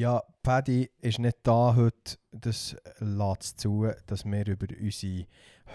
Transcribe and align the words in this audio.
Ja, 0.00 0.24
Paddy 0.42 0.90
ist 1.02 1.18
nicht 1.18 1.40
da 1.42 1.74
heute. 1.76 2.16
Das 2.30 2.74
lässt 3.00 3.60
zu, 3.60 3.86
dass 4.06 4.24
wir 4.24 4.46
über 4.46 4.66
unsere 4.80 5.26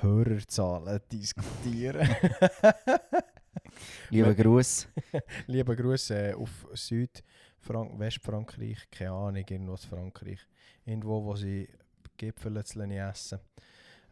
Hörerzahlen 0.01 0.99
diskutieren. 1.11 2.09
Lieber 4.09 4.33
Gruß. 4.33 4.87
Liebe 5.45 5.75
Grüße 5.75 6.29
äh, 6.29 6.33
auf 6.33 6.67
Südfrank 6.73 7.99
Westfrankreich, 7.99 8.89
keine 8.89 9.11
Ahnung, 9.11 9.45
irgendwo 9.47 9.73
aus 9.73 9.85
Frankreich. 9.85 10.39
Irgendwo, 10.85 11.23
wo 11.23 11.35
sie 11.35 11.69
Gipfel 12.17 12.57
essen. 12.57 13.39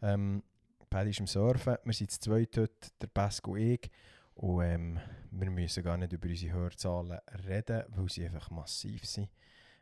Ähm, 0.00 0.44
Paddy 0.90 1.10
ist 1.10 1.20
am 1.22 1.26
Surfen, 1.26 1.78
wir 1.82 1.92
sind 1.92 2.12
zu 2.12 2.20
zweit 2.20 2.56
heute, 2.56 2.88
der 3.02 3.08
Pascal 3.08 3.54
und 3.54 3.58
ich. 3.58 3.90
Und 4.36 4.62
ähm, 4.62 5.00
wir 5.32 5.50
müssen 5.50 5.82
gar 5.82 5.96
nicht 5.96 6.12
über 6.12 6.28
unsere 6.28 6.54
Hörzahlen 6.54 7.18
reden, 7.48 7.82
weil 7.88 8.08
sie 8.08 8.24
einfach 8.24 8.48
massiv 8.50 9.04
sind. 9.06 9.28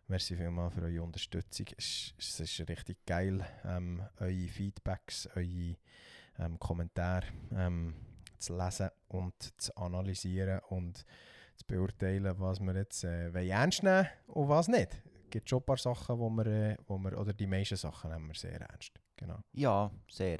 Merci 0.08 0.36
vielmals 0.36 0.74
für 0.74 0.82
eure 0.82 1.02
Unterstützung. 1.02 1.66
Es, 1.76 2.12
es 2.18 2.40
ist 2.40 2.68
richtig 2.68 3.04
geil, 3.06 3.46
ähm, 3.64 4.02
eure 4.18 4.48
Feedbacks, 4.48 5.28
eure 5.34 5.76
ähm, 6.38 6.58
Kommentare 6.58 7.26
ähm, 7.52 7.94
zu 8.38 8.56
lesen 8.56 8.90
und 9.08 9.34
zu 9.60 9.74
analysieren 9.76 10.60
und 10.68 11.04
zu 11.56 11.66
beurteilen, 11.66 12.34
was 12.38 12.60
wir 12.60 12.74
jetzt 12.74 13.04
äh, 13.04 13.48
ernst 13.48 13.82
nehmen 13.82 14.08
und 14.26 14.48
was 14.48 14.68
nicht. 14.68 14.92
Es 15.24 15.30
gibt 15.30 15.48
schon 15.48 15.60
ein 15.60 15.64
paar 15.64 15.78
Sachen, 15.78 16.18
wo 16.18 16.28
wir, 16.30 16.46
äh, 16.46 16.76
wo 16.86 16.98
wir, 16.98 17.18
oder 17.18 17.32
die 17.32 17.46
meisten 17.46 17.76
Sachen 17.76 18.10
nehmen 18.10 18.28
wir 18.28 18.34
sehr 18.34 18.60
ernst. 18.60 19.00
Genau. 19.16 19.38
Ja, 19.52 19.90
sehr. 20.08 20.38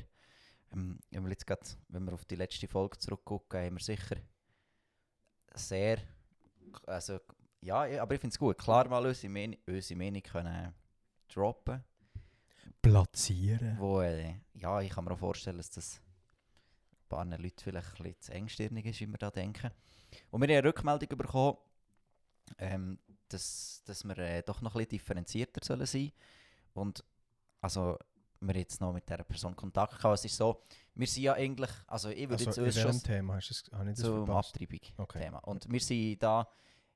Ähm, 0.73 0.99
wenn, 1.11 1.23
wir 1.23 1.31
jetzt 1.31 1.47
grad, 1.47 1.79
wenn 1.89 2.05
wir 2.05 2.13
auf 2.13 2.25
die 2.25 2.37
letzte 2.37 2.67
Folge 2.67 2.99
zurückgucken, 2.99 3.61
haben 3.61 3.77
wir 3.77 3.83
sicher 3.83 4.17
sehr, 5.55 5.99
also 6.87 7.21
ja, 7.63 8.03
aber 8.03 8.15
ich 8.15 8.21
finde 8.21 8.35
es 8.35 8.39
gut, 8.39 8.59
klar 8.59 8.89
mal 8.89 9.07
unsere, 9.07 9.33
Men 9.33 9.57
unsere 9.67 9.99
Meinung 9.99 10.23
können 10.23 10.75
droppen. 11.29 11.83
Platzieren. 12.81 13.79
Wo, 13.79 14.01
äh, 14.01 14.35
ja, 14.55 14.81
ich 14.81 14.91
kann 14.91 15.05
mir 15.05 15.13
auch 15.13 15.19
vorstellen, 15.19 15.59
dass 15.59 15.71
das 15.71 16.01
ein 16.91 17.09
paar 17.09 17.25
Leute 17.25 17.63
vielleicht 17.63 17.89
ein 17.89 18.03
bisschen 18.03 18.21
zu 18.21 18.33
engstirnig 18.33 18.87
ist, 18.87 19.01
wie 19.01 19.07
wir 19.07 19.19
da 19.19 19.31
denken. 19.31 19.71
Und 20.31 20.41
wir 20.41 20.49
haben 20.49 20.59
eine 20.59 20.65
Rückmeldung 20.69 21.17
bekommen, 21.17 21.57
ähm, 22.59 22.99
dass, 23.29 23.83
dass 23.87 24.05
wir 24.05 24.19
äh, 24.19 24.43
doch 24.43 24.61
noch 24.61 24.75
ein 24.75 24.79
bisschen 24.79 24.91
differenzierter 24.91 25.61
sollen 25.65 25.87
sein 25.87 26.13
Und 26.75 27.05
also 27.61 27.99
wir 28.41 28.57
jetzt 28.57 28.81
noch 28.81 28.93
mit 28.93 29.09
dieser 29.09 29.25
Person 29.25 29.55
Kontakt 29.55 29.99
gehabt. 29.99 30.19
Es 30.19 30.25
ist 30.25 30.37
so, 30.37 30.63
wir 30.95 31.07
sind 31.07 31.23
ja 31.23 31.35
eigentlich, 31.35 31.71
also 31.87 32.09
ich 32.09 32.29
würde 32.29 32.45
Also, 32.45 32.63
jetzt 32.65 32.77
uns 32.77 32.81
schon 32.81 33.03
Thema 33.03 33.37
hast 33.37 33.51
du 33.51 33.71
das, 33.71 33.79
habe 33.79 33.91
ich 33.91 33.97
das 33.97 34.05
zum? 34.05 34.31
Abtreibung 34.31 34.81
Okay. 34.99 35.21
Thema. 35.21 35.39
Und 35.39 35.71
wir 35.71 35.81
sind 35.81 36.23
da, 36.23 36.49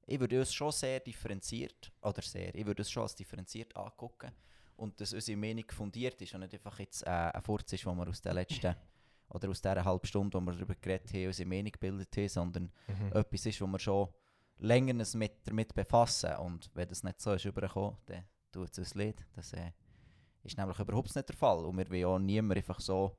ich 0.06 0.20
würde 0.20 0.38
uns 0.38 0.54
schon 0.54 0.72
sehr 0.72 1.00
differenziert, 1.00 1.92
oder 2.02 2.22
sehr, 2.22 2.54
ich 2.54 2.64
würde 2.66 2.82
es 2.82 2.90
schon 2.90 3.02
als 3.02 3.14
differenziert 3.14 3.76
angucken 3.76 4.30
und 4.76 5.00
dass 5.00 5.12
unsere 5.12 5.36
Meinung 5.38 5.64
fundiert 5.70 6.20
ist 6.22 6.34
und 6.34 6.40
nicht 6.40 6.54
einfach 6.54 6.78
jetzt 6.78 7.02
äh, 7.06 7.10
ein 7.10 7.42
Furz 7.42 7.72
ist, 7.72 7.84
wo 7.86 7.94
wir 7.94 8.08
aus 8.08 8.20
der 8.20 8.34
letzten, 8.34 8.74
oder 9.30 9.48
aus 9.48 9.60
dieser 9.60 9.84
halben 9.84 10.06
Stunde, 10.06 10.36
wo 10.38 10.40
wir 10.40 10.52
darüber 10.52 10.74
geredet 10.74 11.12
haben, 11.12 11.26
unsere 11.26 11.48
Meinung 11.48 11.72
gebildet 11.72 12.16
haben, 12.16 12.28
sondern 12.28 12.72
Mhm. 12.86 13.12
etwas 13.12 13.46
ist, 13.46 13.60
wo 13.60 13.66
wir 13.66 13.78
schon 13.78 14.08
länger 14.58 15.04
mit, 15.14 15.32
damit 15.44 15.74
befassen. 15.74 16.34
Und 16.36 16.70
wenn 16.74 16.88
das 16.88 17.02
nicht 17.02 17.20
so 17.20 17.32
ist 17.32 17.44
übergekommen, 17.44 17.96
dann 18.06 18.24
tut 18.52 18.70
es 18.70 18.78
uns 18.78 18.94
leid. 18.94 19.24
Das 19.34 19.52
äh, 19.54 19.72
ist 20.44 20.56
nämlich 20.56 20.78
überhaupt 20.78 21.14
nicht 21.14 21.28
der 21.28 21.36
Fall. 21.36 21.64
Und 21.64 21.76
wir 21.76 21.90
wollen 21.90 22.04
auch 22.04 22.18
niemanden 22.18 22.58
einfach 22.58 22.80
so 22.80 23.16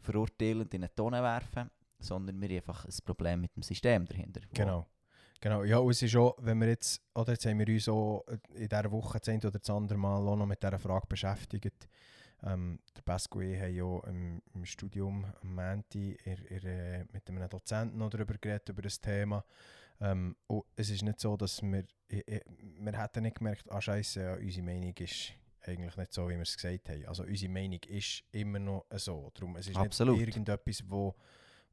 verurteilend 0.00 0.72
in 0.74 0.82
eine 0.82 0.94
Tonne 0.94 1.22
werfen, 1.22 1.70
sondern 1.98 2.40
wir 2.40 2.48
haben 2.48 2.56
einfach 2.56 2.84
ein 2.84 2.94
Problem 3.04 3.40
mit 3.42 3.54
dem 3.54 3.62
System 3.62 4.06
dahinter. 4.06 4.40
Genau. 4.52 4.86
Genau, 5.42 5.64
ja, 5.64 5.78
und 5.78 5.90
es 5.90 6.00
ist 6.00 6.14
auch, 6.14 6.36
wenn 6.38 6.60
wir 6.60 6.68
jetzt, 6.68 7.02
oder 7.16 7.32
jetzt 7.32 7.44
haben 7.46 7.58
wir 7.58 7.66
uns 7.66 7.88
auch 7.88 8.24
in 8.54 8.68
dieser 8.68 8.92
Woche 8.92 9.18
das 9.18 9.28
eine 9.28 9.40
oder 9.40 9.58
das 9.58 9.68
andere 9.70 9.98
Mal 9.98 10.24
auch 10.28 10.36
noch 10.36 10.46
mit 10.46 10.62
dieser 10.62 10.78
Frage 10.78 11.08
beschäftigt. 11.08 11.88
Ähm, 12.44 12.78
der 12.94 13.16
und 13.34 13.42
ich 13.42 13.60
haben 13.60 13.74
ja 13.74 14.00
im, 14.08 14.40
im 14.54 14.64
Studium 14.64 15.24
am 15.42 15.54
Mänti 15.56 16.16
mit 17.12 17.28
einem 17.28 17.48
Dozenten 17.48 17.98
noch 17.98 18.10
darüber 18.10 18.34
geredet, 18.34 18.68
über 18.68 18.82
das 18.82 19.00
Thema. 19.00 19.44
Ähm, 20.00 20.36
und 20.46 20.62
es 20.76 20.90
ist 20.90 21.02
nicht 21.02 21.18
so, 21.18 21.36
dass 21.36 21.60
wir, 21.60 21.86
ich, 22.06 22.22
ich, 22.28 22.42
wir 22.78 22.92
hätten 22.92 23.24
nicht 23.24 23.38
gemerkt, 23.38 23.64
ah 23.68 23.80
scheiße, 23.80 24.22
ja, 24.22 24.34
unsere 24.34 24.64
Meinung 24.64 24.94
ist 24.96 25.32
eigentlich 25.62 25.96
nicht 25.96 26.12
so, 26.12 26.28
wie 26.28 26.34
wir 26.34 26.42
es 26.42 26.54
gesagt 26.54 26.88
haben. 26.88 27.04
Also 27.06 27.24
unsere 27.24 27.52
Meinung 27.52 27.80
ist 27.88 28.22
immer 28.30 28.60
noch 28.60 28.86
so. 28.94 29.28
Darum, 29.34 29.56
es 29.56 29.66
ist 29.66 29.76
Absolut. 29.76 30.18
nicht 30.18 30.28
irgendetwas, 30.28 30.84
wo, 30.88 31.16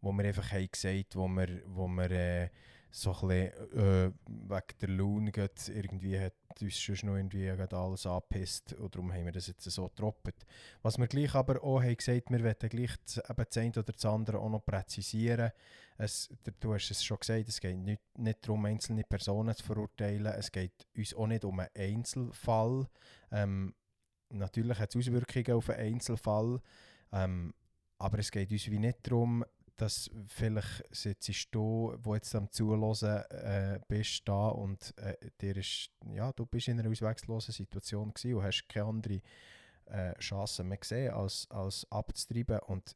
wo 0.02 0.12
wir 0.12 0.26
einfach 0.26 0.52
haben 0.54 0.70
gesagt 0.72 1.16
wo 1.16 1.28
wir, 1.28 1.62
wo 1.68 1.88
wir 1.88 2.10
äh, 2.10 2.50
so 2.92 3.14
ein 3.14 3.28
bisschen 3.28 3.80
äh, 3.80 4.12
wegen 4.26 4.80
der 4.82 4.90
Laune 4.90 5.32
irgendwie 5.68 6.20
hat 6.20 6.34
uns 6.60 6.80
schon 6.80 6.96
noch 7.04 7.18
irgendwie 7.18 7.50
alles 7.50 8.06
angepisst 8.06 8.74
und 8.74 8.96
darum 8.96 9.14
haben 9.14 9.26
wir 9.26 9.32
das 9.32 9.48
jetzt 9.48 9.64
so 9.64 9.88
getroppt. 9.88 10.46
Was 10.82 10.98
wir 10.98 11.08
gleich 11.08 11.36
aber 11.36 11.64
auch 11.64 11.82
haben 11.82 11.96
gesagt, 11.96 12.30
wir 12.30 12.44
wollen 12.44 12.56
gleich 12.70 12.96
das, 13.06 13.22
das 13.36 13.58
eine 13.58 13.70
oder 13.72 13.84
das 13.84 14.06
andere 14.06 14.40
auch 14.40 14.50
noch 14.50 14.66
präzisieren. 14.66 15.52
Es, 15.98 16.30
du 16.60 16.74
hast 16.74 16.90
es 16.90 17.04
schon 17.04 17.20
gesagt, 17.20 17.48
es 17.48 17.60
geht 17.60 17.78
nicht, 17.78 18.02
nicht 18.18 18.44
darum, 18.44 18.66
einzelne 18.66 19.04
Personen 19.04 19.56
zu 19.56 19.64
verurteilen, 19.64 20.26
es 20.28 20.52
geht 20.52 20.88
uns 20.96 21.14
auch 21.14 21.28
nicht 21.28 21.46
um 21.46 21.60
einen 21.60 21.70
Einzelfall. 21.76 22.88
Ähm, 23.32 23.76
natürlich 24.30 24.80
hat 24.80 24.90
es 24.90 24.96
Auswirkungen 24.96 25.58
auf 25.58 25.70
einen 25.70 25.94
Einzelfall, 25.94 26.62
ähm, 27.12 27.54
aber 27.98 28.20
es 28.20 28.32
geht 28.32 28.52
uns 28.52 28.70
wie 28.72 28.80
nicht 28.80 29.06
darum, 29.06 29.46
dass 29.80 30.12
vielleicht 30.28 30.84
sitzt 30.94 31.48
du, 31.52 31.96
wo 32.04 32.14
jetzt 32.14 32.36
am 32.36 32.52
Zuhören 32.52 33.24
äh, 33.30 33.80
bist, 33.88 34.28
da 34.28 34.50
und 34.50 34.94
äh, 34.98 35.16
dir 35.40 35.56
ist, 35.56 35.90
ja, 36.14 36.34
du 36.34 36.46
bist 36.46 36.68
in 36.68 36.80
einer 36.80 36.90
ausweglosen 36.90 37.54
Situation 37.54 38.14
gewesen 38.14 38.36
und 38.36 38.44
hast 38.44 38.68
keine 38.68 38.86
andere 38.86 39.22
äh, 39.86 40.14
Chance 40.20 40.64
mehr 40.64 40.78
gesehen, 40.78 41.14
als, 41.14 41.48
als 41.50 41.90
abzutreiben 41.90 42.60
und 42.60 42.96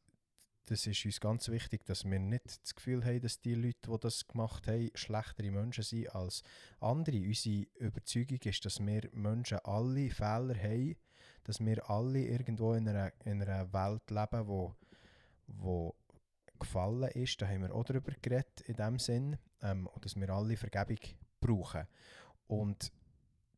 das 0.66 0.88
ist 0.88 1.06
uns 1.06 1.20
ganz 1.20 1.50
wichtig, 1.50 1.86
dass 1.86 2.06
wir 2.06 2.20
nicht 2.20 2.62
das 2.62 2.76
Gefühl 2.76 3.04
haben, 3.04 3.22
dass 3.22 3.42
die 3.42 3.56
Leute, 3.56 3.92
die 3.92 4.00
das 4.00 4.28
gemacht 4.28 4.68
haben, 4.68 4.92
schlechtere 4.94 5.52
Menschen 5.52 5.84
sind 5.84 6.16
als 6.16 6.42
andere. 6.80 7.18
Unsere 7.18 7.66
Überzeugung 7.76 8.40
ist, 8.46 8.64
dass 8.64 8.80
wir 8.80 9.10
Menschen 9.12 9.60
alle 9.60 10.10
Fehler 10.10 10.56
haben, 10.56 10.96
dass 11.44 11.60
wir 11.60 11.90
alle 11.90 12.20
irgendwo 12.20 12.76
in 12.76 12.88
einer, 12.88 13.12
in 13.26 13.42
einer 13.42 13.74
Welt 13.74 14.10
leben, 14.10 14.48
wo, 14.48 14.74
wo 15.48 15.96
gefallen 16.64 17.10
ist. 17.12 17.42
Da 17.42 17.48
haben 17.48 17.62
wir 17.62 17.74
auch 17.74 17.84
darüber 17.84 18.12
geredet, 18.22 18.62
in 18.62 18.76
dem 18.76 19.00
Sinn. 19.00 19.38
Ähm, 19.64 19.88
dass 20.02 20.18
wir 20.18 20.30
alle 20.30 20.58
Vergebung 20.58 21.00
brauchen. 21.40 21.88
Und 22.48 22.92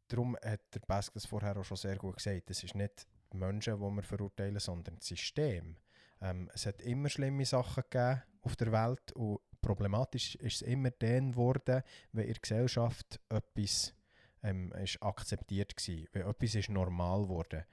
darum 0.07 0.37
hat 0.43 0.61
der 0.73 0.81
Pesk 0.81 1.13
das 1.13 1.25
vorher 1.25 1.57
auch 1.57 1.63
schon 1.63 1.77
sehr 1.77 1.97
gut 1.97 2.17
gesagt. 2.17 2.49
Es 2.51 2.63
ist 2.63 2.75
nicht 2.75 3.07
die 3.33 3.37
Menschen, 3.37 3.75
die 3.75 3.81
wir 3.81 4.03
verurteilen, 4.03 4.59
sondern 4.59 4.97
das 4.97 5.07
System. 5.07 5.77
Ähm, 6.21 6.49
es 6.53 6.67
hat 6.67 6.81
immer 6.83 7.09
schlimme 7.09 7.43
Sachen 7.45 7.83
gegeben 7.89 8.21
auf 8.43 8.55
der 8.55 8.71
Welt 8.71 9.11
und 9.13 9.39
problematisch 9.61 10.35
ist 10.35 10.61
es 10.61 10.61
immer 10.61 10.91
dann 10.91 11.31
geworden, 11.31 11.81
wenn 12.11 12.27
in 12.27 12.33
der 12.33 12.41
Gesellschaft 12.41 13.19
etwas 13.29 13.95
ähm, 14.43 14.71
ist 14.73 15.01
akzeptiert 15.01 15.73
war, 15.75 16.05
wenn 16.13 16.29
etwas 16.29 16.53
ist 16.53 16.69
normal 16.69 17.23
geworden. 17.23 17.63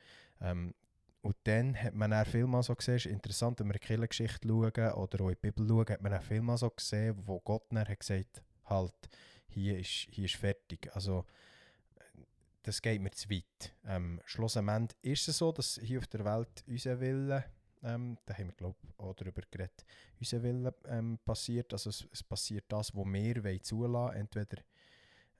Ähm, 0.41 0.75
und 1.23 1.37
dann 1.45 1.81
hat 1.81 1.95
man 1.95 2.13
auch 2.13 2.27
vielmal 2.27 2.63
so 2.65 2.75
gesehen, 2.75 2.97
es 2.97 3.07
ist 3.07 3.13
interessant, 3.13 3.61
wenn 3.61 3.69
wir 3.69 3.75
in 3.75 3.81
die 3.81 3.87
Kirchengeschichte 3.87 4.49
schauen 4.49 4.93
oder 4.93 5.25
auch 5.25 5.29
in 5.29 5.37
die 5.41 5.51
Bibel 5.51 5.67
schauen, 5.69 5.89
hat 5.89 6.03
man 6.03 6.15
auch 6.15 6.23
vielmal 6.23 6.59
so 6.59 6.69
gesehen, 6.69 7.17
wo 7.25 7.39
Gott 7.41 7.63
dann 7.71 7.89
hat 7.89 8.01
gesagt 8.01 8.43
halt, 8.65 8.95
hier 9.47 9.79
ist, 9.79 10.09
hier 10.11 10.25
ist 10.25 10.35
fertig. 10.35 10.91
Also, 10.95 11.25
das 12.65 12.83
geht 12.83 13.01
mir 13.01 13.13
zu 13.13 13.31
weit. 13.31 13.73
Ähm, 13.87 14.21
schlussendlich 14.25 14.97
ist 15.03 15.29
es 15.29 15.39
so, 15.39 15.53
dass 15.53 15.81
hier 15.83 16.01
auf 16.01 16.07
der 16.09 16.25
Welt 16.25 16.65
unser 16.67 17.01
Wille, 17.01 17.45
ähm, 17.85 18.19
da 18.27 18.35
haben 18.35 18.49
wir 18.49 18.55
glaube 18.55 18.77
ich 18.83 18.99
auch 18.99 19.15
darüber 19.15 19.43
geredet, 19.49 19.85
unser 20.19 20.43
Wille 20.43 20.75
ähm, 20.87 21.19
passiert. 21.25 21.73
Also 21.73 21.91
es, 21.91 22.07
es 22.13 22.23
passiert 22.23 22.65
das, 22.69 22.95
was 22.95 23.05
wir 23.07 23.45
wollen 23.45 23.63
zulassen 23.63 24.17
entweder 24.17 24.63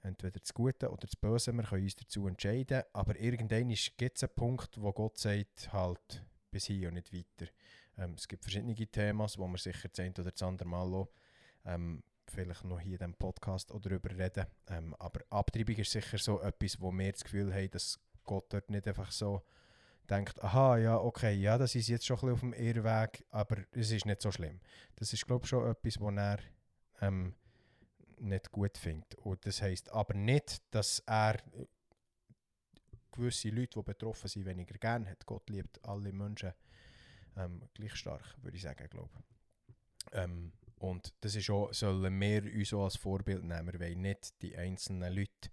entweder 0.03 0.39
das 0.39 0.53
Gute 0.53 0.89
oder 0.89 1.07
das 1.07 1.15
Böse, 1.15 1.53
wir 1.53 1.63
können 1.63 1.83
uns 1.83 1.95
dazu 1.95 2.27
entscheiden, 2.27 2.83
aber 2.93 3.19
irgendwann 3.19 3.69
gibt 3.69 4.17
es 4.17 4.23
einen 4.23 4.35
Punkt, 4.35 4.81
wo 4.81 4.91
Gott 4.91 5.17
sagt, 5.17 5.71
halt 5.73 6.23
bis 6.51 6.65
hier 6.65 6.89
und 6.89 6.95
nicht 6.95 7.13
weiter. 7.13 7.51
Ähm, 7.97 8.13
es 8.15 8.27
gibt 8.27 8.43
verschiedene 8.43 8.75
Themen, 8.75 9.19
wo 9.19 9.47
wir 9.47 9.57
sicher 9.57 9.89
das 9.89 9.99
eine 9.99 10.11
oder 10.11 10.31
das 10.31 10.43
andere 10.43 10.67
Mal 10.67 10.93
auch, 10.93 11.09
ähm, 11.65 12.03
vielleicht 12.27 12.63
noch 12.65 12.79
hier 12.79 12.93
in 12.93 12.97
diesem 12.97 13.13
Podcast 13.15 13.71
oder 13.71 13.89
darüber 13.89 14.17
reden. 14.17 14.45
Ähm, 14.67 14.95
aber 14.99 15.21
Abtreibung 15.29 15.75
ist 15.75 15.91
sicher 15.91 16.17
so 16.17 16.41
etwas, 16.41 16.79
wo 16.79 16.91
wir 16.91 17.11
das 17.11 17.23
Gefühl 17.23 17.53
haben, 17.53 17.71
dass 17.71 17.99
Gott 18.23 18.45
dort 18.49 18.69
nicht 18.69 18.87
einfach 18.87 19.11
so 19.11 19.41
denkt, 20.09 20.43
aha, 20.43 20.77
ja, 20.77 20.97
okay, 20.97 21.33
ja, 21.33 21.57
das 21.57 21.75
ist 21.75 21.87
jetzt 21.87 22.05
schon 22.05 22.17
ein 22.17 22.21
bisschen 22.21 22.33
auf 22.33 22.39
dem 22.39 22.53
Irrweg, 22.53 23.25
aber 23.29 23.57
es 23.71 23.91
ist 23.91 24.05
nicht 24.05 24.21
so 24.21 24.31
schlimm. 24.31 24.59
Das 24.95 25.13
ist, 25.13 25.25
glaube 25.25 25.43
ich, 25.43 25.49
schon 25.49 25.69
etwas, 25.69 25.99
wo 25.99 26.09
er 26.09 26.39
ähm, 27.01 27.35
nicht 28.23 28.51
gut 28.51 28.77
findet. 28.77 29.15
Und 29.15 29.45
das 29.45 29.61
heisst 29.61 29.91
aber 29.91 30.13
nicht, 30.13 30.61
dass 30.71 30.99
er 31.05 31.35
äh, 31.35 31.65
gewisse 33.11 33.49
Leute, 33.49 33.79
die 33.79 33.83
betroffen 33.83 34.27
sind, 34.27 34.45
weniger 34.45 34.77
gern 34.77 35.07
hat. 35.07 35.25
Gott 35.25 35.49
liebt 35.49 35.83
alle 35.85 36.11
Menschen 36.11 36.53
ähm, 37.37 37.61
gleich 37.73 37.95
stark, 37.95 38.35
würde 38.41 38.57
ich 38.57 38.63
sagen, 38.63 38.87
glaube 38.89 39.23
ähm, 40.11 40.51
Und 40.77 41.13
das 41.21 41.35
ist 41.35 41.49
auch, 41.49 41.73
sollen 41.73 42.19
wir 42.19 42.43
uns 42.43 42.73
auch 42.73 42.85
als 42.85 42.97
Vorbild 42.97 43.43
nehmen. 43.43 43.79
Wollen 43.79 44.01
nicht 44.01 44.41
die 44.41 44.55
einzelnen 44.57 45.13
Leute 45.13 45.49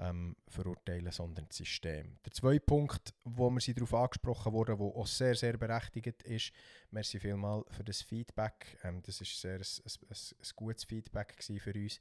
ähm, 0.00 0.34
verurteilen, 0.48 1.12
sondern 1.12 1.46
das 1.46 1.58
System. 1.58 2.18
Der 2.24 2.32
zweite 2.32 2.60
Punkt, 2.60 3.14
wo 3.24 3.50
wir 3.50 3.60
sie 3.60 3.74
darauf 3.74 3.94
angesprochen 3.94 4.52
wurden, 4.52 4.78
der 4.78 4.86
auch 4.86 5.06
sehr, 5.06 5.34
sehr 5.34 5.58
berechtigt 5.58 6.22
ist, 6.22 6.52
merci 6.90 7.20
vielmal 7.20 7.64
für 7.70 7.84
das 7.84 8.00
Feedback, 8.00 8.78
ähm, 8.82 9.02
das 9.02 9.20
ist 9.20 9.38
sehr 9.38 9.58
ein, 9.58 9.60
ein, 9.60 9.98
ein, 10.10 10.48
gutes 10.56 10.84
Feedback 10.84 11.36
für 11.42 11.74
uns, 11.74 12.00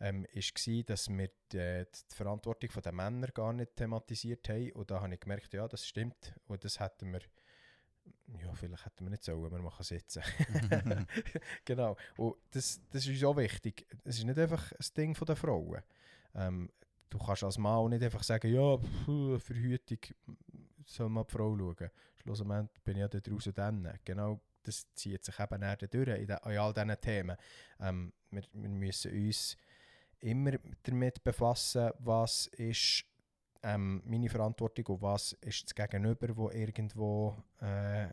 ähm, 0.00 0.26
ist 0.32 0.66
war, 0.66 0.82
dass 0.82 1.08
wir 1.08 1.28
die, 1.52 1.84
die 2.10 2.14
Verantwortung 2.14 2.82
der 2.82 2.92
Männer 2.92 3.28
gar 3.28 3.52
nicht 3.52 3.76
thematisiert 3.76 4.48
haben 4.48 4.72
und 4.72 4.90
da 4.90 5.00
habe 5.00 5.14
ich 5.14 5.20
gemerkt, 5.20 5.54
ja, 5.54 5.68
das 5.68 5.86
stimmt 5.86 6.34
und 6.48 6.64
das 6.64 6.80
hätten 6.80 7.12
wir 7.12 7.20
ja, 8.40 8.54
vielleicht 8.54 8.84
hätten 8.84 9.04
wir 9.04 9.10
nicht 9.10 9.24
sollen, 9.24 9.50
wir 9.50 9.58
machen 9.58 9.82
sitzen. 9.82 10.22
genau. 11.64 11.96
Und 12.16 12.36
das, 12.52 12.80
das 12.90 13.04
ist 13.04 13.08
uns 13.08 13.24
auch 13.24 13.36
wichtig. 13.36 13.84
Es 14.04 14.18
ist 14.18 14.24
nicht 14.24 14.38
einfach 14.38 14.70
ein 14.70 14.86
Ding 14.96 15.14
der 15.14 15.34
Frauen. 15.34 15.82
Ähm, 16.36 16.70
du 17.10 17.18
kannst 17.18 17.44
als 17.44 17.58
Mann 17.58 17.76
auch 17.76 17.88
nicht 17.88 18.02
einfach 18.02 18.22
sagen, 18.22 18.52
ja, 18.52 18.76
pff, 18.78 19.42
Verhütung 19.42 19.98
soll 20.84 21.08
mal 21.08 21.24
die 21.24 21.32
Frau 21.32 21.56
schauen. 21.56 21.90
Schlussendlich 22.16 22.82
bin 22.82 22.96
ich 22.96 23.00
ja 23.00 23.08
da 23.08 23.20
draußen 23.20 23.54
dann. 23.54 23.98
Genau 24.04 24.40
das 24.62 24.86
zieht 24.94 25.24
sich 25.24 25.38
eben 25.38 25.60
näher 25.60 25.76
durch 25.76 26.08
in, 26.08 26.26
de, 26.26 26.36
in 26.44 26.58
all 26.58 26.72
diesen 26.72 27.00
Themen. 27.00 27.36
Ähm, 27.80 28.12
wir, 28.30 28.42
wir 28.52 28.68
müssen 28.68 29.12
uns 29.12 29.56
immer 30.20 30.52
damit 30.82 31.22
befassen, 31.22 31.90
was 31.98 32.46
ist 32.48 33.04
ähm, 33.62 34.02
meine 34.04 34.28
Verantwortung 34.28 34.86
und 34.86 35.02
was 35.02 35.32
ist 35.40 35.64
das 35.64 35.74
Gegenüber, 35.74 36.36
wo 36.36 36.50
irgendwo 36.50 37.36
äh, 37.60 38.08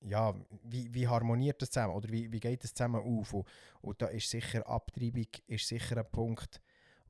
ja, 0.00 0.34
wie, 0.62 0.92
wie 0.92 1.08
harmoniert 1.08 1.60
das 1.60 1.70
zusammen 1.70 1.94
oder 1.94 2.08
wie, 2.10 2.30
wie 2.30 2.40
geht 2.40 2.62
das 2.62 2.74
zusammen 2.74 3.02
auf 3.02 3.32
und, 3.32 3.46
und 3.80 4.02
da 4.02 4.06
ist 4.06 4.30
sicher 4.30 4.66
Abtreibung 4.68 5.26
ist 5.46 5.66
sicher 5.66 5.96
ein 5.96 6.10
Punkt, 6.10 6.60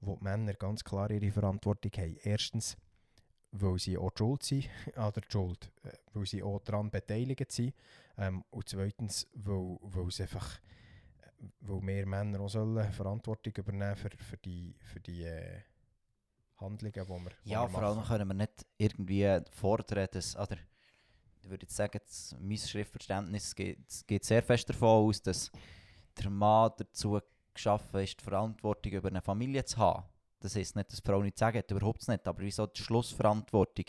wo 0.06 0.17
die 0.17 0.25
Männer 0.25 0.55
ganz 0.55 0.85
klar 0.85 1.11
ihre 1.11 1.31
Verantwortung 1.31 1.91
haben. 1.97 2.17
Erstens, 2.23 2.76
weil 3.53 3.79
sie 3.79 3.99
auch 3.99 4.12
schuld 4.17 4.43
sind, 4.43 4.69
an 4.94 5.12
der 5.12 5.23
Schuld, 5.29 5.73
äh, 5.82 5.93
weil 6.14 6.26
sie 6.26 6.43
auch 6.43 6.61
daran 6.61 6.91
beteiligt 6.91 7.53
sind. 7.53 7.75
Ähm, 8.17 8.44
und 8.50 8.69
zweitens, 8.69 9.26
weil, 9.35 9.79
weil 9.82 10.08
es 10.08 10.20
einfach, 10.20 10.58
äh, 11.23 11.43
weil 11.61 11.81
mehr 11.81 12.06
Männer 12.06 12.41
auch 12.41 12.49
sollen 12.49 12.93
Verantwortung 12.93 13.53
übernehmen 13.56 13.97
für, 13.97 14.11
für 14.11 14.37
die, 14.38 14.75
für 14.81 15.00
die 15.00 15.25
äh, 15.25 15.61
Handlungen, 16.59 16.93
die 16.94 17.09
wir 17.09 17.32
Ja, 17.44 17.62
wir 17.62 17.69
vor 17.69 17.82
allem 17.82 18.05
können 18.05 18.29
wir 18.29 18.35
nicht 18.35 18.67
irgendwie 18.79 19.41
fordern, 19.50 20.09
dass, 20.11 20.37
oder 20.37 20.56
ich 21.43 21.50
würde 21.50 21.62
jetzt 21.62 21.76
sagen, 21.76 22.00
das, 22.02 22.35
mein 22.41 22.56
Schriftverständnis 22.56 23.55
geht, 23.55 23.79
geht 24.06 24.25
sehr 24.25 24.43
fest 24.43 24.69
davon 24.69 25.09
aus, 25.09 25.23
dass 25.23 25.50
der 26.19 26.31
Mann 26.31 26.73
dazu 26.76 27.20
geschaffen 27.56 28.00
ist, 28.00 28.20
die 28.20 28.25
Verantwortung 28.25 28.93
über 28.93 29.08
eine 29.08 29.23
Familie 29.23 29.64
zu 29.64 29.79
haben. 29.79 30.05
Das 30.41 30.55
heisst 30.55 30.76
nicht, 30.76 30.91
dass 30.93 31.03
die 31.03 31.11
Frau 31.11 31.23
nichts 31.23 31.41
sagen 31.41 31.58
hat, 31.58 31.70
überhaupt 31.70 32.06
nicht, 32.06 32.26
aber 32.29 32.41
wieso 32.41 32.67
die 32.67 32.82
Schlussverantwortung 32.82 33.87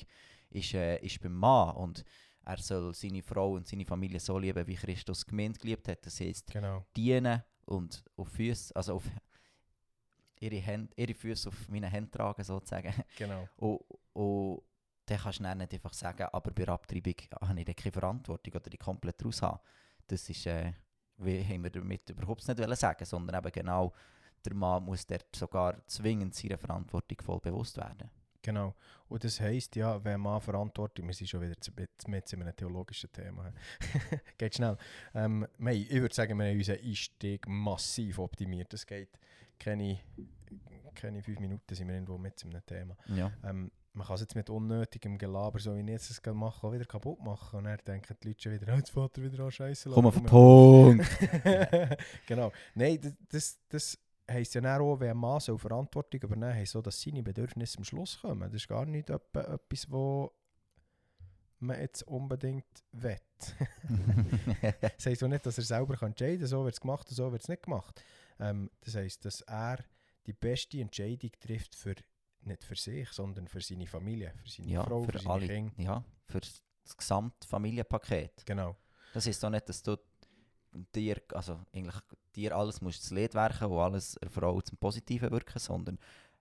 ist, 0.50 0.74
äh, 0.74 0.98
ist 1.00 1.22
beim 1.22 1.36
Mann 1.36 1.76
und 1.76 2.04
er 2.46 2.58
soll 2.58 2.94
seine 2.94 3.22
Frau 3.22 3.54
und 3.54 3.68
seine 3.68 3.86
Familie 3.86 4.20
so 4.20 4.40
lieben, 4.40 4.66
wie 4.66 4.76
Christus 4.76 5.26
die 5.26 5.32
Gemeinde 5.32 5.60
geliebt 5.60 5.88
hat. 5.90 6.06
Das 6.06 6.20
heisst, 6.20 6.52
Genau, 6.52 6.86
dienen 6.96 7.44
und 7.66 8.04
auf 8.16 8.30
Füße, 8.30 8.74
also 8.76 8.96
auf 8.96 9.04
ihre, 10.40 10.56
Hände, 10.56 10.94
ihre 10.96 11.14
Füße 11.14 11.50
auf 11.50 11.68
meine 11.68 11.90
Hände 11.90 12.10
tragen 12.10 12.44
sozusagen. 12.44 12.94
genau. 13.18 13.48
Und, 13.58 13.82
und 14.14 14.62
dann 15.06 15.20
kannst 15.20 15.40
du 15.40 15.44
dann 15.44 15.58
nicht 15.60 15.74
einfach 15.74 15.94
sagen, 15.94 16.28
aber 16.32 16.52
bei 16.52 16.66
der 16.66 16.74
Abtreibung 16.74 17.14
habe 17.42 17.62
ich 17.62 17.76
keine 17.76 17.92
Verantwortung 17.92 18.54
oder 18.56 18.70
die 18.70 18.78
komplett 18.78 19.24
raus 19.24 19.42
haben. 19.42 19.60
Das 20.06 20.30
ist, 20.30 20.46
äh, 20.46 20.74
wie 21.18 21.44
haben 21.44 21.64
wir 21.64 21.70
damit 21.72 22.10
überhaupt 22.10 22.48
nicht 22.48 22.60
wollen 22.60 22.76
sagen, 22.76 23.06
sondern 23.06 23.38
eben 23.44 23.52
genau, 23.52 23.94
der 24.46 24.54
Mann 24.54 24.84
muss 24.86 25.06
dort 25.06 25.36
sogar 25.36 25.76
zwingend 25.88 26.36
seiner 26.36 26.58
Verantwortung 26.58 27.18
voll 27.22 27.40
bewusst 27.40 27.78
werden. 27.78 28.10
Genau. 28.44 28.76
Und 29.10 29.24
das 29.24 29.42
heisst, 29.42 29.76
ja, 29.76 30.02
wenn 30.06 30.22
man 30.22 30.40
Verantwortung, 30.40 31.08
wir 31.08 31.14
sind 31.14 31.28
schon 31.28 31.42
wieder 31.42 31.60
zu- 31.60 31.72
mit 32.08 32.32
in 32.32 32.42
einem 32.42 32.56
theologischen 32.56 33.12
Thema. 33.12 33.52
geht 34.38 34.56
schnell. 34.56 34.78
Ähm, 35.14 35.46
haben- 35.58 35.74
ich 35.74 35.92
würde 36.00 36.16
sagen, 36.16 36.38
wir 36.38 36.46
haben 36.46 36.58
unseren 36.58 36.80
Einstieg 36.80 37.46
massiv 37.48 38.20
optimiert. 38.20 38.74
Es 38.74 38.86
geht 38.86 39.10
keine, 39.60 40.00
keine 40.96 41.22
fünf 41.22 41.40
Minuten, 41.40 41.76
sind 41.76 41.88
wir 41.88 41.96
irgendwo 41.96 42.18
mit 42.18 42.42
in 42.44 42.52
einem 42.52 42.66
Thema. 42.66 42.96
Ja. 43.08 43.32
Ähm, 43.44 43.72
man 43.98 44.06
kann 44.06 44.14
es 44.14 44.22
jetzt 44.22 44.36
mit 44.36 44.50
unnötigem 44.50 45.18
Gelaber, 45.18 45.60
so 45.60 45.76
wie 45.76 45.82
ich 45.82 45.88
jetzt 45.88 46.12
es 46.12 46.22
mache, 46.34 46.68
auch 46.68 46.72
wieder 46.72 46.86
kaputt 46.86 47.20
machen. 47.20 47.58
Und 47.58 47.66
dann 47.66 47.80
denken 47.86 48.16
die 48.22 48.28
Leute 48.28 48.42
schon 48.42 48.52
wieder, 48.54 48.72
oh, 48.72 48.76
jetzt 48.78 48.92
fährt 48.92 49.18
er 49.18 49.24
wieder 49.24 49.44
an 49.44 49.52
Scheiße. 49.52 49.90
Komm 49.90 50.06
auf 50.06 50.16
den 50.16 50.26
Punkt! 50.26 51.08
genau. 52.28 52.52
Nein, 52.76 53.00
das, 53.02 53.14
das, 53.30 53.60
das 53.70 54.00
heisst 54.30 54.54
ja 54.54 54.62
dann 54.62 54.82
auch, 54.82 55.00
wenn 55.00 55.10
ein 55.10 55.18
Mann 55.18 55.40
soll 55.40 55.58
Verantwortung 55.58 56.22
übernehmen 56.22 56.54
soll, 56.58 56.66
so 56.66 56.82
dass 56.84 57.02
seine 57.02 57.24
Bedürfnisse 57.24 57.80
am 57.80 57.84
Schluss 57.84 58.22
kommen. 58.22 58.42
Das 58.42 58.54
ist 58.54 58.68
gar 58.68 58.86
nicht 58.86 59.10
etwa 59.10 59.42
etwas, 59.42 59.92
wo 59.92 60.32
man 61.60 61.80
jetzt 61.80 62.04
unbedingt 62.04 62.66
will. 62.92 63.18
das 64.80 65.06
heisst 65.08 65.24
auch 65.24 65.28
nicht, 65.28 65.46
dass 65.46 65.58
er 65.58 65.64
selber 65.64 66.00
entscheiden 66.04 66.40
kann, 66.40 66.48
so 66.48 66.64
wird 66.64 66.76
es 66.76 66.82
gemacht 66.82 67.10
und 67.10 67.16
so 67.16 67.32
wird 67.32 67.42
es 67.42 67.50
nicht 67.50 67.64
gemacht. 67.64 68.04
Ähm, 68.40 68.70
das 68.82 68.94
heisst, 68.94 69.26
dass 69.26 69.42
er 69.42 69.80
die 70.28 70.34
beste 70.34 70.80
Entscheidung 70.80 71.32
trifft 71.40 71.76
für 71.76 71.96
nicht 72.48 72.64
für 72.64 72.76
sich, 72.76 73.10
sondern 73.10 73.48
für 73.48 73.62
seine 73.62 73.88
Familie, 73.88 74.34
für 74.44 74.50
seine 74.50 74.70
ja, 74.70 74.84
Frau, 74.84 75.04
für, 75.04 75.20
für 75.20 75.30
alle. 75.30 75.48
Kinder. 75.48 75.74
Ja, 75.78 76.04
für 76.26 76.40
das 76.40 76.98
gesamte 76.98 77.48
Familienpaket. 77.48 78.46
Genau. 78.46 78.76
Das 79.14 79.26
heisst 79.26 79.44
auch 79.44 79.50
nicht, 79.50 79.68
dass 79.70 79.82
du 79.84 79.98
dir, 80.94 81.22
also 81.34 81.60
eigentlich 81.74 81.96
dir 82.36 82.56
alles 82.56 82.82
musst 82.82 83.04
das 83.04 83.12
Lied 83.12 83.34
werken 83.34 83.66
und 83.66 83.80
alles 83.80 84.14
der 84.22 84.30
Frau 84.30 84.62
zum 84.62 84.78
Positiven 84.78 85.32
wirken, 85.32 85.60
sondern 85.60 85.98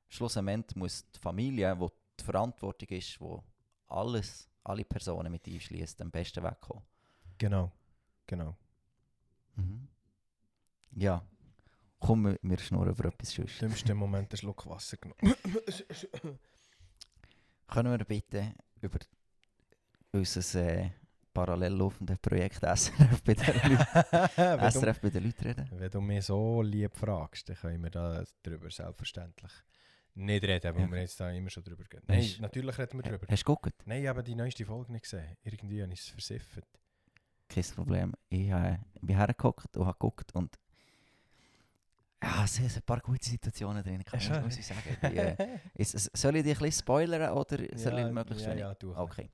schlussendlich 0.08 0.76
muss 0.76 1.10
die 1.10 1.18
Familie, 1.18 1.78
wo 1.78 1.90
die 2.18 2.24
Verantwortung 2.24 2.88
ist, 2.90 3.20
wo 3.20 3.42
alles, 3.88 4.48
alle 4.64 4.84
Personen 4.84 5.30
mit 5.30 5.46
einschließt, 5.46 6.00
am 6.02 6.10
besten 6.10 6.42
wegkommen. 6.42 6.82
Genau. 7.38 7.72
Genau. 8.26 8.56
Mhm. 9.56 9.88
Ja. 10.92 11.24
Komm, 11.98 12.36
wir- 12.42 12.58
schnurren 12.58 12.90
über 12.90 13.06
etwas 13.06 13.30
sonst. 13.32 13.60
Dümmsten 13.60 13.96
Moment 13.96 14.30
einen 14.32 14.36
Schluck 14.38 14.66
Wasser 14.66 14.96
genommen. 14.98 15.18
Können 17.68 17.98
wir 17.98 18.04
bitte 18.04 18.54
über 18.80 18.98
unser 20.12 20.60
äh, 20.62 20.90
parallel 21.32 21.72
laufendes 21.72 22.18
Projekt 22.18 22.60
SRF 22.60 23.22
bei 23.24 23.34
den 23.34 23.44
Leuten, 23.70 24.60
du, 24.60 24.70
SRF 24.70 25.00
bei 25.00 25.10
den 25.10 25.24
Leuten 25.24 25.44
reden? 25.44 25.68
wenn 25.72 25.90
du 25.90 26.00
mich 26.00 26.24
so 26.26 26.62
lieb 26.62 26.96
fragst, 26.96 27.48
dann 27.48 27.56
können 27.56 27.82
wir 27.82 27.90
da 27.90 28.24
darüber 28.42 28.70
selbstverständlich 28.70 29.50
nicht 30.14 30.44
reden, 30.44 30.74
weil 30.74 30.82
Ja. 30.82 30.90
wir 30.90 31.00
jetzt 31.00 31.20
da 31.20 31.30
immer 31.30 31.50
schon 31.50 31.64
drüber 31.64 31.84
gehen. 31.84 32.02
Nein, 32.06 32.20
Hast- 32.22 32.40
natürlich 32.40 32.78
reden 32.78 32.98
wir 32.98 33.02
drüber. 33.10 33.26
Hast 33.28 33.42
du 33.42 33.44
geguckt? 33.54 33.74
Nein, 33.84 34.02
ich 34.02 34.08
habe 34.08 34.22
die 34.22 34.34
neueste 34.34 34.64
Folge 34.64 34.92
nicht 34.92 35.02
gesehen. 35.02 35.36
Irgendwie 35.42 35.82
habe 35.82 35.92
ich 35.92 36.00
es 36.00 36.08
versifft. 36.08 36.62
Kein 37.48 37.64
Problem. 37.64 38.14
Ich 38.30 38.48
äh, 38.48 38.78
bin 39.02 39.16
hergeguckt 39.16 39.76
und 39.76 39.84
habe 39.86 39.94
geguckt 39.98 40.34
und 40.34 40.56
ja, 42.22 42.44
es 42.44 42.54
sind 42.54 42.74
ein 42.74 42.82
paar 42.82 43.00
gute 43.00 43.28
Situationen 43.28 43.82
drin, 43.82 44.04
kann 44.04 44.20
er? 44.20 44.42
muss 44.42 44.56
ich 44.56 44.66
sagen. 44.66 44.96
Die, 45.02 45.16
äh, 45.16 45.58
ist, 45.74 45.92
soll 46.16 46.36
ich 46.36 46.44
dich 46.44 46.56
ein 46.56 46.62
bisschen 46.62 46.80
spoilern 46.82 47.32
oder 47.32 47.58
soll 47.76 47.98
ich 47.98 48.10
möglichst 48.10 48.46
ja, 48.46 48.54
ja, 48.54 48.74
du. 48.74 48.96
Okay. 48.96 49.30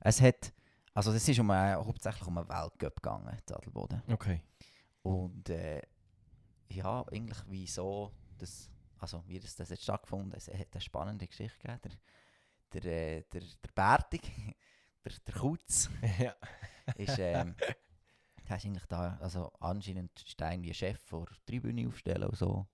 Es 0.00 0.20
hat, 0.20 0.52
also 0.92 1.12
es 1.12 1.28
ist 1.28 1.38
um 1.38 1.50
eine, 1.50 1.76
hauptsächlich 1.76 2.26
um 2.26 2.38
einen 2.38 2.48
Weltcup 2.48 2.96
gegangen, 2.96 3.28
Adelboden. 3.50 4.02
Okay. 4.08 4.42
Und 5.02 5.48
äh, 5.48 5.80
ja, 6.70 7.04
eigentlich 7.10 7.38
wieso 7.46 8.12
das, 8.38 8.70
also 8.98 9.22
wie 9.26 9.38
das, 9.38 9.54
das 9.54 9.70
jetzt 9.70 9.82
stattgefunden 9.82 10.32
hat, 10.32 10.38
es 10.38 10.48
hat 10.48 10.68
eine 10.72 10.80
spannende 10.80 11.26
Geschichte 11.26 11.58
gegeben. 11.58 11.98
Der, 12.72 12.80
der, 12.80 12.92
äh, 12.92 13.22
der, 13.32 13.40
der 13.40 13.72
Bärtig, 13.74 14.22
der, 15.04 15.12
der 15.26 15.34
Kutz, 15.34 15.88
ja. 16.18 16.34
ist, 16.96 17.18
ähm, 17.18 17.54
ist 18.44 18.64
eigentlich 18.64 18.86
da, 18.86 19.16
also 19.20 19.52
anscheinend 19.60 20.10
ist 20.22 20.38
der 20.38 20.74
Chef 20.74 21.00
vor 21.00 21.26
der 21.26 21.36
Tribüne 21.46 21.88
aufstellen 21.88 22.24
und 22.24 22.36
so. 22.36 22.66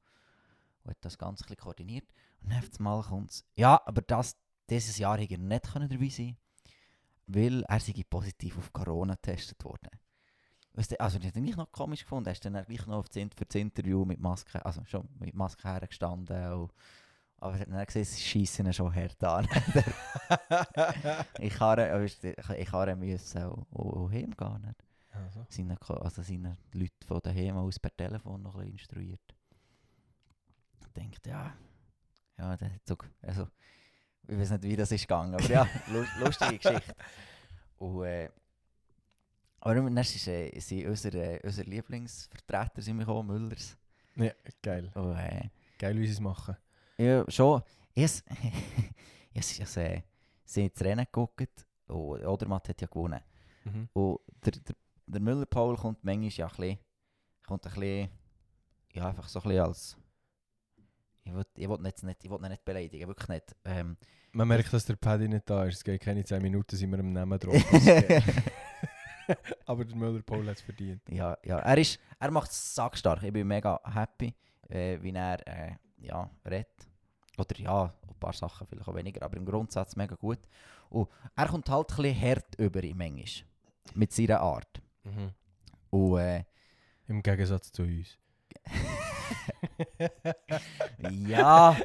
Und 0.82 0.90
hat 0.90 0.98
das 1.00 1.18
Ganze 1.18 1.44
ein 1.48 1.56
koordiniert. 1.56 2.08
Und 2.42 2.52
dann 2.52 2.64
einmal 2.78 3.02
kommt 3.02 3.30
es, 3.30 3.44
ja, 3.54 3.80
aber 3.84 4.02
das, 4.02 4.36
dieses 4.68 4.98
Jahr 4.98 5.18
hätte 5.18 5.34
er 5.34 5.38
nicht 5.38 5.72
können 5.72 5.88
dabei 5.88 6.08
sein 6.08 6.36
weil 7.34 7.62
er 7.62 7.80
sei 7.80 8.04
positiv 8.08 8.58
auf 8.58 8.72
Corona 8.72 9.14
getestet 9.14 9.64
worden. 9.64 9.90
Weißt 10.74 10.92
du, 10.92 11.00
also 11.00 11.18
das 11.18 11.34
habe 11.34 11.46
ich 11.46 11.56
noch 11.56 11.70
komisch 11.72 12.02
gefunden. 12.02 12.28
Er 12.28 12.32
ist 12.32 12.44
dann 12.44 12.52
gleich 12.64 12.86
noch 12.86 13.04
für 13.04 13.44
das 13.44 13.54
Interview 13.54 14.04
mit 14.04 14.20
Maske, 14.20 14.64
also 14.64 14.84
schon 14.84 15.08
mit 15.18 15.34
Maske 15.34 15.68
hergestanden. 15.68 16.52
Und, 16.52 16.72
aber 17.38 17.54
er 17.54 17.60
hat 17.60 17.68
dann 17.68 17.86
gesehen, 17.86 18.04
sie 18.04 18.20
schießen 18.20 18.72
schon 18.72 18.94
hart 18.94 19.22
an. 19.24 19.48
ich 21.40 21.58
habe 21.58 22.04
ich, 22.04 22.22
ich 22.22 22.72
habe 22.72 22.96
müssen 22.96 23.42
auch, 23.42 23.66
auch, 23.72 24.10
auch? 24.10 24.89
Also. 25.12 25.44
Seine, 25.48 25.76
also 25.80 26.22
seine 26.22 26.56
Leute 26.72 27.06
von 27.06 27.20
daheim 27.22 27.56
aus 27.56 27.78
per 27.78 27.94
Telefon 27.96 28.42
noch 28.42 28.54
ein 28.54 28.60
bisschen 28.60 28.72
instruiert. 28.78 29.34
Ich 30.80 30.92
denke, 30.92 31.18
ja, 31.28 31.52
ja, 32.38 32.56
der 32.56 32.72
hat 32.74 32.80
so, 32.86 32.96
also, 33.22 33.48
ich 34.28 34.38
weiß 34.38 34.50
nicht, 34.52 34.62
wie 34.64 34.76
das 34.76 34.92
ist 34.92 35.02
gegangen, 35.02 35.34
aber 35.34 35.48
ja, 35.50 35.66
lu- 35.88 36.24
lustige 36.24 36.58
Geschichte. 36.58 36.94
Und, 37.78 38.04
äh, 38.04 38.30
aber 39.60 39.74
dann 39.74 39.96
ist 39.98 40.26
äh, 40.28 40.58
sind 40.60 40.86
unsere, 40.86 41.36
äh, 41.36 41.40
unsere 41.46 41.68
Lieblingsvertreter 41.68 42.80
sind 42.80 42.98
wir 42.98 43.04
gekommen, 43.04 43.28
Müllers. 43.42 43.76
Ja, 44.16 44.32
geil. 44.62 44.90
Und, 44.94 45.16
äh, 45.16 45.48
Geil, 45.78 45.98
wie 45.98 46.06
sie 46.06 46.12
es 46.12 46.20
machen. 46.20 46.56
ja, 46.98 47.24
schon, 47.28 47.62
ich 47.94 48.22
Ich 49.32 49.60
habe 49.60 49.80
äh, 49.80 50.02
sie 50.44 50.64
ins 50.66 50.80
Rennen 50.80 51.04
geguckt 51.04 51.66
und 51.86 52.24
Odermatt 52.26 52.68
hat 52.68 52.80
ja 52.80 52.86
gewonnen. 52.88 53.20
Mhm. 53.64 53.88
Und 53.92 54.18
der, 54.44 54.52
der, 54.52 54.76
der 55.12 55.20
Müller-Paul 55.20 55.76
kommt 55.76 56.04
manchmal 56.04 56.30
ja 56.30 56.46
ein 56.46 56.56
bisschen, 56.56 56.78
kommt 57.46 57.66
ein 57.66 57.72
bisschen, 57.72 58.08
ja 58.92 59.08
einfach 59.08 59.28
so 59.28 59.40
ein 59.40 59.48
bisschen 59.48 59.64
als, 59.64 59.96
ich 61.24 61.34
will, 61.34 61.44
ich 61.54 61.68
will, 61.68 61.78
nicht, 61.78 62.02
nicht, 62.02 62.24
ich 62.24 62.30
will 62.30 62.38
ihn 62.42 62.48
nicht 62.48 62.64
beleidigen, 62.64 63.08
wirklich 63.08 63.28
nicht. 63.28 63.56
Ähm, 63.64 63.96
Man 64.32 64.48
merkt, 64.48 64.72
dass 64.72 64.84
der 64.84 64.96
Paddy 64.96 65.28
nicht 65.28 65.48
da 65.48 65.64
ist. 65.64 65.76
Es 65.76 65.84
geht 65.84 66.00
keine 66.00 66.24
10 66.24 66.42
Minuten, 66.42 66.76
sind 66.76 66.90
wir 66.90 66.98
am 66.98 67.12
Namen 67.12 67.38
drauf. 67.38 67.54
Aber 69.66 69.84
der 69.84 69.96
Müller-Paul 69.96 70.46
hat 70.48 70.56
es 70.56 70.62
verdient. 70.62 71.02
ja, 71.08 71.36
ja, 71.44 71.58
er, 71.58 71.78
ist, 71.78 71.98
er 72.18 72.30
macht 72.30 72.50
es 72.50 72.74
sackstark. 72.74 73.22
Ich 73.22 73.32
bin 73.32 73.46
mega 73.46 73.80
happy, 73.84 74.34
äh, 74.68 74.98
wie 75.00 75.12
er 75.12 75.46
äh, 75.46 75.76
ja, 75.98 76.28
redet. 76.44 76.88
Oder 77.38 77.58
ja, 77.58 77.84
ein 78.08 78.18
paar 78.18 78.32
Sachen 78.32 78.66
vielleicht 78.66 78.88
auch 78.88 78.94
weniger, 78.94 79.22
aber 79.22 79.36
im 79.36 79.44
Grundsatz 79.44 79.96
mega 79.96 80.14
gut. 80.16 80.40
Und 80.88 81.08
er 81.36 81.46
kommt 81.46 81.68
halt 81.70 81.90
ein 81.90 81.96
bisschen 81.96 82.20
hart 82.20 82.54
über 82.58 82.82
ihn 82.82 82.96
manchmal. 82.96 83.46
Mit 83.94 84.12
seiner 84.12 84.40
Art. 84.40 84.80
Mhm. 85.04 85.32
Äh, 86.18 86.44
Im 87.08 87.22
Gegensatz 87.22 87.72
zu 87.72 87.82
uns. 87.82 88.16
ja. 91.26 91.76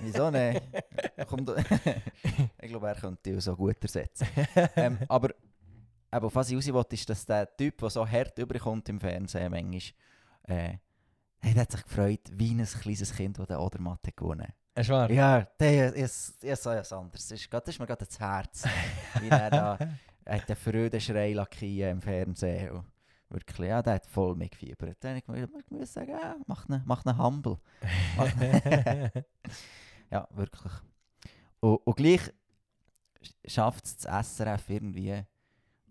Wieso 0.00 0.30
nicht? 0.30 0.62
Kommt, 1.28 1.50
ich 2.60 2.68
glaube, 2.68 2.88
er 2.88 2.94
könnte 2.96 3.30
ihn 3.30 3.40
so 3.40 3.54
gut 3.54 3.76
ersetzen. 3.82 4.26
ähm, 4.76 4.98
aber 5.08 5.30
eben, 5.30 6.24
auf 6.26 6.34
was 6.34 6.50
ich 6.50 6.56
raus 6.56 6.66
will, 6.66 6.84
ist, 6.90 7.08
dass 7.08 7.24
der 7.24 7.56
Typ, 7.56 7.78
der 7.78 7.90
so 7.90 8.06
hart 8.08 8.36
überkommt 8.38 8.88
im 8.88 8.98
Fernsehen, 9.00 9.50
manchmal, 9.52 9.82
äh, 10.48 10.78
hey, 11.40 11.54
der 11.54 11.62
hat 11.62 11.72
sich 11.72 11.84
gefreut, 11.84 12.20
wie 12.32 12.52
ein 12.52 12.64
kleines 12.66 13.14
Kind, 13.14 13.38
das 13.38 13.46
den 13.46 13.56
Odermatt 13.56 14.00
hat 14.06 14.16
gewonnen 14.16 14.52
Ist 14.74 14.88
wahr? 14.90 15.08
Ja, 15.10 15.42
der 15.60 15.94
ist, 15.94 16.42
ist 16.42 16.62
so 16.62 16.70
etwas 16.70 16.92
anderes. 16.92 17.28
Das 17.28 17.38
ist, 17.40 17.48
grad- 17.50 17.66
das 17.66 17.74
ist 17.74 17.78
mir 17.78 17.86
gerade 17.86 18.04
das 18.04 18.18
Herz. 18.18 18.64
wie 19.20 19.28
er 19.28 19.50
da 19.50 19.78
hat 20.26 20.48
den 20.48 20.56
Freudenschrei 20.56 21.32
lackiert 21.32 21.92
im 21.92 22.00
Fernsehen. 22.00 22.70
Und 22.70 22.84
wirklich, 23.28 23.68
ja, 23.68 23.82
der 23.82 23.94
hat 23.94 24.06
voll 24.06 24.34
mitgefiebert. 24.36 24.96
Dann 25.00 25.20
habe 25.26 25.40
ich 25.40 25.70
muss- 25.70 25.92
sagen, 25.92 26.10
ja, 26.10 26.36
mach 26.46 26.68
ihn 26.68 26.82
mach 26.84 27.04
ihn 27.04 27.18
humble. 27.18 27.58
Ihn- 28.18 29.24
ja, 30.10 30.28
wirklich. 30.32 30.72
Und, 31.60 31.76
und 31.86 31.96
gleich 31.96 32.30
schafft 33.46 33.84
es 33.86 33.96
das 33.96 34.26
SRF 34.36 34.68
irgendwie 34.70 35.22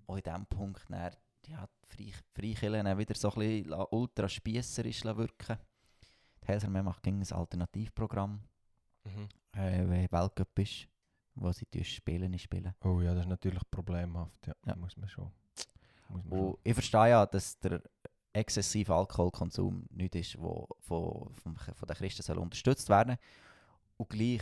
auch 0.08 0.18
in 0.18 0.24
diesem 0.24 0.46
Punkt 0.46 0.84
dann, 0.90 1.12
ja, 1.48 1.68
die 1.98 2.14
dann 2.84 2.98
wieder 2.98 3.16
so 3.16 3.30
ein 3.32 3.36
bisschen 3.40 3.66
la- 3.70 3.88
ultra 3.92 4.28
spiesserisch 4.30 5.04
la 5.04 5.16
wirken. 5.18 5.58
Die 6.44 6.48
Helsermann 6.48 6.86
macht 6.86 7.04
gegen 7.04 7.22
ein 7.22 7.32
Alternativprogramm, 7.32 8.42
Mhm. 9.06 9.28
äh, 9.60 9.80
wenn 9.90 10.12
Weltcup 10.12 10.60
ist, 10.60 10.88
wo 11.36 11.52
sie 11.52 11.66
spielen, 11.84 12.32
nicht 12.32 12.44
spielen. 12.44 12.74
Oh 12.84 13.02
ja, 13.02 13.14
das 13.14 13.24
ist 13.24 13.30
natürlich 13.30 13.62
problemhaft. 13.72 14.48
Ja, 14.48 14.54
Ja. 14.66 14.76
muss 14.76 14.96
man 14.98 15.10
schon. 15.10 15.32
Muss 16.10 16.24
man 16.26 16.40
Und 16.40 16.58
ich 16.64 16.74
verstehe 16.74 17.10
ja, 17.10 17.26
dass 17.26 17.58
der 17.60 17.82
exzessive 18.34 18.94
Alkoholkonsum 18.94 19.86
nichts 19.92 20.18
ist, 20.18 20.42
wo 20.42 20.68
von, 20.80 21.34
vom, 21.34 21.56
von 21.56 21.88
den 21.88 21.96
Christen 21.98 22.24
soll 22.24 22.38
unterstützt 22.40 22.90
werden 22.90 23.18
Und 23.98 24.10
gleich 24.10 24.42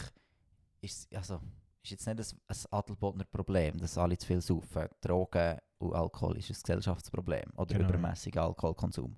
ist 0.81 1.13
also, 1.15 1.39
ist 1.83 1.91
jetzt 1.91 2.07
nicht 2.07 2.19
ein, 2.19 2.37
ein 2.47 2.57
Adelbodner 2.79 3.25
Problem, 3.25 3.77
dass 3.79 3.97
alle 3.97 4.17
zu 4.17 4.27
viel 4.27 4.41
saufen. 4.41 4.87
Drogen 5.01 5.57
und 5.79 5.93
Alkohol 5.93 6.37
ist 6.37 6.49
ein 6.49 6.53
Gesellschaftsproblem 6.61 7.51
oder 7.57 7.75
Genau. 7.77 7.89
übermäßiger 7.89 8.43
Alkoholkonsum. 8.43 9.17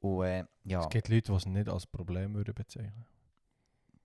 Und 0.00 0.24
äh, 0.24 0.44
ja, 0.64 0.80
Es 0.80 0.88
gibt 0.90 1.08
Leute, 1.08 1.32
die 1.32 1.36
es 1.36 1.46
nicht 1.46 1.68
als 1.68 1.86
Problem 1.86 2.34
würden 2.34 2.54
bezeichnen 2.54 3.06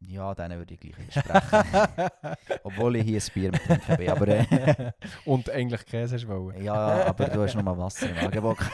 ja, 0.07 0.33
denen 0.33 0.57
würde 0.57 0.73
ich 0.73 0.79
gleich 0.79 0.97
widersprechen. 0.97 2.09
Obwohl 2.63 2.95
ich 2.97 3.03
hier 3.03 3.21
ein 3.21 3.33
Bier 3.33 3.51
mit 3.51 3.97
bin. 3.97 4.09
Aber, 4.09 4.27
äh, 4.27 4.91
Und 5.25 5.49
eigentlich 5.49 5.85
Käse 5.85 6.15
hast 6.15 6.27
wollen. 6.27 6.63
ja, 6.63 7.05
aber 7.05 7.25
du 7.27 7.41
hast 7.41 7.55
noch 7.55 7.63
mal 7.63 7.77
Wasser 7.77 8.09
im 8.09 8.17
Angebot. 8.17 8.57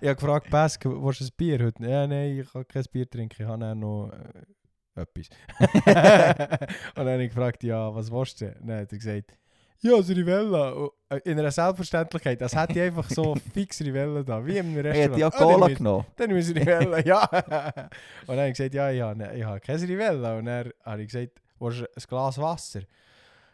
Ich 0.00 0.08
habe 0.08 0.16
gefragt, 0.16 0.50
Pesk, 0.50 0.84
willst 0.84 1.20
du 1.20 1.24
ein 1.24 1.30
Bier 1.36 1.64
heute? 1.64 1.86
Ja, 1.86 2.06
nein, 2.06 2.38
ich 2.40 2.52
kann 2.52 2.66
kein 2.66 2.84
Bier 2.90 3.08
trinken, 3.08 3.42
ich 3.42 3.48
habe 3.48 3.74
noch 3.74 4.10
äh, 4.10 5.00
etwas. 5.00 5.28
und 5.68 5.86
dann 5.86 7.08
habe 7.08 7.22
ich 7.22 7.30
gefragt, 7.30 7.62
ja, 7.62 7.94
was 7.94 8.10
willst 8.10 8.40
du? 8.40 8.54
Dann 8.60 8.80
hat 8.80 8.92
er 8.92 8.98
gesagt, 8.98 9.36
ja, 9.80 9.96
das 9.96 10.08
Rivella. 10.08 10.70
Und, 10.70 10.90
äh, 11.08 11.20
In 11.24 11.38
einer 11.38 11.50
Selbstverständlichkeit, 11.50 12.42
als 12.42 12.54
hätte 12.56 12.72
ich 12.74 12.80
einfach 12.80 13.08
so 13.10 13.34
fix 13.54 13.80
Rivella 13.80 14.22
da, 14.22 14.44
wie 14.44 14.58
in 14.58 14.66
einem 14.66 14.76
Er 14.86 15.04
hat 15.04 15.10
Restaurant. 15.12 15.18
ja 15.20 15.26
Ah, 15.28 15.30
Cola 15.54 15.68
muss- 15.68 15.78
genommen. 15.78 16.06
Dann 16.16 16.34
muss 16.34 16.48
ich 16.48 16.56
Rivella, 16.56 16.98
ja. 17.04 17.24
und 17.24 18.28
dann 18.28 18.38
habe 18.38 18.48
ich 18.48 18.56
gesagt, 18.56 18.74
ja, 18.74 18.90
ich 18.90 19.00
habe, 19.02 19.36
ich 19.36 19.44
habe 19.44 19.60
kein 19.60 19.76
Rivella. 19.78 20.38
Und 20.38 20.44
dann 20.46 20.70
habe 20.84 21.02
ich 21.02 21.08
gesagt, 21.12 21.40
willst 21.58 21.80
du 21.80 21.84
ein 21.84 22.04
Glas 22.08 22.38
Wasser? 22.38 22.80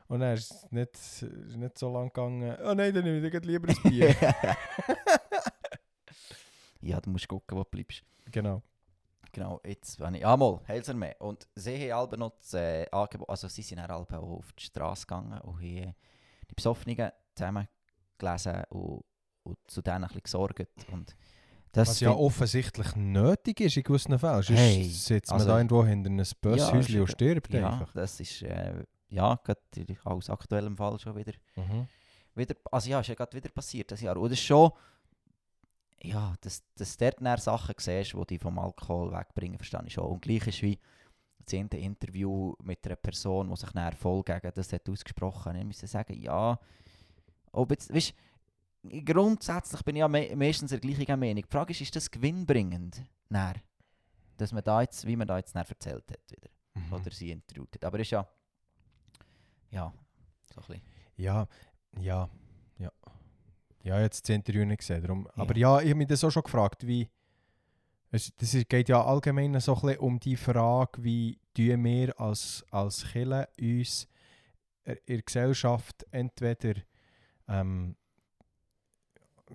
Und 0.09 0.21
dann 0.21 0.35
ist 0.35 0.51
es 0.51 0.73
nicht, 0.73 0.95
ist 0.97 1.57
nicht 1.57 1.79
so 1.79 1.93
lang 1.93 2.09
gegangen, 2.09 2.57
oh 2.65 2.75
nein, 2.75 2.93
dann 2.93 3.05
nehme 3.05 3.27
ich 3.27 3.45
lieber 3.45 3.69
ein 3.69 3.77
Bier. 3.91 4.15
ja, 6.83 7.01
du 7.01 7.11
musst 7.11 7.29
gucken, 7.29 7.57
wo 7.57 7.63
du 7.63 7.71
bleibst. 7.71 8.03
genau. 8.31 8.63
Genau, 9.35 9.63
jetzt 9.65 9.97
bin 9.99 10.17
ich. 10.17 10.27
Ah, 10.27 10.37
mal, 10.37 10.61
Helserme. 10.65 11.15
Und 11.19 11.49
sie 11.55 11.91
haben 11.91 12.07
alle 12.11 12.19
noch 12.19 12.33
das 12.39 12.53
äh, 12.53 12.87
Angebot, 12.93 13.31
also 13.31 13.49
sie 13.49 13.63
sind 13.63 13.79
dann 13.79 13.91
auch 13.91 14.07
auf 14.13 14.53
die 14.53 14.65
Straße 14.65 15.07
gegangen 15.07 15.41
und 15.41 15.57
haben 15.59 15.95
die 16.53 16.57
Besoffenen 16.57 17.11
zusammen 17.35 17.69
gelesen 18.19 18.63
und, 18.71 19.05
und 19.43 19.59
zu 19.67 19.83
denen 19.83 19.97
ein 20.05 20.09
bisschen 20.09 20.23
gesorgt. 20.23 20.67
Und 20.93 21.17
das 21.73 21.89
Was 21.89 22.01
ja 22.01 22.11
offensichtlich 22.13 22.95
nötig 22.97 23.61
ist 23.61 23.77
in 23.79 23.83
gewissen 23.83 24.19
Fällen. 24.19 24.43
Sonst 24.43 24.59
Hey, 24.59 24.85
sitzt 24.85 25.31
man 25.31 25.41
also- 25.41 25.51
da 25.51 25.57
irgendwo 25.57 25.85
hinter 25.85 26.11
einem 26.11 26.27
Bösshäuschen 26.41 26.81
ist 26.97 27.01
und 27.01 27.11
stirbt 27.11 27.53
ja, 27.55 27.71
einfach. 27.71 27.93
das 27.95 28.21
ist, 28.21 28.43
äh, 28.43 28.85
ja, 29.09 29.41
gerade 29.43 29.61
aus 30.05 30.29
aktuellem 30.31 30.77
Fall 30.77 30.99
schon 30.99 31.17
wieder, 31.17 31.33
Mhm. 31.57 31.87
wieder, 32.35 32.55
also 32.71 32.91
ja, 32.91 33.01
ist 33.01 33.07
ja 33.09 33.15
gerade 33.15 33.35
wieder 33.37 33.49
passiert 33.51 33.91
das 33.91 34.01
Jahr. 34.03 34.17
Ist 34.31 34.41
schon, 34.41 34.71
ja, 36.03 36.35
dass, 36.43 36.63
dass 36.77 36.97
du 36.97 37.11
dort 37.21 37.41
Sachen 37.41 37.75
siehst, 37.79 38.13
die 38.13 38.27
dich 38.27 38.41
vom 38.43 38.59
Alkohol 38.59 39.13
wegbringen, 39.13 39.57
verstehe 39.59 39.83
ich 39.87 39.95
schon. 39.95 40.05
Und 40.05 40.23
gleich 40.23 40.47
ist 40.47 40.63
wie 40.63 40.79
eine 41.53 41.69
Interview 41.81 42.55
mit 42.63 42.85
einer 42.87 42.97
Person, 42.97 43.49
die 43.51 43.57
sich 43.57 43.71
dann 43.71 43.93
voll 43.95 44.23
gegen 44.23 44.51
das 44.55 44.73
hat 44.73 44.89
ausgesprochen 44.89 45.53
hat. 45.53 45.59
Ich 45.61 45.65
muss 45.67 45.79
sagen, 45.81 46.15
ja, 46.21 46.59
ob 47.53 47.71
jetzt, 47.71 47.93
weißt, 47.95 48.15
grundsätzlich 49.05 49.83
bin 49.85 49.97
ich 49.97 50.01
ja 50.01 50.09
me 50.09 50.35
meistens 50.37 50.71
der 50.71 50.81
gleichen 50.81 51.19
Meinung. 51.21 51.43
Die 51.43 51.51
Frage 51.51 51.73
ist, 51.73 51.81
ist 51.81 51.95
das 51.97 52.11
gewinnbringend? 52.11 53.03
Dann, 53.29 53.55
dass 54.37 54.53
man 54.53 54.65
da 54.65 54.81
jetzt, 54.83 55.07
wie 55.07 55.17
man 55.17 55.27
da 55.29 55.37
jetzt 55.39 55.55
erzählt 55.55 56.11
hat 56.11 56.31
wieder 56.31 56.49
Mhm. 56.75 56.93
oder 56.95 57.11
sie 57.11 57.31
interviewt 57.31 57.75
hat. 57.75 57.85
Aber 57.85 57.99
ist 57.99 58.11
ja, 58.11 58.27
ja, 59.71 59.93
so 60.55 60.61
ein 60.61 60.67
bisschen. 60.67 60.83
Ja, 61.17 61.47
ja, 62.01 62.29
ja. 62.79 62.91
Ja, 63.83 64.01
jetzt 64.01 64.27
das 64.29 64.35
Interview 64.35 64.65
nicht 64.65 64.79
gesehen. 64.79 65.03
Darum. 65.03 65.27
Aber 65.35 65.55
Ja. 65.57 65.77
ja, 65.79 65.83
ich 65.83 65.91
habe 65.91 65.99
mich 65.99 66.09
das 66.09 66.25
auch 66.25 66.31
schon 66.31 66.43
gefragt, 66.45 66.87
wie. 66.87 67.09
Es, 68.15 68.31
geht 68.69 68.91
ja 68.91 69.03
allgemein 69.05 69.59
so 69.59 69.75
ein 69.75 69.81
bisschen 69.81 69.99
um 70.01 70.21
die 70.21 70.37
Frage, 70.37 71.03
wie 71.03 71.39
tun 71.55 71.83
wir 71.83 72.21
als, 72.21 72.65
als 72.71 73.05
Kirche 73.11 73.49
uns 73.59 74.07
in 74.85 74.99
der 75.09 75.23
Gesellschaft 75.23 76.07
entweder 76.11 76.75
ähm, 77.49 77.97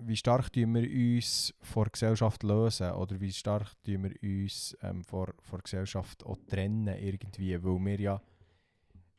wie 0.00 0.16
stark 0.16 0.52
tun 0.52 0.74
wir 0.74 0.82
uns 0.82 1.54
vor 1.60 1.86
Gesellschaft 1.86 2.42
lösen 2.42 2.90
oder 2.92 3.20
wie 3.20 3.32
stark 3.32 3.72
tun 3.84 4.04
wir 4.04 4.22
uns 4.22 4.76
ähm, 4.82 5.04
vor, 5.04 5.32
vor 5.40 5.60
Gesellschaft 5.60 6.26
auch 6.26 6.38
trennen 6.48 6.88
irgendwie, 6.88 7.62
weil 7.62 7.78
wir 7.78 8.00
ja 8.00 8.22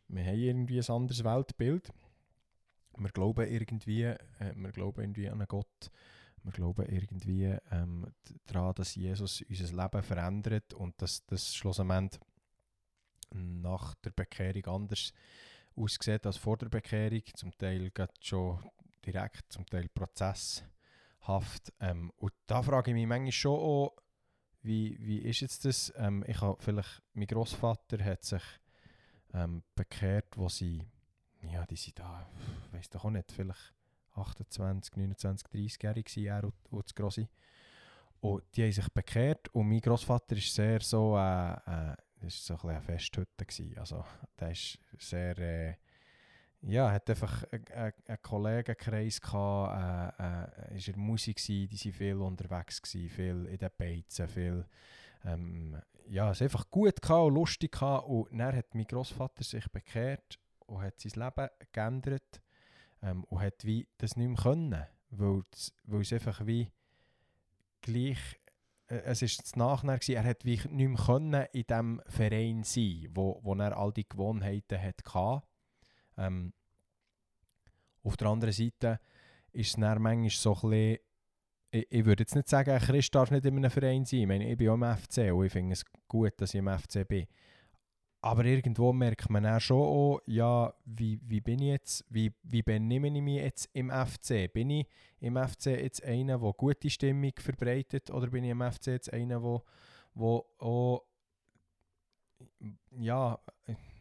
wir 0.09 0.25
haben 0.25 0.39
irgendwie 0.39 0.79
ein 0.79 0.89
anderes 0.89 1.23
Weltbild. 1.23 1.93
Wir 2.97 3.11
glauben 3.11 3.47
irgendwie, 3.47 4.03
äh, 4.03 4.17
wir 4.55 4.71
glauben 4.71 5.01
irgendwie 5.01 5.29
an 5.29 5.39
einen 5.39 5.47
Gott. 5.47 5.91
Wir 6.43 6.51
glauben 6.51 6.85
irgendwie 6.85 7.57
ähm, 7.71 8.07
daran, 8.45 8.73
dass 8.75 8.95
Jesus 8.95 9.43
unser 9.47 9.83
Leben 9.83 10.03
verändert 10.03 10.73
und 10.73 11.01
dass 11.01 11.25
das 11.25 11.53
schlussendlich 11.55 12.21
nach 13.31 13.95
der 13.95 14.11
Bekehrung 14.11 14.65
anders 14.65 15.13
aussieht 15.75 16.25
als 16.25 16.37
vor 16.37 16.57
der 16.57 16.69
Bekehrung. 16.69 17.21
Zum 17.35 17.57
Teil 17.57 17.89
geht 17.91 18.11
schon 18.21 18.59
direkt, 19.05 19.51
zum 19.51 19.65
Teil 19.65 19.87
prozesshaft. 19.89 21.73
Ähm, 21.79 22.11
und 22.17 22.33
da 22.45 22.61
frage 22.61 22.91
ich 22.91 22.95
mich 22.95 23.07
manchmal 23.07 23.31
schon 23.31 23.59
auch, 23.59 23.95
wie, 24.61 24.97
wie 24.99 25.19
ist 25.19 25.39
jetzt 25.39 25.65
das? 25.65 25.93
Ähm, 25.95 26.23
ich 26.27 26.41
habe 26.41 26.61
vielleicht, 26.61 27.01
mein 27.13 27.27
Großvater 27.27 28.03
hat 28.03 28.23
sich 28.23 28.43
ähm, 29.33 29.63
bekehrt, 29.75 30.37
wo 30.37 30.49
sie, 30.49 30.85
ja, 31.41 31.65
die 31.65 31.77
sind 31.77 31.99
da, 31.99 32.29
ich 32.65 32.73
weiß 32.73 32.89
doch 32.89 33.05
auch 33.05 33.09
nicht, 33.09 33.31
vielleicht 33.31 33.73
28, 34.13 34.95
29, 34.95 35.47
30-jährig 35.47 36.05
gewesen, 36.05 36.25
er 36.25 36.43
und, 36.43 36.53
und 36.69 36.85
das 36.85 36.95
Grossi. 36.95 37.27
Und 38.21 38.43
die 38.55 38.63
haben 38.63 38.71
sich 38.71 38.89
bekehrt 38.89 39.47
und 39.53 39.69
mein 39.69 39.79
Großvater 39.79 40.35
ist 40.35 40.53
sehr 40.53 40.81
so, 40.81 41.17
äh, 41.17 41.53
äh, 41.53 41.95
das 42.21 42.45
so 42.45 42.53
ein 42.53 42.57
bisschen 42.57 42.69
eine 42.69 42.81
Festhütte 42.81 43.45
gewesen. 43.45 43.77
Also, 43.77 44.03
der 44.37 44.51
ist 44.51 44.77
sehr, 44.97 45.37
äh, 45.37 45.75
ja, 46.61 46.91
hat 46.91 47.09
einfach 47.09 47.45
einen 47.51 47.93
Kollegenkreis 48.21 49.21
gehabt, 49.21 50.19
äh, 50.19 50.73
äh, 50.73 50.77
ist 50.77 50.89
in 50.89 50.99
Musik 50.99 51.37
gewesen, 51.37 51.69
die 51.69 51.77
sind 51.77 51.95
viel 51.95 52.17
unterwegs 52.17 52.81
gewesen, 52.81 53.09
viel 53.09 53.45
in 53.45 53.57
den 53.57 53.69
Beizen, 53.77 54.27
viel 54.27 54.65
ähm, 55.23 55.81
ja, 56.09 56.31
es 56.31 56.41
einfach 56.41 56.69
gut 56.69 57.09
und 57.09 57.33
lustig 57.33 57.71
gehabt. 57.71 58.07
Und 58.07 58.37
dann 58.37 58.55
hat 58.55 58.73
mein 58.73 58.85
Großvater 58.85 59.43
sich 59.43 59.67
bekehrt 59.69 60.39
und 60.65 60.81
hat 60.81 60.99
sein 60.99 61.23
Leben 61.23 61.49
geändert 61.71 62.41
ähm, 63.01 63.23
und 63.25 63.39
hat 63.39 63.65
wie 63.65 63.87
das 63.97 64.15
nicht 64.15 64.27
mehr 64.27 64.37
können, 64.37 64.85
weil 65.11 65.43
es, 65.51 66.13
einfach 66.13 66.45
wie 66.45 66.71
gleich, 67.81 68.19
äh, 68.87 69.01
es 69.05 69.21
ist 69.21 69.41
das 69.41 69.55
Nachnär 69.55 69.99
gewesen, 69.99 70.15
er 70.15 70.23
hat 70.23 70.45
wie 70.45 70.59
nicht 70.69 70.69
mehr 70.69 71.05
können 71.05 71.45
in 71.53 71.63
dem 71.63 72.01
Verein 72.07 72.63
sein, 72.63 73.07
wo, 73.11 73.39
wo 73.43 73.55
er 73.55 73.77
all 73.77 73.93
die 73.93 74.07
Gewohnheiten 74.07 74.81
hatte. 74.81 75.43
Ähm, 76.17 76.53
auf 78.03 78.17
der 78.17 78.27
anderen 78.27 78.53
Seite 78.53 78.99
ist 79.51 79.69
es 79.69 79.75
dann 79.75 80.01
manchmal 80.01 80.29
so 80.29 80.53
ein 80.53 80.69
bisschen, 80.69 80.97
ich, 81.71 81.87
ich 81.89 82.05
würde 82.05 82.23
jetzt 82.23 82.35
nicht 82.35 82.49
sagen, 82.49 82.77
Christ 82.79 83.13
darf 83.13 83.31
nicht 83.31 83.45
in 83.45 83.57
einem 83.57 83.71
Verein 83.71 84.05
sein. 84.05 84.21
Ich 84.21 84.27
meine, 84.27 84.49
ich 84.49 84.57
bin 84.57 84.69
auch 84.69 84.75
im 84.75 84.97
FC 84.97 85.33
und 85.33 85.45
ich 85.45 85.51
finde 85.51 85.73
es 85.73 85.85
gut, 86.07 86.33
dass 86.37 86.53
ich 86.53 86.59
im 86.59 86.67
FC 86.69 87.07
bin. 87.07 87.27
Aber 88.21 88.43
irgendwo 88.43 88.91
merkt 88.91 89.29
man 89.29 89.45
auch 89.45 89.61
schon, 89.61 89.81
auch, 89.81 90.21
ja, 90.25 90.73
wie, 90.83 91.21
wie 91.23 91.39
bin 91.39 91.61
ich 91.61 91.69
jetzt, 91.69 92.05
wie, 92.09 92.33
wie 92.43 92.61
benehme 92.61 93.07
ich 93.07 93.21
mich 93.21 93.41
jetzt 93.41 93.69
im 93.71 93.89
FC? 93.89 94.51
Bin 94.51 94.69
ich 94.71 94.87
im 95.21 95.37
FC 95.37 95.67
jetzt 95.67 96.03
einer, 96.03 96.37
der 96.37 96.53
gute 96.53 96.89
Stimmung 96.89 97.31
verbreitet 97.37 98.11
oder 98.11 98.27
bin 98.27 98.43
ich 98.43 98.51
im 98.51 98.61
FC 98.61 98.87
jetzt 98.87 99.13
einer, 99.13 99.39
der 99.39 99.61
wo 100.15 100.45
auch, 100.57 101.03
ja, 102.97 103.39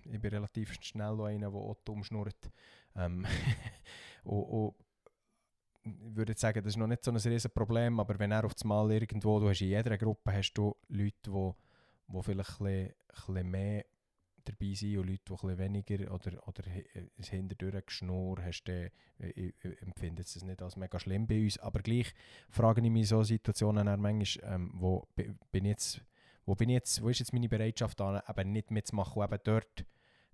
ich 0.05 0.21
bin 0.21 0.31
relativ 0.31 0.75
schnell 0.83 1.21
einer, 1.21 1.51
der 1.51 1.61
auch 1.61 1.77
dumm 1.85 2.03
schnurrt. 2.03 2.51
Ähm, 2.97 3.25
und, 4.25 4.43
und 4.43 4.75
ich 5.85 6.17
würde 6.17 6.35
sagen, 6.37 6.63
das 6.63 6.73
ist 6.73 6.77
noch 6.77 6.89
nicht 6.89 7.05
so 7.05 7.13
ein 7.13 7.17
riesen 7.17 7.53
Problem, 7.53 8.01
aber 8.01 8.19
wenn 8.19 8.33
er 8.33 8.45
auf 8.45 8.53
einmal 8.63 8.91
irgendwo, 8.91 9.39
du 9.39 9.49
hast 9.49 9.61
in 9.61 9.69
jeder 9.69 9.97
Gruppe 9.97 10.33
hast 10.33 10.53
du 10.55 10.77
Leute, 10.89 11.15
die, 11.25 11.53
die 12.09 12.23
vielleicht 12.23 12.61
ein 12.61 12.65
bisschen, 12.65 12.89
ein 12.89 12.95
bisschen 13.15 13.51
mehr 13.51 13.85
dabei 14.51 14.75
sind 14.75 14.99
und 14.99 15.09
Leute, 15.09 15.23
die 15.25 15.47
ein 15.47 15.59
weniger 15.59 16.13
oder, 16.13 16.47
oder 16.49 16.63
ein 16.67 17.11
hinterdurch 17.23 17.87
Geschnur 17.87 18.43
hast, 18.43 18.65
dann 18.65 18.91
äh, 19.19 19.53
empfindet 19.81 20.27
es 20.27 20.43
nicht 20.43 20.63
als 20.63 20.77
mega 20.77 20.99
schlimm 20.99 21.27
bei 21.27 21.43
uns. 21.43 21.59
Aber 21.59 21.81
gleich 21.81 22.15
frage 22.51 22.81
ich 22.81 22.91
mich 22.91 23.09
so 23.09 23.23
Situationen 23.23 23.87
dann 23.87 24.01
manchmal, 24.01 24.55
ähm, 24.55 24.71
wo 24.75 25.07
bin 25.51 25.65
jetzt, 25.65 26.01
wo 26.45 26.55
bin 26.55 26.71
jetzt, 26.71 27.03
wo 27.03 27.09
ist 27.09 27.19
jetzt 27.21 27.33
meine 27.33 27.49
Bereitschaft 27.49 28.01
an, 28.01 28.23
eben 28.29 28.53
nicht 28.53 28.71
mitzumachen 28.71 29.23
und 29.23 29.33
eben 29.33 29.41
dort 29.45 29.85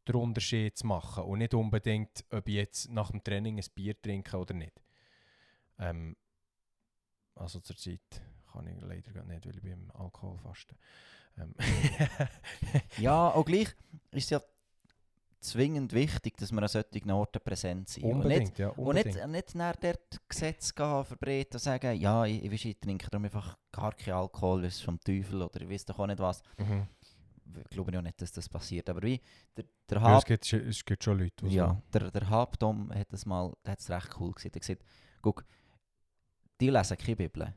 den 0.06 0.16
Unterschied 0.16 0.76
zu 0.76 0.86
machen 0.86 1.24
und 1.24 1.38
nicht 1.38 1.54
unbedingt, 1.54 2.24
ob 2.30 2.48
ich 2.48 2.54
jetzt 2.54 2.90
nach 2.90 3.10
dem 3.10 3.24
Training 3.24 3.58
ein 3.58 3.64
Bier 3.74 4.00
trinke 4.00 4.36
oder 4.36 4.54
nicht. 4.54 4.80
Ähm, 5.78 6.16
also 7.34 7.60
zur 7.60 7.76
Zeit 7.76 8.22
kann 8.52 8.66
ich 8.66 8.80
leider 8.80 9.24
nicht, 9.24 9.46
weil 9.46 9.56
ich 9.56 9.62
beim 9.62 9.90
Alkohol 9.92 10.38
fasten. 10.38 10.76
Ähm. 11.38 11.54
ja, 12.98 13.30
auch 13.30 13.44
gleich 13.44 13.68
ist 14.12 14.30
ja 14.30 14.40
zwingend 15.44 15.92
wichtig, 15.92 16.36
dass 16.36 16.50
wir 16.52 16.62
an 16.62 16.68
solchen 16.68 17.10
Orten 17.10 17.40
präsent 17.42 17.88
sind. 17.88 18.04
Unbedingt, 18.04 18.24
und 18.24 18.40
nicht, 18.40 18.58
ja, 18.58 18.68
unbedingt. 18.70 19.06
Und 19.06 19.14
nicht, 19.14 19.28
nicht 19.28 19.54
nach 19.54 19.76
dort 19.76 20.20
Gesetz 20.28 20.74
gehen, 20.74 21.04
verbreiten 21.04 21.54
und 21.54 21.60
sagen, 21.60 22.00
ja, 22.00 22.24
ich, 22.24 22.44
ich, 22.44 22.66
ich 22.66 22.80
trinke 22.80 23.08
darum 23.10 23.24
einfach 23.24 23.56
gar 23.70 23.92
keinen 23.92 24.14
Alkohol, 24.14 24.62
das 24.62 24.76
ist 24.76 24.82
vom 24.82 24.98
Teufel 25.00 25.42
oder 25.42 25.60
ich 25.60 25.68
weiß 25.68 25.84
doch 25.86 25.98
auch 25.98 26.06
nicht 26.06 26.18
was. 26.18 26.42
Mhm. 26.58 26.86
Ich 27.56 27.70
glaube 27.70 27.92
ja 27.92 28.02
nicht, 28.02 28.20
dass 28.20 28.32
das 28.32 28.48
passiert, 28.48 28.88
aber 28.88 29.02
wie 29.02 29.20
der, 29.56 29.64
der 29.88 30.00
ja, 30.00 30.18
es, 30.18 30.24
gibt, 30.24 30.52
es 30.52 30.84
gibt 30.84 31.04
schon 31.04 31.18
Leute, 31.18 31.46
Ja, 31.46 31.80
der, 31.92 32.10
der 32.10 32.28
Habdom 32.28 32.92
hat 32.92 33.12
das 33.12 33.26
mal, 33.26 33.52
hat 33.64 33.78
es 33.78 33.90
recht 33.90 34.10
cool 34.18 34.32
gesehen. 34.32 34.50
Er 34.52 34.56
hat 34.56 34.62
gesagt, 34.62 34.82
guck, 35.20 35.44
die 36.60 36.70
lesen 36.70 36.96
keine 36.96 37.16
Bibel. 37.16 37.54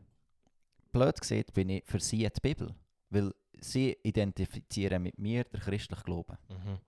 Blöd 0.91 1.19
gesagt 1.19 1.53
bin 1.53 1.69
ich 1.69 1.83
für 1.85 1.99
sie 1.99 2.29
die 2.29 2.41
Bibel, 2.41 2.75
weil 3.09 3.33
sie 3.61 3.97
identifizieren 4.03 5.03
mit 5.03 5.17
mir 5.17 5.43
den 5.43 5.59
christlichen 5.59 6.03
Glauben. 6.03 6.37
Mhm. 6.49 6.79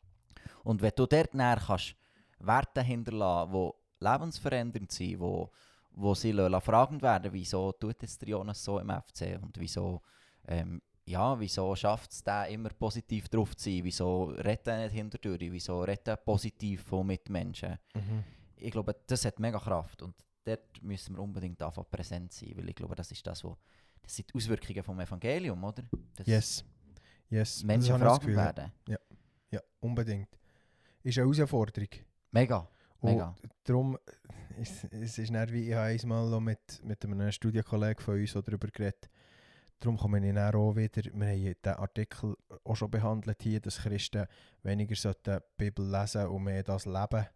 Und 0.64 0.82
wenn 0.82 0.92
du 0.96 1.06
dort 1.06 1.34
näher 1.34 1.62
kannst, 1.66 1.96
Werte 2.40 2.82
hinterlassen, 2.82 3.52
die 3.54 4.06
lebensverändernd 4.06 4.92
sind, 4.92 5.20
wo, 5.20 5.52
wo 5.92 6.16
sie 6.16 6.34
fragend 6.62 7.02
werden, 7.02 7.34
wieso 7.34 7.72
tut 7.74 8.02
es 8.04 8.18
Jonas 8.26 8.64
so 8.64 8.80
im 8.80 8.90
FC 8.90 9.40
und 9.42 9.60
wieso, 9.60 10.02
ähm, 10.48 10.82
ja, 11.06 11.40
wieso 11.40 11.76
schafft 11.76 12.12
es 12.12 12.24
da 12.24 12.46
immer 12.46 12.70
positiv 12.70 13.28
drauf 13.30 13.56
zu 13.56 13.70
sein, 13.70 13.84
wieso 13.84 14.26
redet 14.26 14.68
er 14.68 14.84
nicht 14.84 14.94
hinterdurch, 14.94 15.52
wieso 15.52 15.82
redet 15.82 16.08
er 16.08 16.18
positiv 16.18 16.84
von 16.84 17.08
Mitmenschen. 17.08 17.78
Mhm. 17.94 18.24
Ich 18.56 18.72
glaube, 18.72 18.96
das 19.08 19.26
hat 19.26 19.40
mega 19.40 19.60
Kraft 19.60 20.02
und 20.02 20.16
dort 20.44 20.82
müssen 20.82 21.16
wir 21.16 21.24
unbedingt 21.24 21.62
einfach 21.62 21.90
präsent 21.90 22.32
sein, 22.34 22.54
weil 22.56 22.70
ich 22.70 22.76
glaube, 22.76 22.96
das 22.96 23.12
ist 23.12 23.26
das, 23.26 23.44
wo, 23.44 23.58
das 24.10 24.16
sind 24.16 24.34
die 24.34 24.38
Auswirkungen 24.38 24.82
vom 24.82 25.00
Evangelium, 25.00 25.64
oder? 25.64 25.84
Yes. 26.26 26.66
Yes. 27.30 27.64
Menschen 27.64 28.00
fragen 28.00 28.36
werden. 28.36 28.72
Ja. 28.88 28.98
ja, 29.52 29.62
unbedingt. 29.80 30.30
Ist 31.04 31.20
eine 31.20 31.32
Herausforderung. 31.32 31.90
Mega. 32.32 32.68
Mega. 33.04 33.36
Und 33.44 33.54
darum, 33.64 33.98
es, 34.60 34.84
es 34.86 35.20
ist 35.20 35.30
nicht 35.30 35.54
wie, 35.54 35.70
ich 35.70 35.76
habe 35.76 35.96
einmal 36.02 36.42
mit, 36.42 36.84
mit 36.84 37.06
einem 37.06 37.32
Studienkollegen 37.32 38.04
von 38.04 38.20
uns 38.20 38.34
darüber 38.34 38.68
geredet, 38.70 39.12
darum 39.80 39.96
komme 39.96 40.28
ich 40.28 40.34
dann 40.34 40.56
auch 40.56 40.76
wieder, 40.76 41.04
wir 41.14 41.28
haben 41.28 41.56
den 41.64 41.74
Artikel 41.74 42.36
auch 42.64 42.76
schon 42.76 42.90
behandelt 42.90 43.44
hier, 43.44 43.60
dass 43.60 43.78
Christen 43.78 44.26
weniger 44.64 45.14
die 45.14 45.38
Bibel 45.56 45.88
lesen 45.88 46.26
und 46.26 46.46
mehr 46.46 46.64
das 46.64 46.88
leben. 46.88 47.28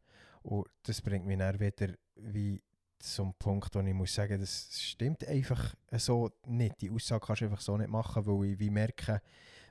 Und 0.41 0.65
das 0.81 1.03
bringt 1.03 1.27
mich 1.27 1.37
dann 1.37 1.59
wieder 1.59 1.93
wie 2.15 2.63
zum 3.03 3.33
Punkt, 3.33 3.75
wo 3.75 3.81
ich 3.81 3.93
muss 3.93 4.13
sagen, 4.13 4.39
das 4.39 4.81
stimmt 4.81 5.27
einfach 5.27 5.75
so 5.91 6.31
nicht. 6.47 6.81
Die 6.81 6.89
Aussage 6.89 7.25
kannst 7.25 7.41
du 7.41 7.45
einfach 7.45 7.61
so 7.61 7.77
nicht 7.77 7.89
machen, 7.89 8.25
weil 8.25 8.51
ich 8.51 8.59
wie 8.59 8.69
merke, 8.69 9.21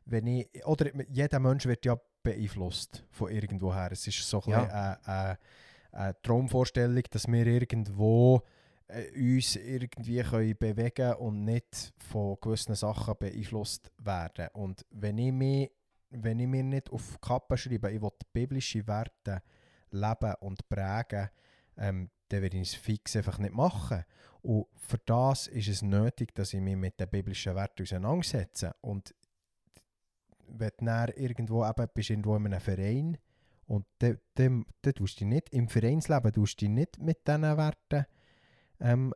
wenn 0.04 0.26
ich, 0.26 0.48
oder 0.66 0.90
jeder 1.08 1.38
Mensch 1.38 1.66
wird 1.66 1.84
ja 1.86 1.96
beeinflusst 2.22 3.04
von 3.10 3.30
irgendwoher. 3.30 3.90
Es 3.92 4.06
ist 4.06 4.28
so 4.28 4.42
ja. 4.46 4.64
eine, 4.64 5.06
eine, 5.06 5.38
eine 5.92 6.22
Traumvorstellung, 6.22 7.02
dass 7.10 7.26
wir 7.26 7.46
irgendwo 7.46 8.42
äh, 8.88 9.38
uns 9.38 9.56
irgendwie 9.56 10.22
können 10.22 10.56
bewegen 10.58 11.14
und 11.14 11.44
nicht 11.44 11.92
von 11.96 12.36
gewissen 12.40 12.74
Sachen 12.74 13.14
beeinflusst 13.18 13.90
werden. 13.98 14.48
Und 14.52 14.84
wenn 14.90 15.18
ich, 15.18 15.32
mich, 15.32 15.70
wenn 16.10 16.38
ich 16.38 16.46
mir 16.46 16.62
nicht 16.62 16.90
auf 16.90 17.12
die 17.14 17.26
Kappe 17.26 17.56
schreibe, 17.56 17.90
ich 17.90 18.02
will 18.02 18.10
biblische 18.32 18.86
Werte 18.86 19.42
leben 19.90 20.34
und 20.40 20.68
prägen, 20.68 21.30
ähm, 21.78 22.10
dann 22.32 22.42
werde 22.42 22.56
ich 22.56 22.68
es 22.68 22.74
fix 22.74 23.14
einfach 23.16 23.38
nicht 23.38 23.54
machen. 23.54 24.04
Und 24.42 24.66
für 24.74 24.98
das 25.04 25.46
ist 25.46 25.68
es 25.68 25.82
nötig, 25.82 26.34
dass 26.34 26.54
ich 26.54 26.60
mich 26.60 26.76
mit 26.76 26.98
den 26.98 27.08
biblischen 27.08 27.54
Werten 27.54 27.82
auseinandersetze. 27.82 28.74
Und 28.80 29.14
wenn 30.48 30.70
du 30.78 31.12
irgendwo 31.16 31.64
eben 31.64 31.88
bist, 31.94 32.10
irgendwo 32.10 32.36
in 32.36 32.46
einem 32.46 32.60
Verein 32.60 33.18
und 33.66 33.86
dann, 34.34 34.64
tust 34.94 35.20
du 35.20 35.26
nicht, 35.26 35.50
im 35.50 35.68
Vereinsleben 35.68 36.32
tust 36.32 36.60
du 36.60 36.68
nicht 36.68 36.98
mit 36.98 37.26
diesen 37.26 37.42
Werten 37.42 38.06
ähm, 38.80 39.14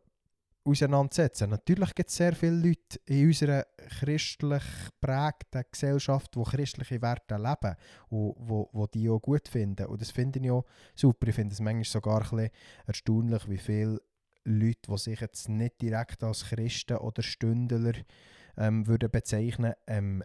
auseinandersetzen. 0.66 1.50
Natürlich 1.50 1.94
gibt 1.94 2.10
es 2.10 2.16
sehr 2.16 2.34
viele 2.34 2.56
Leute 2.56 2.98
in 3.06 3.26
unserer 3.26 3.66
christlich 4.00 4.62
geprägten 5.00 5.64
Gesellschaft, 5.70 6.34
die 6.34 6.42
christliche 6.42 7.00
Werte 7.00 7.36
leben 7.36 7.76
und 8.08 8.34
wo, 8.38 8.68
wo 8.72 8.86
die 8.86 9.08
auch 9.08 9.20
gut 9.20 9.48
finden. 9.48 9.86
Und 9.86 10.00
das 10.00 10.10
finde 10.10 10.40
ich 10.40 10.50
auch 10.50 10.64
super. 10.94 11.28
Ich 11.28 11.34
finde 11.34 11.52
es 11.52 11.60
manchmal 11.60 11.84
sogar 11.84 12.22
ein 12.22 12.30
bisschen 12.30 12.50
erstaunlich, 12.86 13.48
wie 13.48 13.58
viele 13.58 14.00
Leute, 14.44 14.90
die 14.90 14.98
sich 14.98 15.20
jetzt 15.20 15.48
nicht 15.48 15.80
direkt 15.80 16.22
als 16.22 16.44
Christen 16.44 16.98
oder 16.98 17.22
Stündler 17.22 17.94
ähm, 18.56 18.86
würden 18.86 19.10
bezeichnen 19.10 19.74
ähm, 19.86 20.22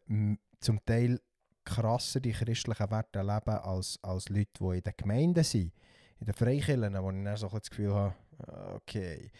zum 0.59 0.83
Teil 0.85 1.19
krasser 1.63 2.19
die 2.19 2.31
christlichen 2.31 2.91
Werte 2.91 3.21
leben 3.21 3.57
als, 3.63 3.99
als 4.01 4.29
Leute, 4.29 4.51
die 4.59 4.77
in 4.77 4.81
den 4.81 4.93
Gemeinden 4.97 5.43
sind. 5.43 5.73
In 6.19 6.25
den 6.25 6.35
Freikirchen, 6.35 6.93
wo 7.01 7.09
ich 7.11 7.23
dann 7.23 7.37
so 7.37 7.47
das 7.47 7.69
Gefühl 7.69 7.93
habe, 7.93 8.15
okay, 8.75 9.31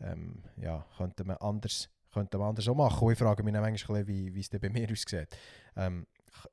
ähm, 0.00 0.42
ja, 0.56 0.84
könnte 0.96 1.24
man 1.24 1.36
anders, 1.38 1.88
könnte 2.12 2.38
man 2.38 2.48
anders 2.50 2.68
auch 2.68 2.74
machen. 2.74 3.06
Und 3.06 3.12
ich 3.12 3.18
frage 3.18 3.42
mich 3.42 3.52
dann 3.52 3.62
manchmal, 3.62 4.06
wie, 4.06 4.34
wie 4.34 4.40
es 4.40 4.48
bei 4.48 4.68
mir 4.68 4.90
aussieht. 4.90 5.28
Ähm, 5.76 6.06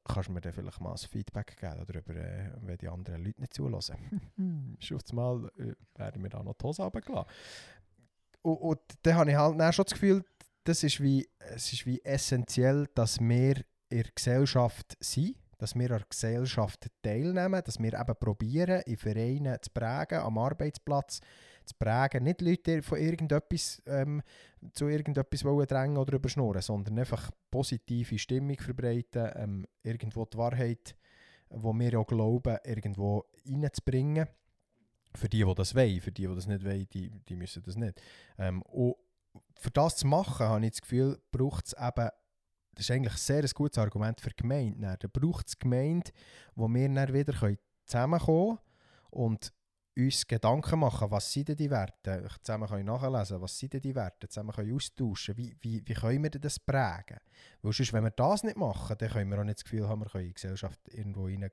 kannst 0.04 0.30
du 0.30 0.34
mir 0.34 0.42
dann 0.42 0.54
vielleicht 0.54 0.82
mal 0.82 0.92
ein 0.92 0.98
Feedback 0.98 1.56
geben 1.58 1.86
darüber, 1.88 2.16
äh, 2.16 2.52
wenn 2.62 2.78
die 2.78 2.88
anderen 2.88 3.24
Leute 3.24 3.42
nicht 3.42 3.54
zulassen? 3.54 3.98
Schon 4.80 5.02
mal 5.14 5.50
äh, 5.58 5.74
werden 6.00 6.24
wir 6.24 6.30
da 6.30 6.44
noch 6.44 6.54
die 6.54 6.64
Hose 6.66 6.84
runtergelassen. 6.84 7.30
Und, 8.42 8.58
und 8.58 8.80
dann 9.02 9.16
habe 9.16 9.32
ich 9.32 9.38
halt 9.38 9.60
dann 9.60 9.74
schon 9.74 9.86
das 9.86 9.94
Gefühl, 9.94 10.24
das 10.64 10.84
ist 10.84 11.02
wie, 11.02 11.28
es 11.40 11.74
ist 11.74 11.86
wie 11.86 12.04
essentiell, 12.04 12.88
dass 12.94 13.20
wir 13.20 13.58
in 13.90 14.04
der 14.04 14.12
Gesellschaft 14.14 14.98
sind, 15.00 15.36
dass 15.58 15.76
wir 15.76 15.92
an 15.92 16.00
der 16.00 16.08
Gesellschaft 16.10 16.88
teilnehmen, 17.02 17.62
dass 17.64 17.80
wir 17.80 17.94
eben 17.94 18.16
probieren, 18.20 18.82
in 18.82 18.98
Vereinen 18.98 19.58
zu 19.62 19.70
prägen, 19.72 20.20
am 20.20 20.38
Arbeitsplatz 20.38 21.22
zu 21.66 21.76
prägen. 21.78 22.24
Nicht 22.24 22.42
Leute 22.42 22.82
von 22.82 23.00
irgendetwas 23.00 23.82
ähm, 23.86 24.22
zu 24.74 24.88
irgendetwas 24.88 25.44
wollen 25.44 25.68
drängen 25.68 25.98
oder 25.98 26.14
überschnurren, 26.14 26.62
sondern 26.62 27.00
einfach 27.00 27.32
positive 27.52 28.18
Stimmung 28.18 28.58
verbreiten, 28.58 29.32
ähm, 29.36 29.68
irgendwo 29.84 30.26
die 30.26 30.38
Wahrheit, 30.38 30.96
wo 31.50 31.74
wir 31.74 32.00
auch 32.00 32.08
glauben, 32.08 32.58
irgendwo 32.64 33.26
reinzubringen. 33.46 34.28
Für 35.14 35.30
die, 35.30 35.44
die 35.44 35.56
das 35.56 35.76
wollen, 35.76 36.02
für 36.02 36.12
die, 36.12 36.28
die 36.28 36.36
das 36.36 36.48
nicht 36.48 36.66
wollen, 36.66 36.88
die, 36.94 37.10
die 37.10 37.36
müssen 37.36 37.64
das 37.64 37.76
nicht. 37.76 38.02
Ähm, 38.38 38.62
und 38.64 38.96
für 39.56 39.72
das 39.72 39.98
zu 39.98 40.08
machen, 40.08 40.46
habe 40.46 40.66
ich 40.66 40.72
das 40.72 40.82
Gefühl, 40.82 41.20
braucht 41.32 41.68
es 41.68 41.74
eben 41.74 42.10
das 42.76 42.90
ist 42.90 42.92
eigentlich 42.92 43.14
sehr 43.14 43.42
ein 43.42 43.50
gutes 43.54 43.78
Argument 43.78 44.20
für 44.20 44.30
die 44.30 44.36
Gemeinde. 44.36 44.98
Dann, 45.00 45.12
braucht 45.12 45.48
es 45.48 45.58
Gemeinde, 45.58 46.12
wo 46.56 46.68
wir 46.68 46.90
dann 46.90 47.14
wieder 47.14 47.34
können 47.34 47.58
zusammenkommen 47.86 48.60
und 49.12 49.54
uns 49.98 50.28
Gedanken 50.28 50.80
machen, 50.80 51.10
was 51.10 51.32
sind 51.32 51.48
denn 51.50 51.56
die 51.56 51.70
Werte, 51.70 52.28
zusammen 52.44 52.68
können 52.68 52.86
nachlesen, 52.86 53.42
was 53.42 53.58
sind 53.58 53.74
denn 53.74 53.82
die 53.82 53.96
Werte, 53.96 54.28
zusammen 54.28 54.52
können 54.52 54.76
austauschen, 54.76 55.38
wie, 55.38 55.56
wie, 55.62 55.82
wie 55.86 55.94
können 55.94 56.24
wir 56.24 56.30
denn 56.30 56.42
das 56.42 56.60
prägen? 56.60 57.20
Weil 57.62 57.74
sonst, 57.74 57.94
wenn 57.94 58.04
wir 58.04 58.12
das 58.12 58.44
nicht 58.44 58.58
machen, 58.58 58.96
dann 58.98 59.10
können 59.10 59.30
wir 59.32 59.40
auch 59.40 59.44
nicht 59.44 59.58
das 59.60 59.64
Gefühl 59.64 59.88
haben, 59.88 60.02
wir 60.02 60.10
können 60.10 60.24
in 60.26 60.30
die 60.32 60.34
Gesellschaft 60.36 60.80
irgendwo 60.92 61.26
reingehen, 61.26 61.50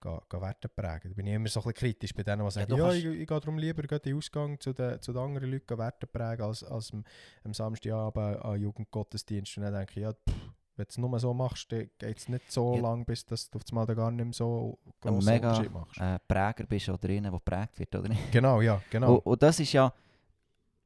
gehen, 0.00 0.20
gehen 0.28 0.40
Werte 0.40 0.68
prägen. 0.68 1.10
Da 1.10 1.14
bin 1.14 1.26
ich 1.26 1.34
immer 1.34 1.48
so 1.48 1.60
ein 1.60 1.64
bisschen 1.64 1.74
kritisch 1.74 2.14
bei 2.14 2.22
denen, 2.24 2.44
die 2.44 2.50
sagen, 2.50 2.70
ja, 2.76 2.84
kannst- 2.84 2.98
ich, 2.98 3.04
ich 3.06 3.26
gehe 3.26 3.40
darum 3.40 3.58
lieber 3.58 3.82
in 3.82 3.98
den 3.98 4.16
Ausgang 4.16 4.58
zu 4.60 4.72
den, 4.72 5.00
zu 5.00 5.12
den 5.12 5.22
anderen 5.22 5.50
Leuten 5.50 5.78
Werte 5.78 6.06
prägen, 6.06 6.42
als, 6.46 6.64
als 6.64 6.92
am, 6.92 7.04
am 7.44 7.54
Samstagabend 7.54 8.40
an 8.44 8.60
Jugendgottesdienst. 8.60 9.56
Und 9.56 9.64
dann 9.64 9.74
denke 9.74 9.92
ich, 9.92 10.02
ja, 10.02 10.12
pff, 10.12 10.34
wenn 10.78 10.84
du 10.84 10.88
es 10.90 10.96
nur 10.98 11.18
so 11.20 11.34
machst, 11.34 11.70
dann 11.72 11.90
geht 11.98 12.16
es 12.18 12.28
nicht 12.28 12.50
so 12.50 12.76
Ja. 12.76 12.80
lang, 12.82 13.04
bis 13.04 13.24
dass 13.26 13.50
du 13.50 13.58
auf 13.58 13.64
einmal 13.70 13.86
gar 13.94 14.10
nicht 14.10 14.24
mehr 14.24 14.32
so 14.32 14.78
Ein 14.86 14.92
grossen 15.00 15.24
mega 15.34 15.48
Unterschied 15.50 15.72
machst. 15.72 16.00
äh, 16.00 16.18
Präger 16.26 16.64
bist 16.66 16.88
oder 16.88 17.08
einer, 17.08 17.30
der 17.30 17.38
geprägt 17.40 17.78
wird, 17.78 17.94
oder 17.96 18.08
nicht? 18.08 18.30
Genau, 18.32 18.60
ja, 18.60 18.80
genau. 18.90 19.14
Und, 19.16 19.26
und 19.26 19.42
das 19.42 19.58
ist 19.60 19.72
ja, 19.72 19.92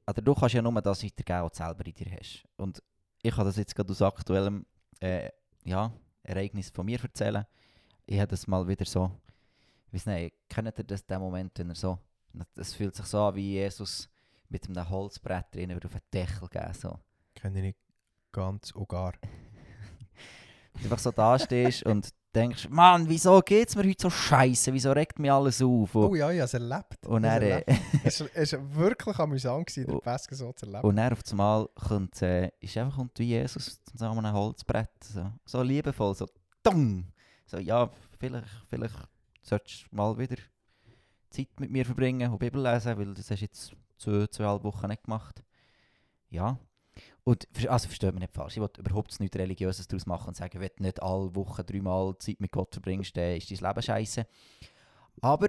oder 0.06 0.20
du 0.22 0.34
kannst 0.34 0.54
ja 0.54 0.62
nur 0.62 0.80
das 0.82 1.04
weitergeben, 1.04 1.42
was 1.44 1.52
du 1.52 1.56
selber 1.58 1.86
in 1.86 1.94
dir 1.94 2.10
hast. 2.18 2.44
Und 2.56 2.82
ich 3.22 3.34
kann 3.34 3.44
das 3.44 3.56
jetzt 3.56 3.74
gerade 3.74 3.90
aus 3.90 4.02
aktuellem 4.02 4.66
äh, 5.00 5.28
ja, 5.64 5.92
Ereignis 6.22 6.70
von 6.70 6.86
mir 6.86 7.00
erzählen. 7.02 7.44
Ich 8.06 8.18
habe 8.18 8.28
das 8.28 8.46
mal 8.46 8.66
wieder 8.66 8.84
so, 8.84 9.10
ich 9.88 9.94
weiß 9.94 10.06
nicht, 10.06 10.34
kennt 10.48 10.76
ihr 10.78 10.84
das, 10.84 11.06
den 11.06 11.20
Moment, 11.20 11.56
wenn 11.58 11.68
er 11.68 11.74
so, 11.76 11.98
es 12.56 12.74
fühlt 12.74 12.94
sich 12.96 13.04
so 13.06 13.20
an, 13.24 13.34
wie 13.36 13.52
Jesus 13.52 14.08
mit 14.48 14.66
einem 14.68 14.88
Holzbrett 14.88 15.54
drin 15.54 15.72
auf 15.72 15.80
den 15.80 16.00
Deckel 16.12 16.48
geben, 16.48 16.74
so. 16.74 16.98
Kenne 17.34 17.58
ich 17.58 17.62
nicht 17.64 17.78
ganz 18.32 18.70
und 18.72 18.88
gar. 18.88 19.12
Du 20.74 20.84
einfach 20.84 20.98
so 20.98 21.10
da 21.10 21.38
stehst 21.38 21.82
und 21.86 22.08
denkst, 22.34 22.68
Mann, 22.70 23.08
wieso 23.08 23.40
geht's 23.42 23.76
mir 23.76 23.82
heute 23.86 24.02
so 24.02 24.10
scheiße? 24.10 24.72
Wieso 24.72 24.92
regt 24.92 25.18
mich 25.18 25.30
alles 25.30 25.60
auf? 25.60 25.94
Und, 25.94 26.04
Oh 26.10 26.14
ja, 26.14 26.30
ich 26.30 26.38
habe 26.38 26.44
es 26.46 26.54
erlebt. 26.54 27.06
und 27.06 27.26
habe 27.26 27.44
es 27.44 27.50
erlebt. 27.66 27.82
es 28.04 28.20
war- 28.20 28.28
es 28.34 28.52
wirklich 28.74 29.18
amüsant, 29.18 29.66
gewesen, 29.66 29.86
den. 29.90 30.00
Pesken 30.00 30.36
so 30.36 30.52
zu 30.52 30.64
erleben. 30.66 30.84
Und 30.88 30.96
dann 30.96 31.12
auf 31.12 31.20
einmal 31.30 31.68
kommt, 31.74 32.22
äh, 32.22 32.50
ist 32.60 32.76
einfach 32.78 32.96
kommt 32.96 33.18
wie 33.18 33.24
Jesus 33.24 33.80
an 34.00 34.18
einem 34.18 34.32
Holzbrett. 34.34 34.88
So, 35.04 35.30
so 35.44 35.62
liebevoll, 35.62 36.14
so 36.14 36.26
dumm. 36.62 37.06
So, 37.46 37.58
ja, 37.58 37.90
vielleicht, 38.18 38.48
vielleicht 38.70 38.94
solltest 39.42 39.86
du 39.90 39.96
mal 39.96 40.16
wieder 40.16 40.36
Zeit 41.28 41.48
mit 41.60 41.70
mir 41.70 41.84
verbringen 41.84 42.30
und 42.32 42.38
Bibel 42.38 42.62
lesen, 42.62 42.96
weil 42.96 43.12
das 43.14 43.30
hast 43.30 43.40
du 43.40 43.44
jetzt 43.44 43.72
zwei, 43.98 44.26
zweieinhalb 44.28 44.64
Wochen 44.64 44.86
nicht 44.88 45.04
gemacht. 45.04 45.42
Ja. 46.30 46.58
Und 47.24 47.46
also 47.68 47.86
versteht 47.86 48.14
mich 48.14 48.22
nicht 48.22 48.34
falsch, 48.34 48.56
ich 48.56 48.62
will 48.62 48.70
überhaupt 48.78 49.18
nichts 49.20 49.36
Religiöses 49.36 49.86
daraus 49.86 50.06
machen 50.06 50.28
und 50.28 50.36
sagen, 50.36 50.60
wenn 50.60 50.70
du 50.76 50.82
nicht 50.82 51.00
alle 51.00 51.34
Wochen 51.36 51.64
dreimal 51.64 52.16
Zeit 52.18 52.40
mit 52.40 52.50
Gott 52.50 52.74
verbringst, 52.74 53.16
dann 53.16 53.36
ist 53.36 53.50
dein 53.50 53.68
Leben 53.68 53.82
scheiße. 53.82 54.26
Aber 55.20 55.48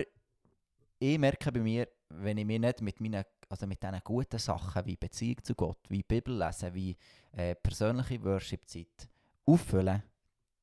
ich 1.00 1.18
merke 1.18 1.52
bei 1.52 1.60
mir, 1.60 1.88
wenn 2.10 2.38
ich 2.38 2.46
mir 2.46 2.60
nicht 2.60 2.82
mit 2.82 3.02
meinen, 3.02 3.24
also 3.50 3.66
mit 3.66 3.82
diesen 3.82 4.00
guten 4.04 4.38
Sachen 4.38 4.86
wie 4.86 4.96
Beziehung 4.96 5.44
zu 5.44 5.56
Gott, 5.56 5.80
wie 5.90 6.04
Bibel 6.04 6.38
lesen, 6.38 6.76
wie 6.76 6.96
äh, 7.32 7.56
persönliche 7.56 8.24
Worship-Zeit 8.24 9.10
auffüllen, 9.46 10.04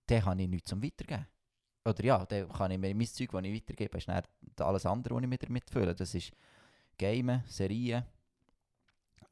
dann 0.07 0.25
habe 0.25 0.43
ich 0.43 0.49
nichts 0.49 0.69
zum 0.69 0.83
Weitergeben. 0.83 1.27
Oder 1.85 2.05
ja, 2.05 2.25
dann 2.25 2.49
kann 2.49 2.71
ich 2.71 2.79
mir 2.79 2.95
mein 2.95 3.07
Zeug, 3.07 3.31
das 3.33 3.43
ich 3.43 3.55
weitergebe, 3.55 3.99
ist 3.99 4.61
alles 4.61 4.87
andere, 4.87 5.17
was 5.17 5.23
ich 5.23 5.29
mir 5.29 5.39
damit 5.39 5.69
fülle. 5.69 5.95
Das 5.95 6.15
ist 6.15 6.31
Gamen, 6.97 7.43
Serien 7.47 8.05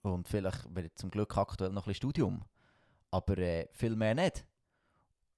und 0.02 0.28
vielleicht 0.28 0.98
zum 0.98 1.10
Glück 1.10 1.36
aktuell 1.36 1.70
noch 1.70 1.82
ein 1.82 1.90
bisschen 1.90 2.10
Studium. 2.10 2.44
Aber 3.10 3.38
äh, 3.38 3.68
viel 3.72 3.96
mehr 3.96 4.14
nicht. 4.14 4.46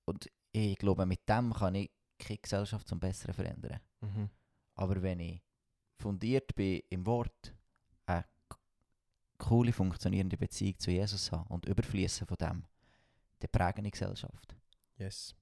Und 0.05 0.31
ich 0.53 0.77
glaube, 0.77 1.07
mit 1.07 1.29
dem 1.29 1.53
kann 1.53 1.75
ich 1.75 1.91
keine 2.19 2.39
Gesellschaft 2.39 2.89
zum 2.89 2.99
Besseren 2.99 3.35
verändern. 3.35 3.81
Mhm. 4.01 4.29
Aber 4.75 5.01
wenn 5.03 5.21
ich 5.21 5.43
fundiert 5.99 6.55
bin 6.55 6.83
im 6.89 7.07
Wort, 7.07 7.55
eine 8.07 8.25
coole, 9.39 9.73
funktionierende 9.73 10.37
Beziehung 10.37 10.79
zu 10.79 10.91
Jesus 10.91 11.31
habe 11.31 11.49
und 11.49 11.67
überfließen 11.67 12.27
von 12.27 12.37
dem, 12.37 12.65
dann 13.39 13.51
präge 13.51 13.79
ich 13.79 13.85
die 13.85 13.91
Gesellschaft. 13.93 14.57
Yes. 14.99 15.35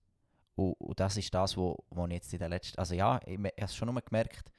Und, 0.54 0.72
und 0.74 1.00
das 1.00 1.16
ist 1.16 1.33
das, 1.33 1.57
wo, 1.57 1.85
wo 1.90 2.07
ich 2.07 2.12
jetzt 2.14 2.33
in 2.33 2.38
der 2.40 2.48
letzten... 2.48 2.78
Also 2.78 2.94
ja, 2.94 3.20
ich, 3.24 3.38
ich 3.38 3.38
habe 3.38 3.52
es 3.57 3.74
schon 3.74 3.92
nur 3.92 4.00
gemerkt, 4.02 4.50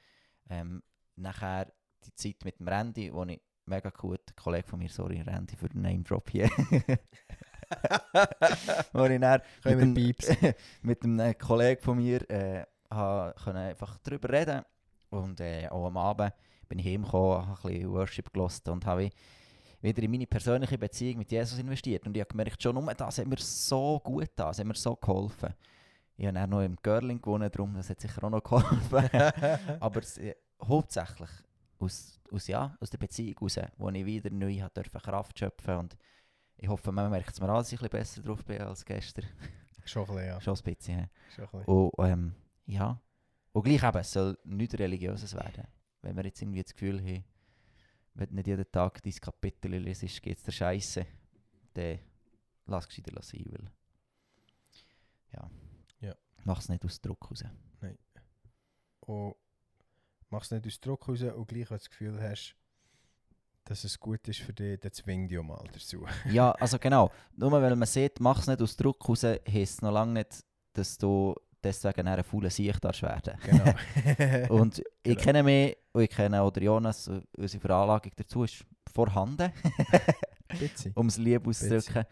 ähm, 0.48 0.82
nachher 1.16 1.72
die 2.04 2.14
Zeit 2.14 2.44
mit 2.44 2.58
dem 2.58 2.68
Randy, 2.68 3.12
wo 3.12 3.24
ich 3.24 3.40
mega 3.70 3.90
gut, 3.90 4.20
ein 4.28 4.36
Kollege 4.36 4.68
von 4.68 4.78
mir, 4.80 4.88
sorry 4.90 5.20
Randy 5.22 5.56
für 5.56 5.68
den 5.68 5.82
Name-Drop 5.82 6.28
hier, 6.30 6.50
wo 8.92 9.04
ich 9.04 9.20
dann 9.20 9.40
mit 9.64 9.96
dem- 9.96 10.14
mit 10.82 11.04
einem 11.04 11.38
Kollegen 11.38 11.82
von 11.82 11.96
mir 11.98 12.28
äh, 12.30 12.64
können 12.90 13.56
einfach 13.56 13.98
darüber 13.98 14.28
reden. 14.30 14.62
Und 15.10 15.40
äh, 15.40 15.68
auch 15.68 15.86
am 15.86 15.96
Abend 15.96 16.32
bin 16.68 16.78
ich 16.78 16.86
heimgekommen, 16.86 17.46
habe 17.46 17.68
ein 17.68 17.72
bisschen 17.74 17.92
Worship 17.92 18.32
gelost 18.32 18.68
und 18.68 18.84
habe 18.86 19.02
wie- 19.02 19.12
wieder 19.82 20.02
in 20.02 20.10
meine 20.10 20.26
persönliche 20.26 20.78
Beziehung 20.78 21.18
mit 21.18 21.30
Jesus 21.32 21.58
investiert. 21.58 22.06
Und 22.06 22.16
ich 22.16 22.20
habe 22.20 22.28
gemerkt, 22.30 22.62
schon 22.62 22.74
nur 22.74 22.94
das 22.94 23.18
hat 23.18 23.26
mir 23.26 23.38
so 23.38 23.98
gut 24.00 24.22
getan, 24.22 24.48
das 24.48 24.58
hat 24.58 24.66
mir 24.66 24.74
so 24.74 24.94
geholfen. 24.96 25.54
Ich 26.16 26.26
habe 26.26 26.34
dann 26.34 26.50
noch 26.50 26.60
im 26.62 26.76
Girling 26.82 27.20
gewonnen, 27.20 27.50
darum, 27.50 27.74
das 27.74 27.88
hat 27.88 28.00
sicher 28.00 28.22
auch 28.24 28.30
noch 28.30 28.42
geholfen. 28.42 29.08
Aber 29.80 30.00
es, 30.00 30.18
äh, 30.18 30.34
hauptsächlich 30.62 31.30
aus, 31.80 32.20
aus, 32.30 32.46
ja, 32.46 32.76
aus 32.80 32.90
der 32.90 32.98
Beziehung 32.98 33.38
raus, 33.38 33.58
wo 33.76 33.88
ich 33.90 34.06
wieder 34.06 34.30
neu 34.30 34.60
hat 34.60 34.76
dürfen 34.76 35.00
Kraft 35.00 35.38
schöpfen 35.38 35.76
und 35.76 35.96
ich 36.56 36.68
hoffe, 36.68 36.92
man 36.92 37.10
merkt 37.10 37.32
es 37.32 37.40
mir 37.40 37.48
an, 37.48 37.56
dass 37.56 37.72
ich 37.72 37.80
ein 37.80 37.88
bisschen 37.88 38.00
besser 38.00 38.22
drauf 38.22 38.44
bin 38.44 38.60
als 38.60 38.84
gestern. 38.84 39.24
Schon 39.86 40.02
ein 40.02 40.14
bisschen, 40.14 40.26
ja. 40.26 40.40
Schon 40.40 40.54
ein 40.54 40.62
bisschen. 40.62 41.10
Schon 41.34 41.44
ein 41.44 41.50
bisschen. 41.50 41.64
Und 41.64 41.92
ähm, 42.06 42.34
ja. 42.66 43.02
Und 43.52 43.62
gleich 43.62 43.82
eben, 43.82 43.98
es 43.98 44.12
soll 44.12 44.38
nichts 44.44 44.78
Religiöses 44.78 45.34
werden. 45.34 45.66
Wenn 46.02 46.16
wir 46.16 46.24
jetzt 46.24 46.40
irgendwie 46.42 46.62
das 46.62 46.72
Gefühl 46.72 47.00
haben, 47.00 47.24
wenn 48.14 48.28
du 48.28 48.34
nicht 48.34 48.46
jeden 48.46 48.70
Tag 48.70 49.02
dein 49.02 49.12
Kapitel 49.14 49.74
liest, 49.76 50.22
geht 50.22 50.36
es 50.36 50.42
dir 50.42 50.52
scheiße, 50.52 51.06
dann 51.74 51.98
lass 52.66 52.84
es 52.84 52.88
gescheiter 52.88 53.22
sein, 53.22 53.44
weil 53.48 53.70
ja. 55.32 55.50
Ja. 56.00 56.14
Mach 56.44 56.58
es 56.58 56.68
nicht 56.68 56.84
aus 56.84 57.00
Druck 57.00 57.30
raus. 57.30 57.44
Und 59.00 59.34
machst 60.30 60.52
nicht 60.52 60.66
aus 60.66 60.80
Druck 60.80 61.08
raus 61.08 61.22
und 61.22 61.48
gleich 61.48 61.70
wenn 61.70 61.76
du 61.76 61.82
das 61.82 61.90
Gefühl 61.90 62.20
hast, 62.22 62.54
dass 63.64 63.84
es 63.84 63.98
gut 64.00 64.26
ist 64.28 64.40
für 64.40 64.52
dich, 64.52 64.80
dann 64.80 64.92
zwing 64.92 65.28
dich 65.28 65.40
mal 65.42 65.62
dazu. 65.72 66.04
ja, 66.30 66.50
also 66.52 66.78
genau. 66.78 67.10
Nur 67.36 67.52
weil 67.52 67.76
man 67.76 67.86
sieht, 67.86 68.18
mach 68.20 68.40
es 68.40 68.46
nicht 68.46 68.60
aus 68.62 68.76
Druck 68.76 69.08
raus, 69.08 69.22
heisst 69.24 69.74
es 69.74 69.82
noch 69.82 69.92
lange 69.92 70.14
nicht, 70.14 70.44
dass 70.72 70.96
du 70.98 71.34
deswegen 71.62 72.08
eine 72.08 72.24
faule 72.24 72.50
Sicht 72.50 72.82
werden. 72.82 73.38
Genau. 73.44 74.48
Und 74.54 74.78
ich 74.78 74.84
Genau. 75.14 75.20
kenne 75.20 75.42
mich, 75.42 75.76
und 75.92 76.02
ich 76.02 76.10
kenne 76.10 76.40
auch 76.40 76.56
Jonas, 76.56 77.08
unsere 77.36 77.60
Veranlagung 77.60 78.12
dazu 78.16 78.44
ist 78.44 78.64
vorhanden, 78.92 79.52
um 80.94 81.06
es 81.08 81.18
lieb 81.18 81.46
auszudrücken. 81.46 82.04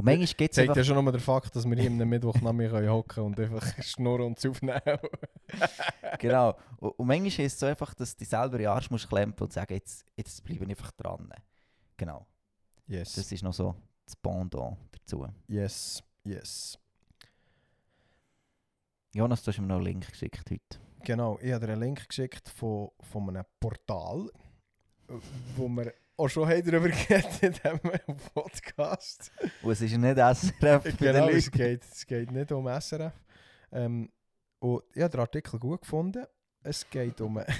Und 0.00 0.06
manchmal 0.06 0.26
gibt 0.28 0.52
es 0.52 0.58
einfach... 0.58 0.76
ja 0.76 0.82
schon 0.82 1.04
nur 1.04 1.12
der 1.12 1.20
Fakt, 1.20 1.54
dass 1.54 1.66
wir 1.66 1.76
hier 1.76 1.90
am 1.90 2.08
Mittwoch 2.08 2.40
nach 2.40 2.54
mir 2.54 2.72
hocken 2.90 3.22
und 3.22 3.38
einfach 3.38 3.82
schnurren 3.82 4.28
und 4.28 4.46
aufnehmen. 4.46 4.80
genau. 6.18 6.56
Und, 6.78 6.98
und 6.98 7.06
manchmal 7.06 7.28
ist 7.28 7.38
es 7.52 7.60
so 7.60 7.66
einfach, 7.66 7.92
dass 7.92 8.16
du 8.16 8.24
selber 8.24 8.54
in 8.54 8.62
den 8.62 8.68
Arsch 8.68 8.90
musst 8.90 9.10
klemmen 9.10 9.34
und 9.38 9.52
sagen, 9.52 9.74
jetzt, 9.74 10.06
jetzt 10.16 10.42
bleibe 10.42 10.64
ich 10.64 10.70
einfach 10.70 10.90
dran. 10.92 11.28
Genau. 11.98 12.26
yes. 12.86 13.12
Das 13.12 13.30
ist 13.30 13.42
noch 13.42 13.52
so 13.52 13.74
das 14.06 14.16
Pendant 14.16 14.78
dazu. 14.90 15.26
yes. 15.48 16.02
Yes. 16.24 16.78
Jonas, 19.12 19.42
du 19.42 19.50
hast 19.50 19.58
mir 19.58 19.66
noch 19.66 19.76
einen 19.76 19.84
Link 19.84 20.08
geschickt 20.08 20.50
heute. 20.50 20.78
Genau, 21.04 21.38
ich 21.42 21.52
habe 21.52 21.66
dir 21.66 21.72
einen 21.74 21.82
Link 21.82 22.08
geschickt 22.08 22.48
von, 22.48 22.88
von 23.00 23.28
einem 23.28 23.44
Portal, 23.58 24.30
wo 25.56 25.68
wir 25.68 25.92
auch 26.20 26.28
schon 26.28 26.48
haben 26.48 26.62
darüber 26.62 26.88
geredet 26.88 27.42
in 27.42 27.52
diesem 27.52 28.18
Podcast. 28.34 29.32
Und 29.62 29.72
es 29.72 29.80
ist 29.80 29.96
nicht 29.96 30.16
SRF 30.16 30.96
genau, 30.98 31.28
es 31.28 31.50
geht, 31.50 31.82
es 31.82 32.06
geht 32.06 32.30
nicht 32.30 32.52
um 32.52 32.68
SRF. 32.68 33.14
Ähm, 33.72 34.10
und 34.58 34.82
ich 34.92 35.02
habe 35.02 35.10
den 35.10 35.20
Artikel 35.20 35.58
gut 35.58 35.80
gefunden. 35.82 36.26
Es 36.62 36.88
geht 36.88 37.20
um... 37.20 37.42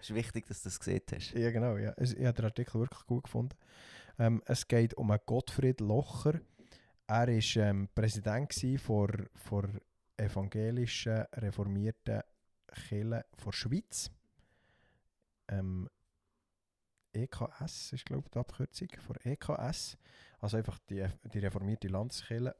Es 0.00 0.10
ist 0.10 0.16
wichtig, 0.16 0.46
dass 0.46 0.62
du 0.62 0.68
das 0.68 0.78
gesehen 0.78 1.00
hast. 1.14 1.32
ja, 1.32 1.50
genau, 1.50 1.78
ja. 1.78 1.94
Es, 1.96 2.12
ich 2.12 2.26
habe 2.26 2.34
den 2.34 2.44
Artikel 2.44 2.78
wirklich 2.78 3.06
gut 3.06 3.24
gefunden. 3.24 3.56
Ähm, 4.18 4.42
es 4.44 4.68
geht 4.68 4.92
um 4.98 5.10
einen 5.10 5.20
Gottfried 5.24 5.80
Locher. 5.80 6.40
Er 7.06 7.26
war 7.26 7.56
ähm, 7.56 7.88
Präsident 7.94 8.52
vor, 8.82 9.08
vor 9.34 9.66
evangelischen 10.18 11.24
reformierten 11.36 12.20
Kirche 12.74 13.24
der 13.46 13.52
Schweiz. 13.52 14.10
Ähm, 15.48 15.88
EKS 17.14 17.92
ist, 17.92 18.06
glaube 18.06 18.24
ich, 18.26 18.30
die 18.30 18.38
Abkürzung 18.38 18.88
von 19.00 19.16
EKS. 19.24 19.96
Also 20.40 20.56
einfach 20.56 20.78
die, 20.90 21.06
die 21.32 21.38
reformierte 21.38 21.88
Landeskirche. 21.88 22.54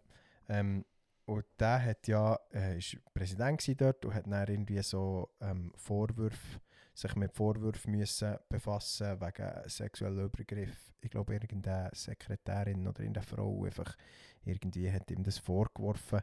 Ähm, 0.49 0.85
und 1.27 1.45
der 1.59 1.83
hat 1.83 2.07
ja, 2.07 2.39
äh, 2.53 2.79
ist 2.79 2.99
Präsident 3.15 3.81
dort 3.81 4.05
und 4.05 4.15
hat 4.15 4.27
dann 4.27 4.47
irgendwie 4.47 4.83
so 4.83 5.31
ähm, 5.41 5.73
Vorwürfe 5.77 6.61
sich 6.95 7.17
mit 7.17 7.33
Vorwürfen 7.33 7.93
müssen 7.93 8.37
befassen 8.49 9.21
wegen 9.21 9.69
sexueller 9.69 10.25
Übergriff. 10.25 10.93
Ich 11.01 11.11
glaube, 11.11 11.35
irgendeine 11.35 11.91
Sekretärin 11.93 12.87
oder 12.87 13.01
irgendeine 13.01 13.27
Frau 13.27 13.65
einfach 13.65 13.97
irgendwie 14.45 14.91
hat 14.91 15.11
ihm 15.11 15.23
das 15.23 15.39
vorgeworfen. 15.39 16.21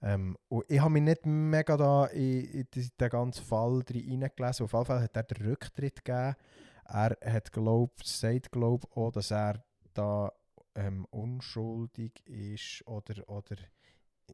Ähm, 0.00 0.36
und 0.48 0.64
ich 0.68 0.80
habe 0.80 0.90
mich 0.90 1.02
nicht 1.02 1.26
mega 1.26 1.76
da 1.76 2.06
in, 2.06 2.44
in 2.44 2.66
den 2.72 3.08
ganzen 3.08 3.44
Fall 3.44 3.82
hineingelesen. 3.88 4.64
Auf 4.64 4.72
jeden 4.72 4.84
Fall 4.84 5.02
hat 5.02 5.16
er 5.16 5.22
den 5.22 5.46
Rücktritt 5.46 6.04
gegeben. 6.04 6.36
Er 6.92 7.16
hat 7.24 7.52
glaubt, 7.52 8.06
sagt 8.06 8.52
glaubt 8.52 8.96
auch, 8.96 9.12
dass 9.12 9.30
er 9.30 9.64
da 9.94 10.32
ähm, 10.74 11.06
unschuldig 11.06 12.26
ist 12.26 12.86
oder, 12.86 13.28
oder 13.28 13.56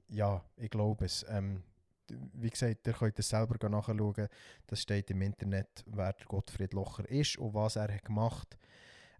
ja, 0.08 0.44
ich 0.56 0.70
glaube 0.70 1.04
es. 1.04 1.24
Ähm, 1.28 1.62
wie 2.08 2.50
gesagt, 2.50 2.86
ihr 2.86 2.94
könnt 2.94 3.18
es 3.18 3.28
selber 3.28 3.68
nachschauen. 3.68 4.28
Das 4.66 4.80
steht 4.80 5.10
im 5.10 5.22
Internet, 5.22 5.84
wer 5.86 6.14
Gottfried 6.26 6.72
Locher 6.72 7.08
ist 7.08 7.38
und 7.38 7.54
was 7.54 7.76
er 7.76 7.92
hat 7.92 8.04
gemacht 8.04 8.58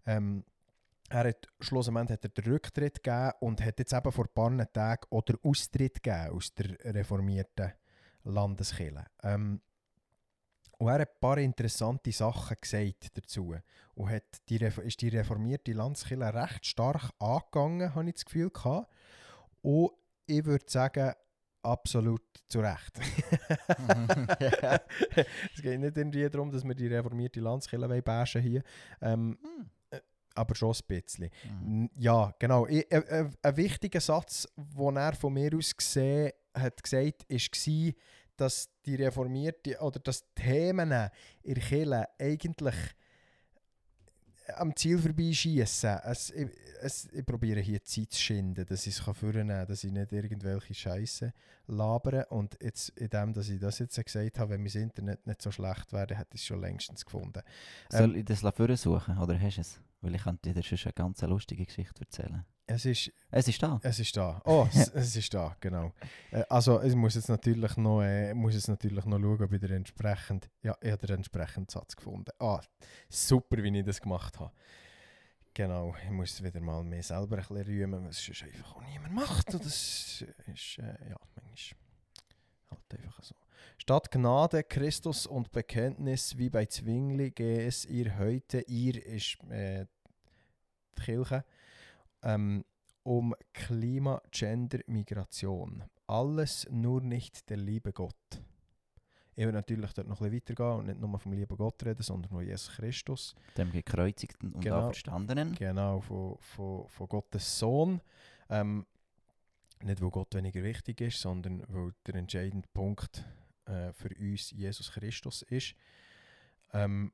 ähm, 0.05 0.43
er 1.09 1.27
hat 1.29 1.47
schlussendlich 1.59 2.09
hat 2.11 2.23
er 2.23 2.29
den 2.29 2.51
Rücktritt 2.51 3.03
gegeben 3.03 3.31
und 3.39 3.63
hat 3.63 3.79
jetzt 3.79 3.93
eben 3.93 4.11
vor 4.11 4.25
ein 4.25 4.33
paar 4.33 4.73
Tagen 4.73 5.21
den 5.27 5.37
Austritt 5.43 6.03
gegeben 6.03 6.35
aus 6.35 6.53
der 6.53 6.77
reformierten 6.95 7.73
Landeskirche. 8.23 9.05
Ähm, 9.23 9.61
und 10.79 10.87
er 10.87 10.93
hat 10.93 11.01
ein 11.01 11.19
paar 11.19 11.37
interessante 11.37 12.11
Sachen 12.11 12.55
gesagt 12.59 13.17
dazu. 13.17 13.53
Und 13.95 14.09
hat 14.09 14.23
die, 14.47 14.55
ist 14.55 15.01
die 15.01 15.09
reformierte 15.09 15.73
Landeskirche 15.73 16.33
recht 16.33 16.65
stark 16.65 17.11
angegangen, 17.19 17.93
habe 17.93 18.07
ich 18.07 18.15
das 18.15 18.25
Gefühl 18.25 18.49
gehabt. 18.49 18.89
Und 19.61 19.91
ich 20.25 20.45
würde 20.45 20.65
sagen, 20.67 21.13
absolut 21.63 22.21
zu 22.47 22.61
Recht. 22.61 22.97
es 25.53 25.61
geht 25.61 25.81
nicht 25.81 25.97
irgendwie 25.97 26.29
darum, 26.29 26.49
dass 26.49 26.63
wir 26.63 26.75
die 26.75 26.87
reformierte 26.87 27.41
Landeskirche 27.41 28.01
bashen 28.01 28.41
hier. 28.41 28.63
Ähm, 29.01 29.37
hm. 29.41 29.69
Äh, 29.89 29.99
aber 30.33 30.55
schon 30.55 30.73
ein 30.73 30.87
bisschen. 30.87 31.29
Mhm. 31.61 31.89
Ja, 31.95 32.33
genau. 32.39 32.65
Ich, 32.67 32.89
äh, 32.89 32.99
äh, 32.99 33.29
ein 33.41 33.57
wichtiger 33.57 33.99
Satz, 33.99 34.47
den 34.55 34.95
er 34.95 35.13
von 35.13 35.33
mir 35.33 35.53
aus 35.53 35.75
gesehen 35.75 36.31
hat 36.53 36.81
gesagt, 36.81 37.25
war, 37.29 37.93
dass 38.39 38.69
die 38.85 38.95
reformierte 38.95 39.79
oder 39.79 39.99
dass 39.99 40.21
die 40.21 40.41
Themen 40.43 40.91
in 41.43 41.55
der 41.55 41.63
Kirche 41.63 42.07
eigentlich 42.19 42.75
am 44.55 44.75
Ziel 44.75 44.97
vorbeischießen. 44.97 45.99
Es, 46.03 46.31
ich, 46.31 46.49
es, 46.81 47.09
ich 47.11 47.25
probiere 47.25 47.59
hier 47.59 47.83
Zeit 47.83 48.11
zu 48.11 48.19
schinden, 48.19 48.65
dass 48.65 48.87
ich 48.87 48.95
es 48.95 48.99
vornehmen 48.99 49.49
kann, 49.49 49.67
dass 49.67 49.83
ich 49.83 49.91
nicht 49.91 50.11
irgendwelche 50.11 50.73
Scheiße 50.73 51.33
labere. 51.67 52.25
Und 52.27 52.57
jetzt, 52.61 52.89
in 52.89 53.09
dem, 53.09 53.33
dass 53.33 53.49
ich 53.49 53.59
das 53.59 53.79
jetzt 53.79 54.03
gesagt 54.03 54.39
habe, 54.39 54.51
wenn 54.51 54.63
mein 54.63 54.71
Internet 54.71 55.25
nicht 55.27 55.41
so 55.41 55.51
schlecht 55.51 55.91
wäre, 55.93 56.15
hätte 56.15 56.35
ich 56.35 56.41
es 56.41 56.47
schon 56.47 56.61
längstens 56.61 57.05
gefunden. 57.05 57.41
Soll 57.89 58.11
ähm, 58.11 58.15
ich 58.15 58.25
das 58.25 58.39
suchen 58.81 59.17
oder 59.17 59.39
hast 59.39 59.57
du 59.57 59.61
es? 59.61 59.81
Weil 60.01 60.15
ich 60.15 60.23
könnte 60.23 60.53
dir 60.53 60.63
schon 60.63 60.77
eine 60.83 60.93
ganz 60.93 61.21
lustige 61.21 61.65
Geschichte 61.65 62.01
erzählen. 62.01 62.45
Es 62.71 62.85
ist, 62.85 63.11
es 63.31 63.47
ist 63.47 63.63
da. 63.63 63.79
Es 63.81 63.99
ist 63.99 64.15
da. 64.15 64.39
Oh, 64.45 64.67
es, 64.71 64.89
es 64.93 65.15
ist 65.15 65.33
da, 65.33 65.55
genau. 65.59 65.91
Äh, 66.29 66.43
also 66.49 66.79
ich 66.83 66.93
muss 66.93 67.15
jetzt 67.15 67.27
natürlich 67.27 67.75
noch, 67.77 68.03
äh, 68.03 68.31
muss 68.35 68.53
jetzt 68.53 68.67
natürlich 68.67 69.05
noch 69.05 69.19
schauen, 69.19 69.41
ob 69.41 69.51
ich 69.53 69.59
den 69.59 69.71
entsprechend, 69.71 70.51
ja, 70.61 70.77
ich 70.79 70.91
habe 70.91 71.07
den 71.07 71.15
entsprechenden 71.17 71.67
Satz 71.67 71.95
gefunden. 71.95 72.29
Ah, 72.37 72.61
super, 73.09 73.57
wie 73.63 73.75
ich 73.75 73.85
das 73.85 73.99
gemacht 73.99 74.39
habe. 74.39 74.51
Genau, 75.55 75.95
ich 76.03 76.11
muss 76.11 76.43
wieder 76.43 76.61
mal 76.61 76.83
mehr 76.83 77.01
selber 77.01 77.37
ein 77.37 77.47
bisschen 77.47 77.63
rühmen, 77.63 78.05
was 78.05 78.23
sonst 78.23 78.43
einfach 78.43 78.75
auch 78.75 78.83
niemand 78.83 79.15
macht. 79.15 79.51
Und 79.51 79.65
das 79.65 80.23
ist, 80.53 80.77
äh, 80.77 81.09
ja, 81.09 81.17
manchmal 81.35 81.79
halt 82.69 83.03
einfach 83.03 83.23
so. 83.23 83.35
Statt 83.79 84.11
Gnade, 84.11 84.63
Christus 84.63 85.25
und 85.25 85.51
Bekenntnis, 85.51 86.37
wie 86.37 86.51
bei 86.51 86.67
Zwingli, 86.67 87.31
gehe 87.31 87.65
es 87.65 87.85
ihr 87.85 88.19
heute, 88.19 88.61
ihr 88.67 89.03
ist 89.03 89.39
äh, 89.49 89.87
die 90.97 91.01
Kirche, 91.01 91.43
ähm, 92.23 92.63
um 93.03 93.33
Klima, 93.53 94.21
Gender, 94.31 94.79
Migration. 94.87 95.83
Alles 96.07 96.67
nur 96.69 97.01
nicht 97.01 97.49
der 97.49 97.57
liebe 97.57 97.93
Gott. 97.93 98.41
Ich 99.35 99.45
will 99.45 99.53
natürlich 99.53 99.93
dort 99.93 100.07
noch 100.07 100.19
ein 100.19 100.31
bisschen 100.31 100.55
weitergehen 100.57 100.79
und 100.79 100.85
nicht 100.87 100.99
nur 100.99 101.17
vom 101.17 101.31
lieben 101.31 101.55
Gott 101.55 101.81
reden, 101.85 102.03
sondern 102.03 102.29
von 102.29 102.45
Jesus 102.45 102.75
Christus. 102.75 103.35
Dem 103.55 103.71
gekreuzigten 103.71 104.51
und 104.51 104.61
genau, 104.61 104.87
auferstandenen. 104.87 105.55
Genau, 105.55 106.01
von, 106.01 106.37
von, 106.39 106.87
von 106.89 107.07
Gottes 107.07 107.57
Sohn. 107.57 108.01
Ähm, 108.49 108.85
nicht, 109.81 110.01
weil 110.01 110.09
Gott 110.09 110.35
weniger 110.35 110.61
wichtig 110.61 110.99
ist, 110.99 111.21
sondern 111.21 111.63
weil 111.69 111.93
der 112.05 112.15
entscheidende 112.15 112.67
Punkt 112.73 113.23
äh, 113.65 113.93
für 113.93 114.09
uns 114.19 114.51
Jesus 114.51 114.91
Christus 114.91 115.41
ist. 115.43 115.73
Ähm, 116.73 117.13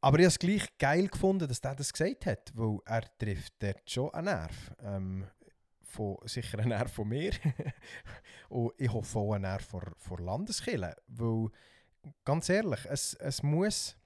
aber 0.00 0.18
ich 0.18 0.24
habe 0.24 0.28
es 0.28 0.38
gleich 0.38 0.78
geil 0.78 1.08
gefunden, 1.08 1.48
dass 1.48 1.60
er 1.60 1.74
das 1.74 1.92
gesagt 1.92 2.26
hat, 2.26 2.52
weil 2.54 2.78
er 2.84 3.18
trifft 3.18 3.54
dort 3.58 3.90
schon 3.90 4.12
einen 4.14 4.26
Nerv. 4.26 4.72
Ähm, 4.82 5.26
von, 5.80 6.18
sicher 6.24 6.58
einen 6.58 6.68
Nerv 6.68 6.92
von 6.92 7.08
mir. 7.08 7.32
und 8.48 8.72
ich 8.76 8.92
hoffe 8.92 9.18
auch 9.18 9.32
einen 9.32 9.42
Nerv 9.42 9.64
von, 9.64 9.82
von 9.96 10.24
Landeskirche. 10.24 10.96
Weil, 11.06 11.48
ganz 12.24 12.48
ehrlich, 12.48 12.80
es, 12.84 13.14
es 13.14 13.42
muss, 13.42 13.96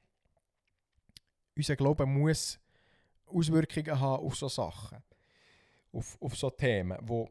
unser 1.56 1.76
Glaube 1.76 2.06
muss 2.06 2.58
Auswirkungen 3.26 4.00
haben 4.00 4.24
auf 4.24 4.36
solche 4.36 4.54
Sachen. 4.54 5.02
Auf, 5.92 6.16
auf 6.20 6.36
so 6.36 6.50
Themen, 6.50 6.98
die 7.04 7.26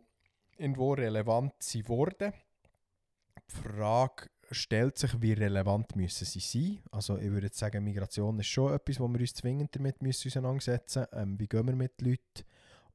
irgendwo 0.58 0.94
relevant 0.94 1.54
sind. 1.64 1.88
Die 1.88 2.34
Frage 3.48 4.30
stellt 4.52 4.98
sich, 4.98 5.22
wie 5.22 5.34
relevant 5.34 5.96
müssen 5.96 6.26
sie 6.26 6.40
sein. 6.40 6.80
Also 6.92 7.18
ich 7.18 7.30
würde 7.30 7.50
sagen, 7.52 7.84
Migration 7.84 8.40
ist 8.40 8.48
schon 8.48 8.74
etwas, 8.74 9.00
wo 9.00 9.08
wir 9.08 9.20
uns 9.20 9.34
zwingend 9.34 9.76
damit 9.76 10.02
müssen 10.02 10.28
auseinandersetzen 10.28 11.06
müssen. 11.12 11.22
Ähm, 11.22 11.40
wie 11.40 11.48
gehen 11.48 11.68
wir 11.68 11.76
mit 11.76 12.02
Leuten 12.02 12.44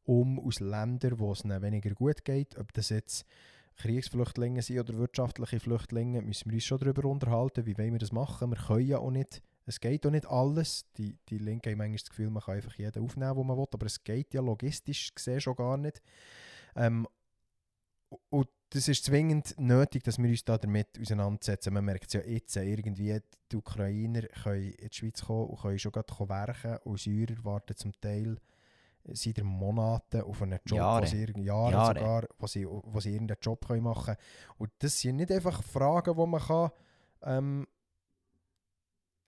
um 0.05 0.39
aus 0.39 0.61
Ländern, 0.61 1.19
wo 1.19 1.33
es 1.33 1.45
ihnen 1.45 1.63
weniger 1.63 1.91
gut 1.91 2.25
geht. 2.25 2.59
Ob 2.59 2.73
das 2.73 2.91
jetzt 2.91 3.25
Kriegsflüchtlinge 3.77 4.63
sind 4.63 4.81
oder 4.81 4.99
wirtschaftliche 4.99 5.61
Flüchtlinge, 5.61 6.23
müssen 6.23 6.51
wir 6.51 6.57
uns 6.57 6.65
schon 6.65 6.79
darüber 6.79 7.09
unterhalten, 7.09 7.67
wie 7.67 7.77
wollen 7.77 7.93
wir 7.93 7.99
das 7.99 8.13
machen. 8.13 8.51
Wir 8.51 8.59
können 8.59 8.87
ja 8.87 8.99
auch 8.99 9.11
nicht, 9.11 9.43
es 9.67 9.81
geht 9.81 10.07
auch 10.07 10.11
nicht 10.11 10.27
alles. 10.27 10.87
Die, 10.97 11.17
die 11.29 11.39
Linke 11.39 11.71
haben 11.71 11.79
manchmal 11.79 11.99
das 11.99 12.11
Gefühl, 12.11 12.31
man 12.31 12.43
kann 12.43 12.57
einfach 12.57 12.75
jeden 12.75 13.03
aufnehmen, 13.03 13.37
wo 13.37 13.45
man 13.45 13.57
will, 13.57 13.67
aber 13.73 13.87
es 13.87 14.05
geht 14.05 14.35
ja 14.35 14.41
logistisch 14.41 15.15
gesehen 15.15 15.41
schon 15.41 15.57
gar 15.57 15.77
nicht. 15.77 16.03
Ähm, 16.77 17.09
und 18.31 18.49
das 18.75 18.89
ist 18.89 19.05
zwingend 19.05 19.55
nötig, 19.57 20.03
dass 20.03 20.19
wir 20.19 20.29
uns 20.29 20.45
da 20.45 20.59
damit 20.59 20.89
auseinandersetzen. 21.01 21.73
Man 21.73 21.85
merkt 21.85 22.09
es 22.09 22.15
ja 22.15 22.21
jetzt, 22.23 22.57
irgendwie 22.57 23.21
die 23.51 23.57
Ukrainer 23.57 24.23
können 24.23 24.73
in 24.73 24.89
die 24.89 24.97
Schweiz 24.97 25.23
kommen 25.23 25.51
und 25.51 25.61
können 25.61 25.79
schon 25.79 25.93
gerade 25.93 26.29
werken 26.29 26.79
und 26.83 26.99
Syrer 26.99 27.37
warten 27.45 27.77
zum 27.77 27.93
Teil 28.01 28.37
seit 29.13 29.43
Monaten 29.45 30.23
auf 30.23 30.43
einen 30.43 30.59
Job, 30.65 30.79
Jahre, 30.79 31.03
wo 31.03 31.07
sie, 31.07 31.33
Jahre, 31.43 31.73
Jahre. 31.73 31.99
Sogar, 31.99 32.25
wo 32.39 32.47
sie, 32.49 32.67
wo 32.67 33.01
sie 33.01 33.13
irgendeinen 33.13 33.39
Job 33.41 33.65
können 33.65 33.83
machen 33.85 34.17
können. 34.17 34.19
Und 34.59 34.71
das 34.79 34.99
sind 35.01 35.17
nicht 35.17 35.31
einfach 35.31 35.63
Fragen, 35.63 36.17
die 36.17 36.27
man 36.27 36.41
kann, 36.41 36.71
ähm, 37.23 37.67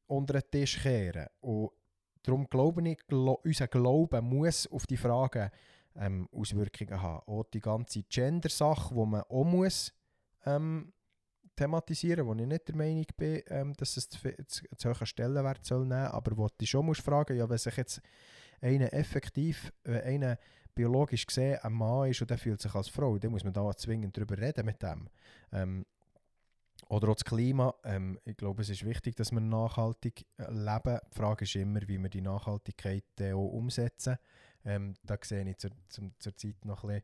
unter 0.08 0.40
den 0.40 0.50
Tisch 0.50 0.82
kehren 0.82 1.26
kann. 1.26 1.50
Und 1.50 1.70
darum 2.24 2.48
glaube 2.48 2.88
ich, 2.88 2.98
unser 3.12 3.68
Glaube 3.68 4.20
muss 4.22 4.66
auf 4.72 4.86
die 4.86 4.96
Fragen 4.96 5.50
ähm, 5.98 6.28
Auswirkungen 6.32 7.00
haben. 7.00 7.22
Auch 7.26 7.44
die 7.44 7.60
ganze 7.60 8.02
Gender-Sache, 8.02 8.94
die 8.94 9.06
man 9.06 9.22
auch 9.22 9.44
muss 9.44 9.92
ähm, 10.44 10.92
thematisieren, 11.56 12.26
wo 12.26 12.34
ich 12.34 12.46
nicht 12.46 12.68
der 12.68 12.76
Meinung 12.76 13.06
bin, 13.16 13.42
ähm, 13.48 13.72
dass 13.74 13.96
es 13.96 14.08
zu, 14.08 14.18
zu, 14.46 14.64
zu 14.76 14.90
hohen 14.90 15.06
Stellenwert 15.06 15.64
soll 15.64 15.86
nehmen, 15.86 16.06
aber 16.06 16.36
wo 16.36 16.48
ich 16.60 16.70
schon 16.70 16.86
muss 16.86 17.00
fragen, 17.00 17.36
ja, 17.36 17.48
wenn 17.48 17.58
sich 17.58 17.76
jetzt 17.76 18.00
einer 18.60 18.92
effektiv, 18.92 19.72
wenn 19.84 20.02
einer 20.02 20.38
biologisch 20.74 21.26
gesehen 21.26 21.58
ein 21.62 21.72
Mann 21.72 22.10
ist 22.10 22.20
und 22.20 22.30
der 22.30 22.38
fühlt 22.38 22.60
sich 22.60 22.74
als 22.74 22.88
Frau, 22.88 23.18
dann 23.18 23.32
muss 23.32 23.44
man 23.44 23.52
da 23.52 23.74
zwingend 23.74 24.16
darüber 24.16 24.38
reden 24.38 24.66
mit 24.66 24.82
dem. 24.82 25.08
Ähm, 25.52 25.86
oder 26.88 27.08
auch 27.08 27.14
das 27.14 27.24
Klima. 27.24 27.74
Ähm, 27.84 28.20
ich 28.24 28.36
glaube, 28.36 28.62
es 28.62 28.68
ist 28.68 28.84
wichtig, 28.84 29.16
dass 29.16 29.32
wir 29.32 29.40
nachhaltig 29.40 30.26
äh, 30.36 30.50
leben. 30.52 31.00
Die 31.10 31.16
Frage 31.16 31.44
ist 31.44 31.56
immer, 31.56 31.80
wie 31.88 31.98
wir 31.98 32.10
die 32.10 32.20
Nachhaltigkeit 32.20 33.04
auch 33.32 33.48
umsetzen. 33.48 34.18
Ähm, 34.66 34.94
da 35.04 35.16
sehe 35.22 35.48
ich 35.48 35.56
zur, 35.56 35.70
zur, 35.88 36.10
zur 36.18 36.36
Zeit 36.36 36.64
noch 36.64 36.84
ein 36.84 36.88
bisschen 36.88 37.02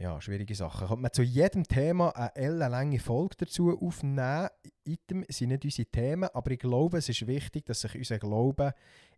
ja, 0.00 0.18
schwierige 0.20 0.54
Sachen. 0.54 0.88
Kommt 0.88 1.02
man 1.02 1.12
zu 1.12 1.22
jedem 1.22 1.64
Thema 1.64 2.10
eine 2.16 2.34
ellenlange 2.34 2.98
Folge 2.98 3.36
dazu 3.40 3.78
aufnehmen. 3.78 4.48
Item 4.84 5.24
sind 5.28 5.50
nicht 5.50 5.64
unsere 5.64 5.90
Themen, 5.90 6.28
aber 6.32 6.50
ich 6.52 6.58
glaube, 6.58 6.98
es 6.98 7.08
ist 7.10 7.26
wichtig, 7.26 7.66
dass 7.66 7.82
sich 7.82 7.94
unser 7.96 8.18
Glaube 8.18 8.74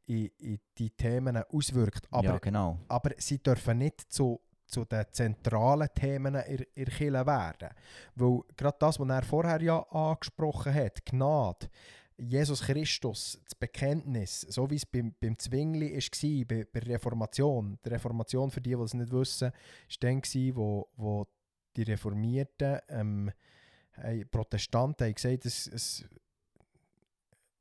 in, 0.06 0.26
in 0.38 0.58
die 0.76 0.90
Themen 0.90 1.36
auswirkt. 1.36 2.08
Aber, 2.10 2.24
ja, 2.24 2.38
genau. 2.38 2.80
aber 2.88 3.12
sie 3.18 3.38
dürfen 3.38 3.78
nicht 3.78 4.12
zu, 4.12 4.40
zu 4.66 4.84
den 4.84 5.04
zentralen 5.12 5.88
Themen 5.94 6.34
in, 6.34 6.64
in 6.74 6.84
Kirche 6.86 7.12
werden. 7.12 7.68
Weil 8.16 8.40
gerade 8.56 8.76
das, 8.80 8.98
was 8.98 9.08
er 9.08 9.22
vorher 9.22 9.62
ja 9.62 9.78
angesprochen 9.78 10.74
hat, 10.74 11.04
Gnade, 11.06 11.68
Jesus 12.18 12.62
Christus, 12.62 13.40
das 13.44 13.54
Bekenntnis, 13.54 14.42
so 14.42 14.70
wie 14.70 14.76
es 14.76 14.86
beim, 14.86 15.14
beim 15.20 15.38
Zwingli 15.38 15.94
war, 15.94 16.44
bei, 16.46 16.64
der 16.72 16.86
Reformation. 16.86 17.78
Die 17.84 17.88
Reformation, 17.88 18.50
für 18.50 18.60
die, 18.60 18.74
die 18.74 18.82
es 18.82 18.94
nicht 18.94 19.12
wissen, 19.12 19.50
war 19.50 19.96
dann, 20.00 20.22
wo, 20.56 20.88
wo 20.96 21.26
die 21.76 21.82
Reformierten, 21.82 22.78
ähm, 22.88 23.30
Protestanten, 24.30 25.06
haben 25.06 25.14
gesagt, 25.14 25.44
es, 25.44 25.66
es 25.66 26.04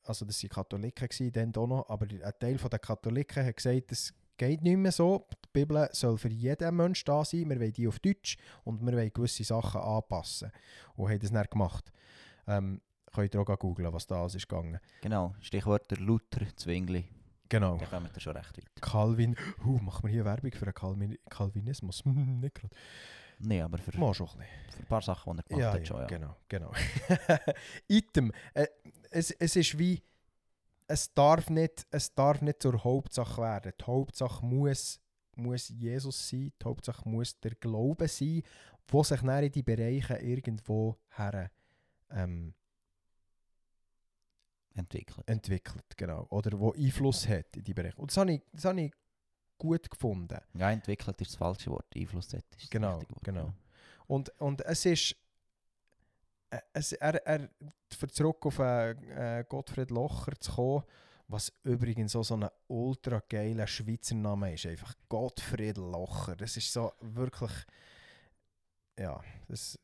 also 0.03 0.25
das 0.25 0.41
waren 0.43 0.49
Katholiken 0.49 1.07
gewesen, 1.07 1.31
dann 1.31 1.55
auch 1.55 1.67
noch, 1.67 1.89
aber 1.89 2.05
ein 2.05 2.33
Teil 2.39 2.57
der 2.57 2.79
Katholiken 2.79 3.45
hat 3.45 3.55
gesagt, 3.55 3.91
es 3.91 4.13
geht 4.37 4.63
nicht 4.63 4.77
mehr 4.77 4.91
so. 4.91 5.27
Die 5.45 5.49
Bibel 5.53 5.87
soll 5.91 6.17
für 6.17 6.29
jeden 6.29 6.75
Mensch 6.75 7.03
da 7.03 7.23
sein. 7.23 7.47
Wir 7.49 7.59
wollen 7.59 7.73
die 7.73 7.87
auf 7.87 7.99
Deutsch 7.99 8.37
und 8.63 8.81
wir 8.81 8.93
wollen 8.93 9.13
gewisse 9.13 9.43
Sachen 9.43 9.81
anpassen. 9.81 10.51
Und 10.95 11.09
haben 11.09 11.19
das 11.19 11.31
dann 11.31 11.45
gemacht. 11.45 11.91
Ähm, 12.47 12.81
könnt 13.13 13.33
ihr 13.33 13.41
auch 13.41 13.59
googeln, 13.59 13.91
was 13.93 14.07
da 14.07 14.21
alles 14.21 14.35
ist 14.35 14.47
gegangen. 14.47 14.79
Genau, 15.01 15.35
Stichwort 15.41 15.89
der 15.91 15.99
Luther 15.99 16.45
Zwingli. 16.55 17.07
Genau. 17.49 17.75
Da 17.77 17.85
kommen 17.85 18.09
wir 18.13 18.21
schon 18.21 18.37
recht 18.37 18.57
weit. 18.57 18.81
Calvin. 18.81 19.35
Uh, 19.65 19.77
machen 19.79 20.03
wir 20.03 20.09
hier 20.09 20.23
Werbung 20.23 20.51
für 20.53 20.63
einen 20.63 20.73
Calvin 20.73 21.17
Calvinismus? 21.29 22.01
nicht 22.05 22.55
gerade. 22.55 22.73
Nein, 23.39 23.61
aber 23.63 23.77
für, 23.77 23.97
Mal 23.97 24.13
schon 24.13 24.27
ein 24.39 24.45
für 24.69 24.79
ein 24.79 24.85
paar 24.85 25.01
Sachen, 25.01 25.33
die 25.33 25.39
er 25.39 25.43
gemacht 25.43 25.61
Ja, 25.61 25.73
hat, 25.73 25.87
schon. 25.87 25.99
Ja. 25.99 26.07
genau, 26.07 26.37
genau. 26.47 26.71
Item. 27.89 28.31
Äh, 28.53 28.67
es, 29.09 29.31
es 29.31 29.55
ist 29.57 29.77
wie, 29.77 30.01
es 30.87 31.13
darf, 31.13 31.49
nicht, 31.49 31.85
es 31.91 32.13
darf 32.13 32.41
nicht 32.41 32.61
zur 32.61 32.81
Hauptsache 32.81 33.41
werden. 33.41 33.73
Die 33.79 33.85
Hauptsache 33.85 34.45
muss, 34.45 35.01
muss 35.35 35.69
Jesus 35.69 36.29
sein, 36.29 36.53
die 36.61 36.65
Hauptsache 36.65 37.09
muss 37.09 37.37
der 37.39 37.55
Glaube 37.55 38.07
sein, 38.07 38.43
wo 38.87 39.03
sich 39.03 39.21
dann 39.21 39.43
in 39.43 39.51
die 39.51 39.63
Bereiche 39.63 40.15
irgendwo 40.15 40.97
her 41.17 41.51
ähm, 42.11 42.53
Entwickelt. 44.73 45.27
entwickelt. 45.27 45.85
Genau. 45.97 46.25
Oder 46.29 46.57
wo 46.59 46.73
Einfluss 46.73 47.27
hat 47.27 47.55
in 47.57 47.63
die 47.63 47.73
Bereiche. 47.73 47.97
Und 47.97 48.09
das 48.11 48.17
habe 48.17 48.33
ich, 48.33 48.41
das 48.53 48.65
habe 48.65 48.81
ich 48.81 48.91
gut 49.57 49.89
gefunden. 49.89 50.39
Ja, 50.53 50.71
entwickelt 50.71 51.19
ist 51.21 51.31
das 51.31 51.35
falsche 51.37 51.69
Wort. 51.71 51.85
Einfluss 51.95 52.33
hat 52.33 52.45
ist 52.55 52.63
das 52.63 52.69
Genau, 52.69 52.95
richtige 52.95 53.13
Wort, 53.15 53.23
genau. 53.23 53.45
ja. 53.45 53.53
Und, 54.07 54.29
und 54.39 54.61
es 54.65 54.85
ist. 54.85 55.15
äh, 56.49 56.59
Es, 56.73 56.93
er, 56.93 57.15
er, 57.27 57.49
zurück 58.11 58.45
auf 58.45 58.59
äh, 58.59 58.91
äh, 59.39 59.43
Gottfried 59.47 59.91
Locher 59.91 60.33
zu 60.39 60.51
kommen, 60.53 60.83
was 61.27 61.51
übrigens 61.63 62.13
so, 62.13 62.23
so 62.23 62.35
ein 62.35 62.49
ultra 62.67 63.21
geiler 63.29 63.67
Schweizer 63.67 64.15
Name 64.15 64.53
ist. 64.53 64.65
Einfach 64.65 64.95
Gottfried 65.09 65.77
Locher. 65.77 66.35
Das 66.35 66.57
ist 66.57 66.71
so 66.71 66.91
wirklich. 67.01 67.51
Ja, 68.99 69.21
das 69.47 69.79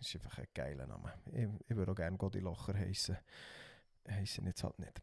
ist 0.00 0.14
einfach 0.14 0.38
ein 0.38 0.46
geiler 0.54 0.86
Name. 0.86 1.12
Ich, 1.32 1.46
ich 1.68 1.76
würde 1.76 1.92
auch 1.92 1.96
gerne 1.96 2.16
Gotti 2.16 2.38
Locher 2.40 2.74
heißen. 2.74 3.16
Heißen 4.10 4.46
jetzt 4.46 4.62
halt 4.62 4.78
nicht. 4.78 5.02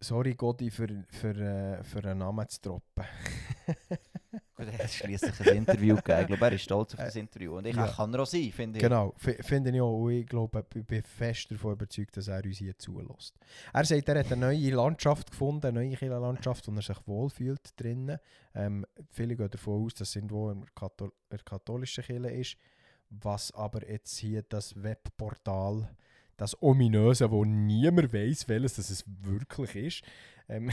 Sorry, 0.00 0.34
Gotti, 0.34 0.70
für, 0.70 1.04
für, 1.08 1.36
äh, 1.36 1.82
für 1.82 1.98
einen 2.04 2.18
Namen 2.18 2.46
zu 2.48 2.60
droppen. 2.60 3.04
Gut, 4.56 4.68
er 4.68 4.78
hat 4.78 4.90
schliesslich 4.90 5.40
ein 5.40 5.56
Interview 5.56 5.96
gegeben. 5.96 6.20
Ich 6.20 6.26
glaube, 6.28 6.46
er 6.46 6.52
ist 6.52 6.62
stolz 6.62 6.94
auf 6.94 7.00
das 7.00 7.16
Interview. 7.16 7.56
Und 7.56 7.66
ich 7.66 7.76
ja. 7.76 7.86
kann 7.88 8.12
er 8.12 8.20
auch 8.20 8.26
sein, 8.26 8.52
finde 8.52 8.78
ich. 8.78 8.82
Genau, 8.82 9.14
finde 9.16 9.70
ich 9.70 9.80
auch. 9.80 9.98
Und 9.98 10.12
ich 10.12 10.26
glaube, 10.26 10.64
ich 10.74 10.84
bin 10.86 11.02
fest 11.02 11.50
davon 11.50 11.72
überzeugt, 11.72 12.16
dass 12.16 12.28
er 12.28 12.44
uns 12.44 12.58
hier 12.58 12.78
zulässt. 12.78 13.38
Er 13.72 13.84
sagt, 13.84 14.08
er 14.08 14.18
hat 14.18 14.32
eine 14.32 14.46
neue 14.46 14.70
Landschaft 14.70 15.30
gefunden, 15.30 15.66
eine 15.66 15.80
neue 15.80 15.96
Kirchenlandschaft, 15.96 16.68
wo 16.68 16.72
er 16.72 16.82
sich 16.82 17.06
wohlfühlt 17.06 17.80
drinnen. 17.80 18.18
Ähm, 18.54 18.86
viele 19.10 19.36
gehen 19.36 19.50
davon 19.50 19.84
aus, 19.84 19.94
dass 19.94 20.10
es 20.10 20.16
irgendwo 20.16 20.50
in 20.50 20.64
der 21.30 21.38
katholischen 21.38 22.04
Kirche 22.04 22.28
ist. 22.30 22.56
Was 23.08 23.52
aber 23.52 23.88
jetzt 23.88 24.16
hier 24.18 24.42
das 24.42 24.82
Webportal, 24.82 25.88
das 26.36 26.60
ominöse, 26.62 27.30
wo 27.30 27.44
niemand 27.44 28.12
weiß, 28.12 28.48
welches 28.48 28.74
das 28.74 28.90
es 28.90 29.04
wirklich 29.22 29.76
ist, 29.76 30.02
ähm, 30.48 30.70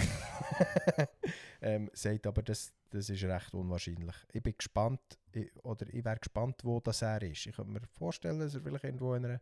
ähm, 1.62 1.90
sagt 1.94 2.28
aber, 2.28 2.44
das, 2.44 2.74
das 2.90 3.10
ist 3.10 3.24
recht 3.24 3.54
unwahrscheinlich. 3.54 4.16
Ich 4.32 4.44
bin 4.44 4.54
gespannt, 4.58 5.02
ich, 5.32 5.50
oder 5.64 5.88
ich 5.92 6.06
wäre 6.06 6.18
gespannt, 6.20 6.62
wo 6.64 6.80
das 6.80 7.02
er 7.02 7.22
ist. 7.24 7.46
Ich 7.46 7.56
könnte 7.56 7.72
mir 7.72 7.82
vorstellen, 7.88 8.40
dass 8.40 8.54
er 8.54 8.62
vielleicht 8.62 8.84
irgendwo 8.84 9.16
in 9.16 9.26
einer, 9.26 9.42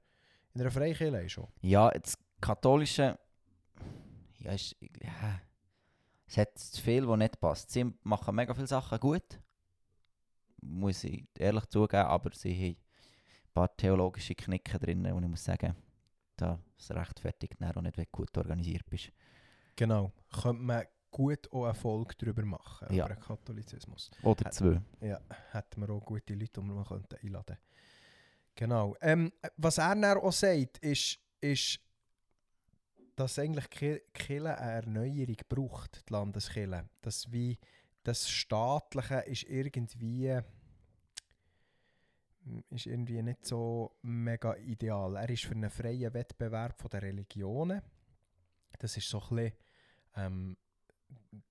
in 0.53 0.61
einer 0.61 0.71
Freikirche 0.71 1.17
ist. 1.17 1.39
Ja, 1.61 1.89
das 1.91 2.17
Katholische. 2.39 3.17
Ja, 4.39 4.53
ist, 4.53 4.75
ja, 5.01 5.41
es 6.27 6.37
hat 6.37 6.57
zu 6.57 6.81
viel, 6.81 7.07
was 7.07 7.17
nicht 7.17 7.39
passt. 7.39 7.71
Sie 7.71 7.93
machen 8.03 8.35
mega 8.35 8.53
viele 8.53 8.67
Sachen 8.67 8.99
gut. 8.99 9.39
Muss 10.61 11.03
ich 11.03 11.25
ehrlich 11.37 11.65
zugeben, 11.65 12.05
aber 12.05 12.31
sie 12.33 12.53
haben 12.53 12.77
ein 12.77 13.53
paar 13.53 13.75
theologische 13.75 14.35
Knicken 14.35 14.79
drin, 14.79 15.05
und 15.11 15.23
ich 15.23 15.29
muss 15.29 15.43
sagen, 15.43 15.75
da 16.41 16.59
ist 16.77 16.91
rechtfertigt 16.91 17.61
auch 17.61 17.81
nicht, 17.81 17.97
wenn 17.97 18.05
du 18.05 18.11
gut 18.11 18.37
organisiert 18.37 18.89
bist. 18.89 19.11
Genau. 19.75 20.11
Könnte 20.41 20.61
man 20.63 20.83
gut 21.11 21.51
auch 21.51 21.65
eine 21.65 21.73
Folge 21.73 22.15
darüber 22.17 22.43
machen, 22.45 22.93
Ja. 22.93 23.05
über 23.05 23.15
den 23.15 23.21
Katholizismus. 23.23 24.09
Oder 24.23 24.45
Hat- 24.45 24.53
zwei. 24.53 24.81
Ja, 25.01 25.19
hätten 25.51 25.81
wir 25.81 25.89
auch 25.89 26.03
gute 26.05 26.33
Leute, 26.33 26.61
die 26.61 26.67
wir 26.67 26.83
könnten 26.85 27.15
einladen 27.23 27.57
Genau. 28.55 28.95
Ähm, 29.01 29.31
was 29.57 29.77
er 29.77 29.95
dann 29.95 30.17
auch 30.17 30.31
sagt, 30.31 30.77
ist, 30.79 31.19
ist 31.39 31.79
dass 33.15 33.37
eigentlich 33.39 33.69
Ki- 33.69 34.01
Kirche 34.13 34.57
eine 34.57 34.71
Erneuerung 34.73 35.35
braucht, 35.47 36.03
die 36.09 36.13
Landeskirche. 36.13 36.89
Dass 37.01 37.31
wie 37.31 37.57
das 38.03 38.29
Staatliche 38.29 39.19
ist 39.21 39.43
irgendwie 39.43 40.39
ist 42.69 42.87
irgendwie 42.87 43.21
nicht 43.21 43.45
so 43.45 43.95
mega 44.01 44.55
ideal. 44.57 45.15
Er 45.15 45.29
ist 45.29 45.45
für 45.45 45.53
einen 45.53 45.69
freien 45.69 46.13
Wettbewerb 46.13 46.79
von 46.79 46.89
der 46.89 47.03
Religionen. 47.03 47.81
Das 48.79 48.97
ist 48.97 49.09
so 49.09 49.21
ein 49.21 49.35
bisschen, 49.35 49.53
ähm, 50.15 50.57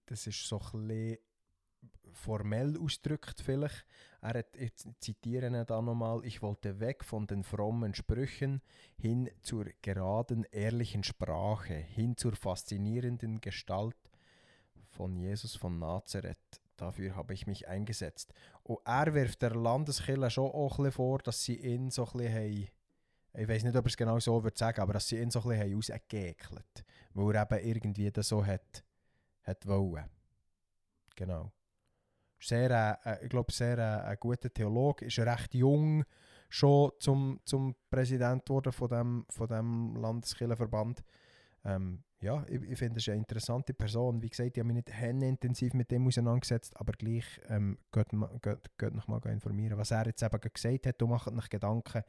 das 0.07 0.26
ist 0.26 0.46
so 0.46 0.59
ein 0.59 0.88
bisschen 0.88 1.18
formell 2.12 2.76
ausdrückt 2.79 3.40
vielleicht. 3.40 3.87
Er 4.20 4.38
hat, 4.38 4.57
ich 4.57 4.72
zitiere 4.98 5.46
ihn 5.46 5.64
da 5.66 5.81
nochmal, 5.81 6.24
ich 6.24 6.42
wollte 6.42 6.81
weg 6.81 7.05
von 7.05 7.26
den 7.26 7.44
frommen 7.44 7.94
Sprüchen 7.94 8.61
hin 8.96 9.31
zur 9.42 9.66
geraden, 9.81 10.44
ehrlichen 10.50 11.05
Sprache, 11.05 11.74
hin 11.74 12.16
zur 12.16 12.35
faszinierenden 12.37 13.40
Gestalt 13.40 13.96
von 14.90 15.16
Jesus 15.16 15.57
von 15.57 15.79
Nazareth. 15.79 16.60
Dafür 16.81 17.14
habe 17.14 17.35
ich 17.35 17.47
mich 17.47 17.69
eingesetzt. 17.69 18.33
Und 18.62 18.79
er 18.87 19.12
wirft 19.12 19.43
der 19.43 19.55
Landeskirche 19.55 20.31
schon 20.31 20.51
auch 20.51 20.79
ein 20.79 20.90
vor, 20.90 21.19
dass 21.19 21.45
sie 21.45 21.57
ihn 21.57 21.90
so 21.90 22.07
ein 22.07 22.12
bisschen 22.12 22.35
haben, 22.35 22.69
ich 23.35 23.49
weiß 23.49 23.64
nicht, 23.64 23.77
ob 23.77 23.85
er 23.85 23.88
es 23.88 23.97
genau 23.99 24.19
so 24.19 24.43
würde 24.43 24.57
sagen, 24.57 24.81
aber 24.81 24.95
dass 24.95 25.07
sie 25.07 25.19
ihn 25.19 25.31
so 25.31 25.40
ein 25.40 25.49
bisschen 25.49 25.61
haben 25.61 25.75
rausgeekelt 25.75 26.85
Weil 27.12 27.37
er 27.37 27.53
eben 27.53 27.69
irgendwie 27.69 28.11
das 28.11 28.29
so 28.29 28.45
hat, 28.45 28.83
hat 29.43 29.66
wollen. 29.66 30.09
Genau. 31.16 31.53
Sehr, 32.40 32.99
äh, 33.05 33.11
äh, 33.11 33.25
ich 33.25 33.29
glaube, 33.29 33.53
sehr 33.53 33.77
äh, 33.77 34.09
ein 34.09 34.16
guter 34.19 34.51
Theologe, 34.51 35.05
ist 35.05 35.19
recht 35.19 35.55
jung 35.55 36.03
schon 36.49 36.93
zum, 36.99 37.40
zum 37.45 37.77
Präsident 37.90 38.47
geworden 38.47 38.73
von 38.73 38.88
dem, 38.88 39.27
von 39.29 39.49
dem 39.49 39.97
Landeskirchenverband. 39.97 41.05
Ähm, 41.66 42.03
ja, 42.22 42.44
ich, 42.48 42.62
ich 42.62 42.78
finde, 42.78 42.98
ist 42.98 43.09
eine 43.09 43.18
interessante 43.18 43.72
Person. 43.72 44.22
Wie 44.22 44.28
gesagt, 44.28 44.56
ich 44.56 44.61
habe 44.62 44.72
mich 44.72 44.85
nicht 44.85 45.22
intensiv 45.22 45.72
mit 45.74 45.90
dem 45.90 46.06
auseinandergesetzt, 46.06 46.78
aber 46.78 46.92
gleich 46.92 47.24
ähm, 47.48 47.78
geht, 47.92 48.09
geht, 48.42 48.78
geht 48.78 48.94
noch 48.94 49.09
mal 49.09 49.20
informieren, 49.26 49.78
was 49.78 49.90
er 49.90 50.06
jetzt 50.06 50.22
eben 50.22 50.40
gesagt 50.40 50.87
hat 50.87 51.02
und 51.02 51.11
macht 51.11 51.28
euch 51.28 51.48
Gedanken. 51.48 52.02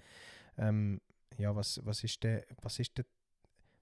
Ähm, 0.58 1.00
ja, 1.38 1.56
was, 1.56 1.80
was 1.86 2.04
ist 2.04 2.24
denn, 2.24 2.42
was 2.62 2.80
ist 2.80 2.98
denn, 2.98 3.06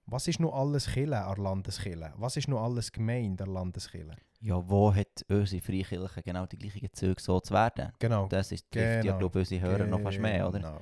was 0.06 0.28
ist 0.28 0.40
noch 0.40 0.54
alles 0.54 0.86
Kille 0.86 1.20
an 1.20 1.34
der 1.34 1.44
Landeskirche? 1.44 2.12
Was 2.16 2.36
ist 2.36 2.48
noch 2.48 2.62
alles 2.62 2.92
gemeint 2.92 3.40
an 3.40 3.46
der 3.46 3.46
Landeskirche? 3.48 4.16
Ja, 4.40 4.68
wo 4.68 4.94
hat 4.94 5.24
unsere 5.28 5.60
Freikirche 5.60 6.22
genau 6.22 6.46
die 6.46 6.56
gleichen 6.58 6.92
Züge 6.92 7.20
so 7.20 7.40
zu 7.40 7.52
werden? 7.52 7.92
Genau. 7.98 8.26
Das 8.28 8.52
ist, 8.52 8.70
trifft 8.70 8.86
ja, 8.86 9.02
Genau. 9.02 9.18
glaube 9.18 9.40
ich, 9.42 9.50
unsere 9.52 9.70
Hörer 9.70 9.86
noch 9.86 10.00
fast 10.00 10.18
mehr, 10.18 10.48
oder? 10.48 10.58
Genau. 10.58 10.80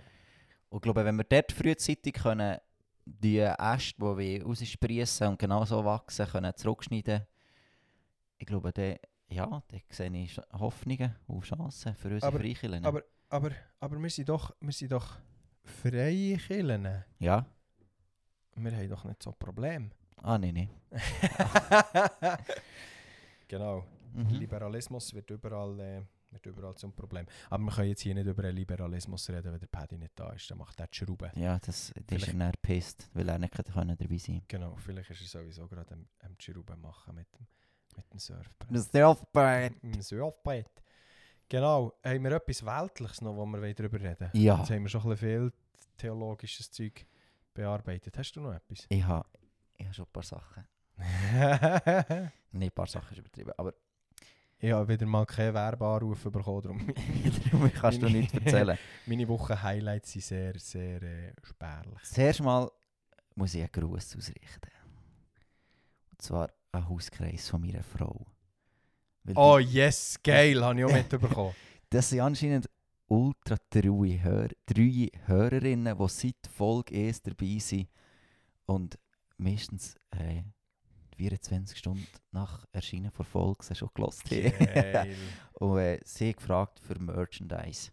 Und 0.70 0.76
ich 0.76 0.82
glaube, 0.82 1.04
wenn 1.04 1.16
wir 1.16 1.24
dort 1.24 1.50
frühzeitig 1.52 2.14
können, 2.14 2.58
die 3.21 3.38
Äste, 3.40 3.94
die 3.99 4.16
wir 4.18 4.44
raussprießen 4.44 5.29
und 5.29 5.38
genau 5.38 5.64
so 5.64 5.85
wachsen, 5.85 6.27
können 6.27 6.55
zurückschneiden 6.55 7.27
ich 8.40 8.47
glaube, 8.47 8.73
dann, 8.73 8.97
ja, 9.29 9.62
sehe 9.90 10.11
ich 10.16 10.38
Hoffnungen 10.53 11.14
und 11.27 11.44
Chancen 11.44 11.94
für 11.94 12.09
unsere 12.09 12.29
Aber- 12.29 12.38
Freikirchen. 12.38 12.85
aber- 12.85 13.03
Aber, 13.31 13.51
aber 13.81 13.99
wir, 14.01 14.09
sind 14.11 14.29
doch, 14.29 14.55
wir 14.61 14.73
sind 14.73 14.92
doch 14.92 15.18
freie 15.64 16.37
Kirchen. 16.38 17.05
ja? 17.18 17.44
Wir 18.55 18.73
haben 18.77 18.88
doch 18.88 19.05
nicht 19.05 19.23
so 19.23 19.31
ein 19.31 19.37
Problem. 19.38 19.90
Ah, 20.23 20.38
nein, 20.38 20.55
nein. 20.55 20.71
genau. 23.49 23.85
Mhm. 24.14 24.31
Liberalismus 24.31 25.12
wird 25.14 25.31
überall, 25.31 25.79
äh, 25.81 26.03
wird 26.31 26.47
überall 26.47 26.75
zum 26.77 26.93
Problem. 26.93 27.26
Aber 27.51 27.62
wir 27.64 27.72
können 27.72 27.89
jetzt 27.89 28.03
hier 28.03 28.14
nicht 28.14 28.26
über 28.26 28.45
einen 28.45 28.57
Liberalismus 28.57 29.29
reden, 29.31 29.53
wenn 29.53 29.61
der 29.61 29.66
Paddy 29.66 29.99
nicht 29.99 30.12
da 30.14 30.31
ist. 30.33 30.51
Dann 30.51 30.59
macht 30.59 30.79
er 30.81 30.87
die 30.87 30.97
Schrauben. 30.97 31.31
Ja, 31.37 31.59
das, 31.59 31.93
das 32.07 32.22
ist 32.22 32.35
er 32.35 32.53
gepisst, 32.53 33.09
weil 33.14 33.29
er 33.29 33.39
nicht 33.39 33.55
können 33.55 33.97
dabei 33.97 34.18
sein 34.18 34.43
Genau, 34.49 34.76
vielleicht 34.76 35.11
ist 35.11 35.20
er 35.22 35.41
sowieso 35.41 35.66
gerade 35.68 35.95
am, 35.95 36.07
am 36.20 36.37
die 36.37 36.45
Schrauben 36.45 36.81
machen 36.81 37.14
mit 37.14 37.26
dem, 37.35 37.47
mit 37.97 38.12
dem 38.12 38.18
Surfbrett. 38.18 38.68
Das 38.70 38.91
Surfbrett. 38.91 39.83
Mit 39.83 39.95
dem 39.97 40.03
Surfbrett. 40.03 40.70
Genau. 41.49 41.95
Haben 42.05 42.24
wir 42.24 42.33
etwas 42.33 42.64
Weltliches 42.64 43.22
noch, 43.22 43.37
wo 43.37 43.47
wir 43.47 43.74
darüber 43.74 44.01
reden 44.01 44.31
Ja. 44.35 44.59
Jetzt 44.59 44.70
haben 44.70 44.83
wir 44.83 44.89
schon 44.89 45.03
ein 45.03 45.11
bisschen 45.11 45.51
viel 45.51 45.53
theologisches 45.97 46.70
Zeug 46.70 47.07
bearbeitet. 47.55 48.16
Hast 48.16 48.33
du 48.33 48.41
noch 48.41 48.53
etwas? 48.53 48.87
Ich 48.89 49.03
habe 49.03 49.26
ich 49.76 49.87
ha 49.87 49.93
schon 49.93 50.05
ein 50.05 50.12
paar 50.12 50.22
Sachen. 50.22 50.66
Nein, 52.53 52.68
ein 52.68 52.70
paar 52.72 52.87
Sachen 52.87 53.12
ist 53.12 53.18
übertrieben. 53.18 53.53
Aber 53.57 53.72
ich 54.61 54.72
habe 54.72 54.88
wieder 54.88 55.06
mal 55.06 55.24
keinen 55.24 55.54
Werbeanruf 55.54 56.24
bekommen, 56.24 56.62
darum 56.62 56.86
darum 57.50 57.72
kannst 57.72 58.02
du 58.02 58.09
nichts 58.09 58.34
erzählen. 58.34 58.78
meine 59.06 59.28
Wochen-Highlights 59.28 60.12
sind 60.12 60.24
sehr, 60.24 60.59
sehr 60.59 61.02
äh, 61.02 61.32
spärlich. 61.42 62.02
Zuerst 62.02 62.40
mal 62.40 62.70
muss 63.34 63.54
ich 63.54 63.61
einen 63.61 63.70
Gruß 63.70 64.16
ausrichten. 64.16 64.70
Und 66.11 66.22
zwar 66.22 66.50
ein 66.72 66.88
Hauskreis 66.88 67.48
von 67.48 67.61
meiner 67.61 67.82
Frau. 67.82 68.26
Weil 69.22 69.36
Oh 69.36 69.59
yes, 69.59 70.18
geil, 70.22 70.62
habe 70.64 70.78
ich 70.78 70.84
auch 70.84 70.92
mitbekommen. 70.92 71.54
Das 71.90 72.11
sind 72.11 72.20
anscheinend 72.20 72.68
ultra 73.06 73.56
treue, 73.70 74.22
Hör 74.22 74.48
treue 74.66 75.09
Hörerinnen, 75.24 75.96
die 75.96 76.09
seit 76.09 76.36
Folge 76.50 76.94
1 76.94 77.22
dabei 77.22 77.59
sind 77.61 77.88
und 78.66 78.98
meistens 79.38 79.96
äh, 80.11 80.42
24 81.19 81.77
Stunden 81.77 82.07
nach 82.31 82.64
Erscheinen 82.73 83.11
der 83.16 83.25
Folge 83.25 83.64
sie 83.64 83.75
schon 83.75 83.91
gelost 83.95 84.23
haben. 84.31 85.16
Und 85.55 85.79
äh, 85.79 85.99
sie 86.05 86.33
gefragt 86.33 86.79
für 86.81 86.99
Merchandise. 87.01 87.91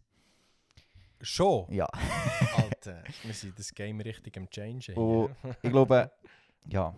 Schon? 1.21 1.71
Ja, 1.73 1.87
Alter, 2.57 3.03
wir 3.23 3.33
sind 3.33 3.57
das 3.57 3.73
Game 3.73 3.99
richtig 4.01 4.37
am 4.37 4.47
Change. 4.49 4.93
Oh. 4.95 5.29
ich 5.63 5.71
glaube, 5.71 6.11
ja. 6.67 6.93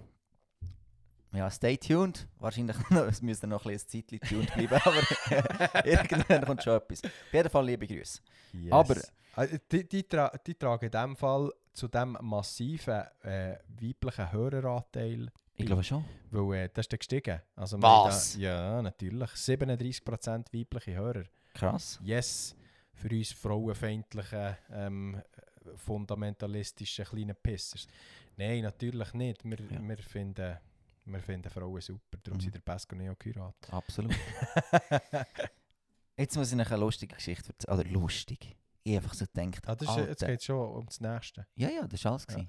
Ja, 1.32 1.50
stay 1.52 1.78
tuned. 1.78 2.28
Wahrscheinlich 2.40 2.76
es 3.10 3.22
müsste 3.22 3.48
noch 3.48 3.66
ein 3.66 3.72
bisschen 3.74 4.06
Zeitchen 4.10 4.20
tuned 4.22 4.54
bleiben, 4.54 4.82
aber 4.84 5.86
irgendwann 5.86 6.46
kommt 6.46 6.64
schon 6.64 6.74
etwas. 6.78 7.04
Auf 7.04 7.34
jeden 7.34 7.50
Fall 7.50 7.66
liebe 7.66 7.88
Grüße. 7.88 8.20
Yes. 8.54 8.72
Aber- 8.72 8.96
Äh, 9.38 9.60
die, 9.72 9.88
die, 9.88 10.04
tra 10.04 10.32
die 10.46 10.56
tragen 10.56 10.86
in 10.86 10.92
dem 10.92 11.16
Fall 11.16 11.52
zu 11.74 11.88
dem 11.88 12.18
massiven 12.22 13.04
äh, 13.22 13.58
weiblichen 13.80 14.32
Höreranteil, 14.32 15.32
Ich 15.60 15.66
glaube 15.66 15.84
schon. 15.84 16.04
weil 16.32 16.66
äh, 16.66 16.70
das 16.74 16.86
ist 16.86 16.92
dann 16.94 17.00
gestiegen. 17.00 17.42
Also 17.56 17.82
Was? 17.82 18.34
Da, 18.34 18.40
ja, 18.40 18.82
natürlich. 18.82 19.30
37% 19.32 20.54
weibliche 20.54 20.96
Hörer. 20.96 21.24
Krass. 21.54 22.00
Yes, 22.04 22.56
für 22.94 23.10
uns 23.10 23.32
frauenfeindlichen, 23.32 24.56
ähm, 24.72 25.22
fundamentalistischen 25.76 27.06
kleinen 27.06 27.36
Pissers. 27.42 27.88
Nein, 28.36 28.62
natürlich 28.64 29.14
nicht. 29.14 29.44
Wir, 29.44 29.58
Ja. 29.72 29.82
wir, 29.82 29.98
finden, 29.98 30.58
wir 31.06 31.20
finden 31.22 31.50
Frauen 31.50 31.82
super, 31.82 32.18
darum 32.24 32.38
Mhm. 32.38 32.42
sind 32.42 32.56
der 32.56 32.62
Pesco 32.62 32.96
nicht 32.96 33.10
auch 33.10 33.18
geheiratet. 33.18 33.74
Absolut. 33.74 34.16
Jetzt 36.18 36.36
muss 36.36 36.52
ich 36.52 36.58
noch 36.58 36.70
eine 36.70 36.80
lustige 36.80 37.16
Geschichte 37.16 37.50
erzählen. 37.50 37.80
Oder 37.80 37.90
lustig. 37.90 38.56
Ich 38.90 38.96
einfach 38.96 39.14
so 39.14 39.26
gedacht, 39.26 39.68
ah, 39.68 39.76
das 39.76 39.90
ist, 39.98 40.08
jetzt 40.08 40.26
geht 40.26 40.40
es 40.40 40.46
schon 40.46 40.70
um 40.70 40.86
das 40.86 41.00
Nächste. 41.02 41.46
Ja, 41.56 41.70
ja, 41.70 41.88
das 41.88 42.04
war 42.06 42.12
alles. 42.14 42.28
gewesen. 42.28 42.48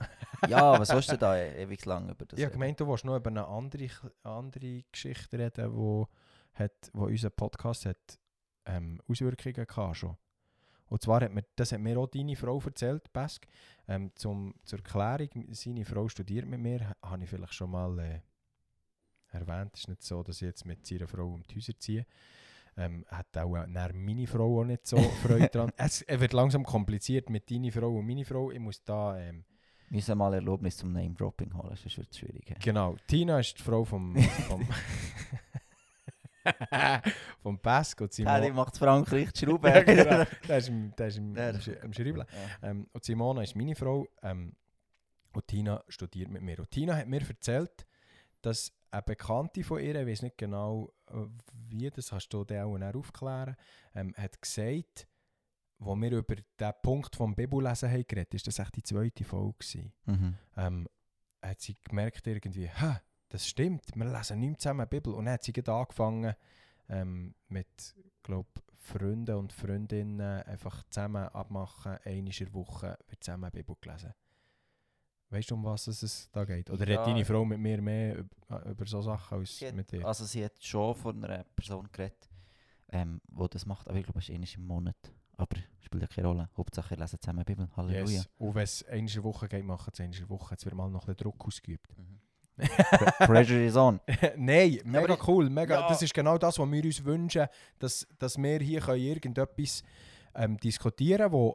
Ja, 0.49 0.79
was 0.79 0.89
sollst 0.89 1.11
du 1.11 1.19
da 1.19 1.37
e- 1.37 1.63
ewig 1.63 1.85
lang 1.85 2.09
über 2.09 2.25
das 2.27 2.39
reden? 2.39 2.53
gemeint, 2.53 2.79
du 2.81 2.87
willst 2.89 3.05
noch 3.05 3.17
über 3.17 3.31
eine 3.31 3.47
andere, 3.47 3.89
andere 4.23 4.85
Geschichte 4.93 5.39
reden, 5.39 5.75
wo, 5.75 6.07
hat, 6.55 6.73
wo 6.93 7.07
unser 7.07 7.31
Podcast 7.31 7.87
hat, 7.87 8.19
ähm, 8.67 9.01
Auswirkungen 9.09 9.67
hatte 9.69 9.95
schon. 9.95 10.17
Und 10.87 11.03
zwar 11.03 11.21
hat 11.23 11.33
mir, 11.35 11.45
das 11.57 11.73
hat 11.73 11.81
mir 11.81 11.99
auch 11.99 12.07
deine 12.07 12.37
Frau 12.37 12.61
erzählt, 12.65 13.13
Pesk. 13.13 13.47
Ähm, 13.89 14.11
zum, 14.15 14.55
zur 14.65 14.79
Erklärung, 14.79 15.47
seine 15.53 15.85
Frau 15.85 16.09
studiert 16.09 16.47
mit 16.47 16.61
mir, 16.61 16.89
ha- 16.89 16.97
habe 17.11 17.25
ich 17.25 17.31
vielleicht 17.31 17.55
schon 17.55 17.71
mal 17.73 17.99
äh, 17.99 18.21
erwähnt. 19.31 19.73
Es 19.75 19.81
ist 19.81 19.89
nicht 19.89 20.03
so, 20.03 20.23
dass 20.23 20.37
ich 20.37 20.43
jetzt 20.47 20.65
mit 20.65 20.87
seiner 20.87 21.07
Frau 21.09 21.27
um 21.27 21.43
die 21.43 21.57
Häuser 21.57 21.79
ziehe. 21.79 22.07
Ähm, 22.79 23.05
hat 23.09 23.37
auch 23.37 23.57
äh, 23.57 23.93
meine 23.93 24.27
Frau 24.27 24.61
auch 24.61 24.65
nicht 24.65 24.87
so 24.87 24.97
Freude 25.23 25.49
dran. 25.49 25.73
Es, 25.77 26.05
wird 26.09 26.33
langsam 26.33 26.65
kompliziert 26.65 27.29
mit 27.29 27.51
deiner 27.51 27.73
Frau 27.73 27.97
und 27.97 28.07
meine 28.07 28.25
Frau. 28.25 28.51
Ich 28.51 28.61
muss 28.61 28.83
da... 28.85 29.19
Ähm, 29.19 29.45
müssen 29.91 30.19
mal 30.19 30.35
Erlaubnis 30.35 30.77
zum 30.77 30.93
Name-Dropping 30.93 31.55
holen, 31.55 31.75
sonst 31.75 31.97
wird 31.97 32.11
es 32.11 32.19
schwierig. 32.19 32.55
Genau, 32.61 32.97
Tina 33.07 33.41
ist 33.41 33.59
die 33.59 33.63
Frau 33.63 33.85
vom 33.85 34.15
vom, 34.47 34.69
vom 37.43 37.59
Pesk 37.59 38.01
und 38.01 38.13
Simone. 38.13 38.53
macht 38.53 38.77
Frankreich 38.77 39.33
die 39.33 39.45
Schrauben. 39.45 39.73
Ja, 39.73 39.83
genau. 39.83 40.25
Der 40.47 40.59
ist 40.59 40.69
im, 40.69 40.95
der 40.97 41.09
ist 41.09 41.19
im, 41.19 41.35
Der 41.35 41.51
ist 41.51 41.69
im 41.69 41.93
Schreiben. 41.93 42.19
Ja. 42.63 42.71
Ähm, 42.71 42.87
und 42.93 43.05
Simona 43.05 43.43
ist 43.43 43.57
meine 43.57 43.75
Frau 43.75 44.07
ähm, 44.23 44.55
und 45.33 45.47
Tina 45.47 45.83
studiert 45.89 46.31
mit 46.31 46.43
mir. 46.43 46.59
Und 46.59 46.71
Tina 46.71 46.97
hat 46.97 47.07
mir 47.07 47.21
erzählt, 47.27 47.87
dass 48.43 48.73
eine 48.91 49.03
Bekannte 49.03 49.63
von 49.65 49.81
ihr, 49.81 49.95
ich 49.95 50.07
weiß 50.07 50.23
nicht 50.23 50.39
genau 50.39 50.93
wie, 51.69 51.91
das 51.91 52.13
hast 52.13 52.29
du 52.31 52.45
dann 52.45 52.83
auch 52.83 52.95
aufklären, 52.95 53.57
ähm, 53.95 54.15
hat 54.17 54.41
gesagt, 54.41 55.07
wo 55.79 55.95
wir 55.95 56.11
über 56.13 56.37
den 56.37 56.73
Punkt 56.83 57.15
vom 57.15 57.35
Bibellesen 57.35 57.91
haben 57.91 58.05
geredet, 58.07 58.35
ist 58.35 58.47
das 58.47 58.59
echt 58.59 58.77
die 58.77 58.83
zweite 58.83 59.25
Folge 59.25 59.59
gewesen 59.59 59.93
Mhm. 60.07 60.35
ähm, 60.57 60.89
hat 61.41 61.61
sie 61.61 61.77
gemerkt 61.85 62.27
irgendwie, 62.27 62.69
Hä, 62.69 62.97
das 63.29 63.47
stimmt, 63.47 63.95
wir 63.95 64.07
lesen 64.07 64.41
nicht 64.41 64.61
zusammen 64.61 64.87
die 64.91 64.97
Bibel. 64.97 65.15
Und 65.15 65.27
dann 65.27 65.35
hat 65.35 65.45
sie 65.45 65.53
angefangen 65.67 66.35
ähm, 66.89 67.35
mit, 67.49 67.95
glaube 68.23 68.49
Freunden 68.75 69.37
und 69.37 69.53
Freundinnen 69.53 70.43
einfach 70.45 70.83
zusammen 70.91 71.29
abmachen, 71.29 71.99
einmal 72.05 72.17
in 72.17 72.27
der 72.27 72.55
Woche 72.55 72.99
wird 73.09 73.23
zusammen 73.23 73.51
die 73.53 73.59
Bibel 73.59 73.77
gelesen. 73.81 74.15
Weißt 75.31 75.51
du, 75.51 75.55
um 75.57 75.65
was 75.65 75.87
es 75.89 76.31
da 76.33 76.45
geht? 76.45 76.71
Oder 76.71 76.89
Ja. 76.89 76.99
hat 77.01 77.07
deine 77.07 77.25
Frau 77.25 77.45
mit 77.45 77.59
mir 77.59 77.83
mehr 77.83 78.17
über, 78.19 78.65
über 78.67 78.87
so 78.87 79.03
Sachen 79.03 79.39
als 79.39 79.61
hat- 79.61 79.75
mit 79.75 79.91
dir? 79.93 80.07
Also 80.07 80.25
sie 80.25 80.45
hat 80.45 80.53
schon 80.63 80.95
von 80.95 81.23
einer 81.25 81.45
Person 81.55 81.87
geredet, 81.93 82.29
ähm, 82.91 83.21
die 83.29 83.49
das 83.51 83.67
macht, 83.67 83.87
aber 83.89 83.99
ich 83.99 84.05
glaube, 84.05 84.21
es 84.21 84.29
ist 84.29 84.35
einmal 84.35 84.49
im 84.55 84.67
Monat. 84.67 84.97
Aber 85.37 85.57
spielt 85.81 86.03
ja 86.03 86.09
keine 86.09 86.27
Rolle. 86.29 86.49
Hauptsache, 86.57 86.95
ihr 86.95 86.99
lesen 87.01 87.21
zusammen 87.21 87.41
die 87.41 87.45
Bibel. 87.55 87.69
Halleluja. 87.77 88.03
Yes. 88.21 88.29
Und 88.39 88.55
wenn 88.55 88.63
es 88.65 88.83
einmal 88.85 88.99
in 89.01 89.07
der 89.07 89.23
Woche 89.25 89.49
geht, 89.49 89.65
machen 89.65 89.91
es 89.93 90.01
einmal 90.01 90.15
in 90.15 90.21
der 90.21 90.29
Woche. 90.31 90.55
Jetzt 90.55 90.65
wird 90.65 90.75
mal 90.75 90.89
noch 90.91 91.03
ein 91.03 91.15
bisschen 91.15 91.17
Druck 91.31 91.47
ausgeübt. 91.47 91.97
Mhm. 91.97 92.19
Pre- 92.59 93.27
Pressure 93.27 93.65
is 93.65 93.77
on. 93.77 94.01
Nein, 94.37 94.81
mega 94.85 95.15
ich- 95.15 95.29
cool. 95.29 95.49
Mega, 95.49 95.81
Ja. 95.81 95.89
Das 95.89 96.03
ist 96.03 96.13
genau 96.13 96.39
das, 96.39 96.59
was 96.59 96.69
wir 96.71 96.85
uns 96.85 97.05
wünschen, 97.05 97.47
dass, 97.79 98.05
dass 98.19 98.37
wir 98.37 98.59
hier 98.59 98.81
können 98.81 99.01
irgendetwas 99.01 99.85
ähm, 100.35 100.57
diskutieren 100.57 101.31
können, 101.31 101.53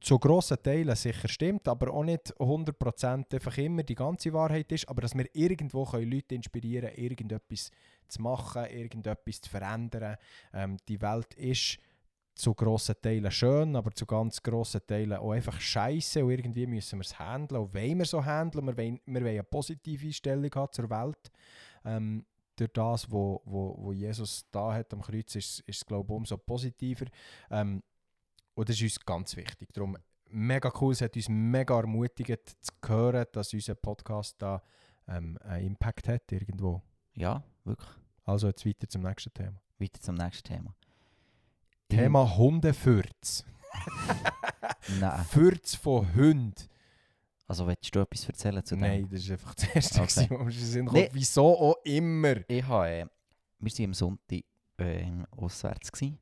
zu 0.00 0.18
grossen 0.18 0.62
Teilen 0.62 0.94
sicher 0.94 1.28
stimmt, 1.28 1.66
aber 1.66 1.92
auch 1.92 2.04
nicht 2.04 2.34
100% 2.38 3.34
einfach 3.34 3.58
immer 3.58 3.82
die 3.82 3.94
ganze 3.94 4.32
Wahrheit 4.32 4.70
ist, 4.72 4.88
aber 4.88 5.02
dass 5.02 5.16
wir 5.16 5.26
irgendwo 5.32 5.84
können 5.84 6.10
Leute 6.10 6.34
inspirieren 6.34 6.90
können, 6.90 7.02
irgendetwas 7.02 7.70
zu 8.06 8.22
machen, 8.22 8.64
irgendetwas 8.66 9.40
zu 9.40 9.50
verändern. 9.50 10.16
Ähm, 10.52 10.76
die 10.88 11.00
Welt 11.00 11.34
ist 11.34 11.78
zu 12.34 12.54
grossen 12.54 12.94
Teilen 13.02 13.30
schön, 13.32 13.74
aber 13.74 13.90
zu 13.90 14.06
ganz 14.06 14.40
grossen 14.40 14.80
Teilen 14.86 15.14
auch 15.14 15.32
einfach 15.32 15.60
scheiße 15.60 16.24
und 16.24 16.30
irgendwie 16.30 16.66
müssen 16.66 17.00
wir 17.00 17.04
es 17.04 17.18
handeln 17.18 17.62
und 17.62 17.74
wollen 17.74 17.98
wir 17.98 18.06
so 18.06 18.24
handeln. 18.24 18.66
Wir 18.66 18.76
wollen, 18.76 19.00
wir 19.04 19.20
wollen 19.20 19.26
eine 19.26 19.42
positive 19.42 20.06
Einstellung 20.06 20.50
haben 20.54 20.72
zur 20.72 20.88
Welt. 20.88 21.32
Ähm, 21.84 22.24
durch 22.54 22.72
das, 22.72 23.10
wo, 23.10 23.42
wo, 23.44 23.76
wo 23.78 23.92
Jesus 23.92 24.46
da 24.50 24.72
hat 24.72 24.92
am 24.92 25.02
Kreuz, 25.02 25.34
ist, 25.34 25.60
ist 25.60 25.76
es 25.78 25.84
glaube 25.84 26.12
ich 26.12 26.16
umso 26.16 26.36
positiver. 26.36 27.06
Ähm, 27.50 27.82
und 28.58 28.68
das 28.68 28.74
ist 28.74 28.82
uns 28.82 29.06
ganz 29.06 29.36
wichtig. 29.36 29.72
Darum 29.72 29.96
mega 30.30 30.72
cool, 30.80 30.92
es 30.92 31.00
hat 31.00 31.14
uns 31.14 31.28
mega 31.28 31.78
ermutigt 31.78 32.56
zu 32.60 32.72
hören, 32.84 33.24
dass 33.30 33.54
unser 33.54 33.76
Podcast 33.76 34.34
da 34.42 34.60
ähm, 35.06 35.38
einen 35.44 35.68
Impact 35.68 36.08
hat 36.08 36.32
irgendwo. 36.32 36.82
Ja, 37.14 37.44
wirklich. 37.62 37.88
Also 38.24 38.48
jetzt 38.48 38.66
weiter 38.66 38.88
zum 38.88 39.02
nächsten 39.02 39.32
Thema. 39.32 39.62
Weiter 39.78 40.00
zum 40.00 40.16
nächsten 40.16 40.48
Thema. 40.48 40.74
Thema 41.88 42.36
Hundefürz. 42.36 43.44
Nein. 45.00 45.24
Fürz 45.26 45.76
von 45.76 46.12
Hunden. 46.16 46.68
Also 47.46 47.64
willst 47.64 47.94
du 47.94 48.00
etwas 48.00 48.26
erzählen 48.26 48.64
zu 48.64 48.74
dem? 48.74 48.80
Nein, 48.80 49.08
das 49.08 49.20
ist 49.20 49.30
einfach 49.30 49.54
das 49.54 49.68
Erste, 49.68 50.00
Okay. 50.00 50.28
was 50.30 50.74
mir 50.74 50.80
in 50.80 50.84
Nee. 50.86 51.10
Wieso 51.12 51.56
auch 51.56 51.76
immer. 51.84 52.38
Ich 52.50 52.66
habe, 52.66 52.88
äh, 52.88 53.06
wir 53.60 53.72
waren 53.72 53.84
am 53.84 53.94
Sonntag 53.94 54.44
äh, 54.78 55.12
auswärts 55.30 55.92
gewesen, 55.92 56.18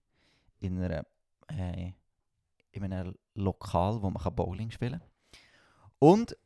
in, 0.61 0.83
einer, 0.83 1.07
äh, 1.49 1.93
in 2.85 2.93
einem 2.93 3.15
Lokal, 3.35 4.03
wo 4.03 4.11
man 4.11 4.35
Bowling 4.35 4.71
spielen 4.71 5.01
kann. 5.01 5.09
Und 5.99 6.37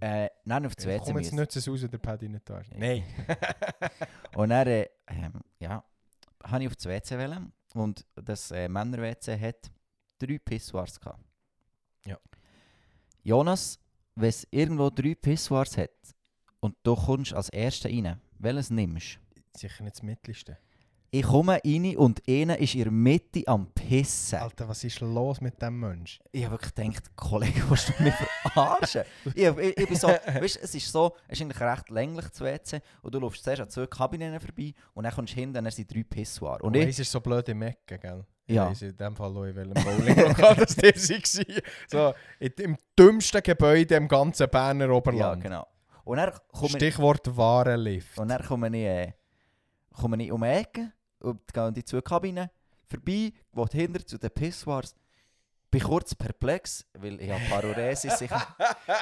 äh, 0.00 0.28
dann 0.44 0.66
auf 0.66 0.74
das 0.74 0.86
WC 0.86 1.04
Komm 1.04 1.18
jetzt 1.18 1.32
müssen. 1.32 1.40
nicht 1.40 1.52
so 1.52 1.70
raus, 1.70 1.86
der 1.90 1.98
Paddy 1.98 2.28
nicht 2.28 2.48
da 2.48 2.58
ist. 2.58 2.72
Nein. 2.74 3.04
Und 4.34 4.48
dann, 4.48 4.66
äh, 4.66 4.88
ähm, 5.08 5.32
ja, 5.58 5.84
habe 6.44 6.62
ich 6.62 6.68
auf 6.68 6.76
das 6.76 6.86
WC 6.86 7.18
wollen. 7.18 7.52
Und 7.74 8.06
das 8.14 8.50
äh, 8.50 8.68
Männer-WC 8.68 9.38
hat 9.38 9.70
drei 10.18 10.38
Pissoirs 10.38 10.98
gehabt. 10.98 11.22
Ja. 12.06 12.18
Jonas, 13.22 13.78
wenn 14.14 14.28
es 14.30 14.46
irgendwo 14.50 14.90
drei 14.90 15.14
Pissoirs 15.14 15.76
hat 15.76 15.90
und 16.60 16.76
du 16.82 16.96
kommst 16.96 17.34
als 17.34 17.48
Erster 17.50 17.88
rein, 17.90 18.20
welches 18.38 18.70
nimmst 18.70 19.18
du? 19.34 19.58
Sicher 19.58 19.84
nicht 19.84 19.96
das 19.96 20.02
Mittelste. 20.02 20.58
Ich 21.12 21.24
komme 21.24 21.60
rein 21.64 21.96
und 21.96 22.22
einer 22.28 22.56
ist 22.58 22.76
in 22.76 22.84
der 22.84 22.92
Mitte 22.92 23.42
am 23.46 23.66
Pissen. 23.74 24.38
Alter, 24.38 24.68
was 24.68 24.84
ist 24.84 25.00
los 25.00 25.40
mit 25.40 25.60
dem 25.60 25.80
Mensch? 25.80 26.20
Ich 26.30 26.44
habe 26.44 26.54
wirklich 26.54 26.72
gedacht, 26.72 27.16
Kollege, 27.16 27.68
willst 27.68 27.88
du 27.88 28.02
mich 28.04 28.14
verarschen? 28.42 29.02
ich, 29.34 29.44
ich, 29.44 29.76
ich 29.76 29.88
bin 29.88 29.96
so, 29.96 30.06
weißt, 30.06 30.60
es 30.62 30.72
ist 30.72 30.92
so, 30.92 31.16
es 31.26 31.40
ist 31.40 31.42
eigentlich 31.42 31.60
recht 31.60 31.90
länglich 31.90 32.30
zu 32.30 32.44
WC 32.44 32.80
und 33.02 33.12
du 33.12 33.18
läufst 33.18 33.42
zuerst 33.42 33.62
an 33.62 33.70
zwei 33.70 33.88
Kabinen 33.88 34.38
vorbei 34.38 34.72
und 34.94 35.02
dann 35.02 35.12
kommst 35.12 35.32
du 35.32 35.40
hinten 35.40 35.56
und 35.58 35.64
dann 35.64 35.72
sind 35.72 35.92
drei 35.92 36.04
Pissoirs. 36.04 36.60
Und 36.60 36.76
ich, 36.76 36.86
es 36.86 37.00
ist 37.00 37.10
so 37.10 37.20
blöd 37.20 37.48
im 37.48 37.62
Ecken, 37.62 37.98
gell? 37.98 38.24
Ja. 38.46 38.70
Ich 38.70 38.80
in 38.80 38.96
dem 38.96 39.16
Fall 39.16 39.36
auch, 39.36 39.42
in 39.42 39.56
welchem 39.56 39.74
Bowling-Lokal 39.74 40.54
das 40.60 40.76
dir 40.76 40.92
war. 40.94 41.62
So, 41.88 42.14
im 42.38 42.76
dümmsten 42.96 43.42
Gebäude 43.42 43.96
im 43.96 44.06
ganzen 44.06 44.48
Berner 44.48 44.86
ja, 44.86 44.92
Oberland. 44.92 45.42
genau. 45.42 45.66
Und 46.04 46.18
dann 46.18 46.32
Stichwort 46.68 47.36
Warenlift. 47.36 48.16
und 48.16 48.28
dann 48.28 48.42
komme 48.44 48.68
ich, 48.68 48.74
äh, 48.74 49.12
komme 49.92 50.22
ich 50.22 50.30
um 50.30 50.42
die 50.42 50.46
Ecke 50.46 50.92
und 51.20 51.52
gehe 51.52 51.62
an 51.62 51.74
die 51.74 51.84
zwei 51.84 52.00
Kabinen 52.00 52.48
vorbei, 52.86 53.32
wo 53.52 53.66
hinter 53.68 54.04
zu 54.04 54.18
den 54.18 54.30
Pissoirs. 54.30 54.94
Bin 55.70 55.80
kurz 55.82 56.14
perplex, 56.16 56.84
weil 56.94 57.20
ich 57.20 57.30
habe 57.30 57.42
Paroresis. 57.48 58.20
ich, 58.22 58.30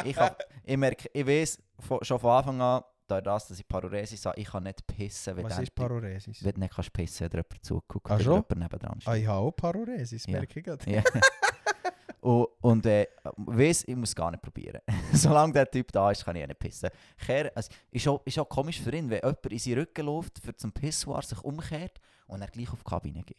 ich, 0.04 0.16
hab, 0.18 0.44
ich 0.64 0.76
merke, 0.76 1.08
ich 1.14 1.58
von, 1.80 1.98
schon 2.04 2.18
von 2.18 2.30
Anfang 2.32 2.60
an, 2.60 2.82
da 3.06 3.22
das, 3.22 3.48
dass 3.48 3.58
ich 3.58 3.66
Paroresis 3.66 4.26
habe, 4.26 4.38
ich 4.38 4.46
kann 4.48 4.64
nicht 4.64 4.86
pissen, 4.86 5.34
wenn 5.34 5.44
Was 5.46 5.58
ist 5.58 5.74
Paroresis? 5.74 6.44
wenn 6.44 6.52
du 6.52 6.60
nicht 6.60 6.74
kannst 6.74 6.92
pissen, 6.92 7.20
wenn 7.32 7.38
jemand 7.40 7.64
zuguckt 7.64 8.10
Ah, 8.10 8.20
schon? 8.20 8.32
jemand 8.34 8.56
nebendran 8.58 9.00
steht. 9.00 9.08
Ah, 9.08 9.16
ich 9.16 9.26
habe 9.26 9.38
auch 9.38 9.50
Paroresis, 9.52 10.26
Ja. 10.26 10.32
merke 10.32 10.58
ich 10.58 10.64
gerade. 10.66 10.90
Ja. 10.90 11.02
und 12.20 12.48
und 12.60 12.86
äh, 12.86 13.06
weiss, 13.36 13.84
ich 13.84 13.96
muss 13.96 14.14
gar 14.14 14.30
nicht 14.30 14.42
probieren. 14.42 14.80
Solange 15.12 15.52
der 15.52 15.70
Typ 15.70 15.90
da 15.92 16.10
ist, 16.10 16.24
kann 16.24 16.36
ich 16.36 16.46
nicht 16.46 16.58
pissen. 16.58 16.90
Kehr, 17.16 17.52
also, 17.54 17.70
ist, 17.90 18.08
auch, 18.08 18.20
ist 18.24 18.38
auch 18.38 18.48
komisch 18.48 18.80
für 18.80 18.94
ihn, 18.94 19.08
wenn 19.08 19.20
jemand 19.20 19.46
in 19.46 19.58
seinen 19.58 19.78
Rücken 19.78 20.06
läuft, 20.06 20.38
für 20.38 20.54
zum 20.56 20.72
Pissoir 20.72 21.22
sich 21.22 21.42
umkehrt 21.42 22.00
und 22.26 22.42
er 22.42 22.48
gleich 22.48 22.70
auf 22.70 22.82
die 22.82 22.90
Kabine 22.90 23.22
geht. 23.22 23.36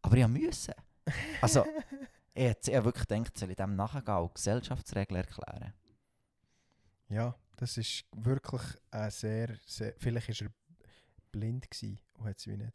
Aber 0.00 0.16
ich 0.16 0.26
musste. 0.26 0.74
Also, 1.40 1.64
ich 2.34 2.44
hätte 2.44 2.70
ich 2.70 2.76
hab 2.76 2.84
wirklich 2.84 3.06
gedacht, 3.06 3.36
soll 3.36 3.50
ich 3.50 3.56
dem 3.56 3.76
nachgehen 3.76 4.18
und 4.18 4.34
Gesellschaftsregeln 4.34 5.20
erklären. 5.20 5.72
Ja, 7.08 7.34
das 7.56 7.76
ist 7.76 8.04
wirklich 8.12 8.62
ein 8.90 9.10
sehr, 9.10 9.56
sehr... 9.66 9.94
Vielleicht 9.98 10.28
war 10.28 10.48
er 10.48 10.52
blind 11.30 11.70
gewesen 11.70 11.98
und 12.14 12.26
hat 12.26 12.38
es 12.38 12.46
wie 12.46 12.56
nicht. 12.56 12.72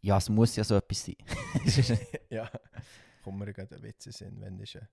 Ja, 0.00 0.18
es 0.18 0.28
muss 0.28 0.54
ja 0.54 0.62
so 0.62 0.76
etwas 0.76 1.04
sein. 1.04 1.16
ja, 2.30 2.48
kommt 3.26 3.38
mir 3.38 3.52
gerade 3.52 3.76
ein 3.76 3.82
Witz 3.82 4.06
in 4.20 4.40
wenn, 4.40 4.58
ist, 4.60 4.76
ein- 4.76 4.88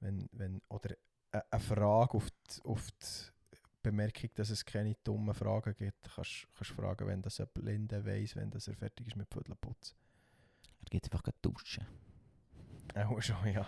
wenn, 0.00 0.28
wenn 0.32 0.60
oder 0.68 0.94
eine, 1.32 1.44
eine 1.50 1.60
Frage 1.60 2.14
auf 2.14 2.28
die, 2.30 2.62
auf 2.64 2.88
die 2.92 3.56
Bemerkung, 3.82 4.30
dass 4.34 4.50
es 4.50 4.64
keine 4.64 4.94
dummen 5.04 5.34
Fragen 5.34 5.74
gibt, 5.76 6.10
kannst 6.14 6.46
du 6.58 6.64
fragen, 6.64 7.06
wenn 7.06 7.22
das 7.22 7.40
ein 7.40 7.48
Blinder 7.54 8.04
weiss, 8.04 8.36
wenn 8.36 8.50
das 8.50 8.68
er 8.68 8.74
fertig 8.74 9.06
ist 9.08 9.16
mit 9.16 9.30
Puddelputzen. 9.30 9.96
er 10.82 10.88
geht 10.90 11.04
einfach 11.04 11.22
duschen. 11.42 11.86
Auch 12.94 13.20
schon, 13.22 13.46
ja. 13.52 13.66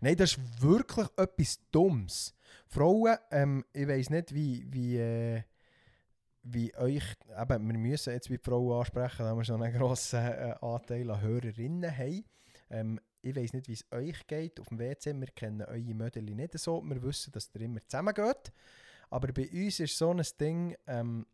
Nein, 0.00 0.16
das 0.16 0.32
ist 0.36 0.62
wirklich 0.62 1.06
etwas 1.16 1.58
Dummes. 1.70 2.34
Frauen, 2.66 3.16
ähm, 3.30 3.64
ich 3.72 3.86
weiss 3.86 4.10
nicht, 4.10 4.34
wie, 4.34 4.66
wie, 4.72 4.96
äh, 4.98 5.42
wie 6.42 6.74
euch, 6.76 7.04
eben, 7.40 7.66
wir 7.68 7.78
müssen 7.78 8.12
jetzt 8.12 8.30
wie 8.30 8.38
Frauen 8.38 8.80
ansprechen, 8.80 9.24
da 9.24 9.34
wir 9.36 9.44
schon 9.44 9.62
einen 9.62 9.76
grossen 9.76 10.18
äh, 10.18 10.54
Anteil 10.60 11.10
an 11.10 11.20
Hörerinnen 11.20 11.96
haben. 11.96 12.24
Ähm, 12.70 13.00
ich 13.22 13.36
weiss 13.36 13.52
nicht, 13.52 13.68
wie 13.68 13.74
es 13.74 13.84
euch 13.90 14.26
geht 14.26 14.60
auf 14.60 14.68
dem 14.68 14.78
WC. 14.78 15.14
Wir 15.18 15.28
kennen 15.28 15.62
eure 15.62 15.94
Mödeli 15.94 16.34
nicht 16.34 16.58
so. 16.58 16.82
Wir 16.82 17.02
wissen, 17.02 17.32
dass 17.32 17.50
ihr 17.54 17.62
immer 17.62 17.80
zusammen 17.80 18.14
geht. 18.14 18.52
Aber 19.10 19.32
bei 19.32 19.48
uns 19.50 19.80
ist 19.80 19.96
so 19.96 20.10
ein 20.10 20.22
Ding, 20.40 20.76
ähm, 20.86 21.26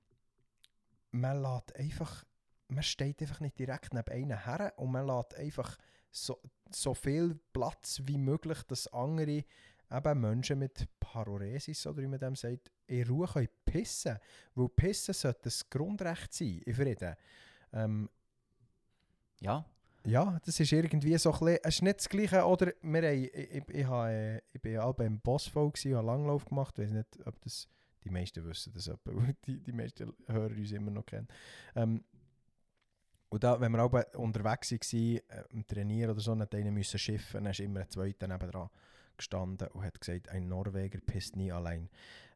man 1.10 1.42
lässt 1.42 1.74
einfach, 1.76 2.24
man 2.68 2.82
steht 2.82 3.22
einfach 3.22 3.40
nicht 3.40 3.58
direkt 3.58 3.94
neben 3.94 4.10
einen 4.12 4.44
her 4.44 4.72
und 4.76 4.92
man 4.92 5.06
lässt 5.06 5.34
einfach 5.34 5.78
so, 6.10 6.38
so 6.70 6.94
viel 6.94 7.38
Platz 7.52 8.02
wie 8.04 8.18
möglich, 8.18 8.62
dass 8.64 8.92
andere 8.92 9.44
eben 9.90 10.20
Menschen 10.20 10.58
mit 10.58 10.86
Paroresis 11.00 11.86
oder 11.86 12.02
wie 12.02 12.08
man 12.08 12.18
dem 12.18 12.36
sagt, 12.36 12.70
in 12.86 13.08
Ruhe 13.08 13.26
können 13.26 13.48
pissen 13.64 14.18
Weil 14.54 14.68
pissen 14.68 15.14
sollte 15.14 15.48
ein 15.48 15.70
Grundrecht 15.70 16.34
sein, 16.34 16.60
in 16.66 16.74
Frieden. 16.74 17.16
Ähm, 17.72 18.10
Ja, 19.40 19.64
ja, 20.08 20.38
das 20.44 20.58
ist 20.58 20.72
irgendwie 20.72 21.16
so 21.18 21.32
ein 21.32 21.38
bisschen, 21.38 21.58
es 21.62 21.74
ist 21.76 21.82
nicht 21.82 21.98
das 21.98 22.08
Gleiche, 22.08 22.44
oder 22.44 22.72
wir 22.82 23.02
haben, 23.02 23.22
ich, 23.22 23.34
ich, 23.34 23.68
ich, 23.68 23.86
habe, 23.86 24.10
äh, 24.10 24.40
ich 24.52 24.60
bin 24.60 24.78
auch 24.78 24.94
beim 24.94 25.20
Bossfall 25.20 25.70
gewesen, 25.70 25.96
habe 25.96 26.06
Langlauf 26.06 26.44
gemacht, 26.44 26.78
ich 26.78 26.84
weiß 26.86 26.92
nicht, 26.92 27.26
ob 27.26 27.40
das, 27.42 27.68
die 28.04 28.10
meisten 28.10 28.44
wissen 28.44 28.72
das, 28.72 28.90
die, 29.46 29.62
die 29.62 29.72
meisten 29.72 30.12
Hörer 30.26 30.50
uns 30.50 30.72
immer 30.72 30.90
noch 30.90 31.06
kennen. 31.06 31.28
Ähm, 31.74 32.04
und 33.30 33.44
da, 33.44 33.60
wenn 33.60 33.72
wir 33.72 33.82
auch 33.82 33.92
unterwegs 34.16 34.72
waren, 34.72 34.92
äh, 34.92 35.20
im 35.50 35.66
Trainieren 35.66 36.12
oder 36.12 36.20
so, 36.20 36.30
dann 36.32 36.42
hat 36.42 36.54
einer 36.54 36.70
müssen 36.70 36.98
schiffen, 36.98 37.44
dann 37.44 37.50
ist 37.50 37.60
immer 37.60 37.80
ein 37.80 37.90
Zweiter 37.90 38.26
nebendran 38.26 38.70
gestanden 39.18 39.68
und 39.68 39.84
hat 39.84 40.00
gesagt, 40.00 40.28
ein 40.30 40.48
Norweger 40.48 41.00
pisst 41.00 41.36
nie 41.36 41.52
allein. 41.52 41.90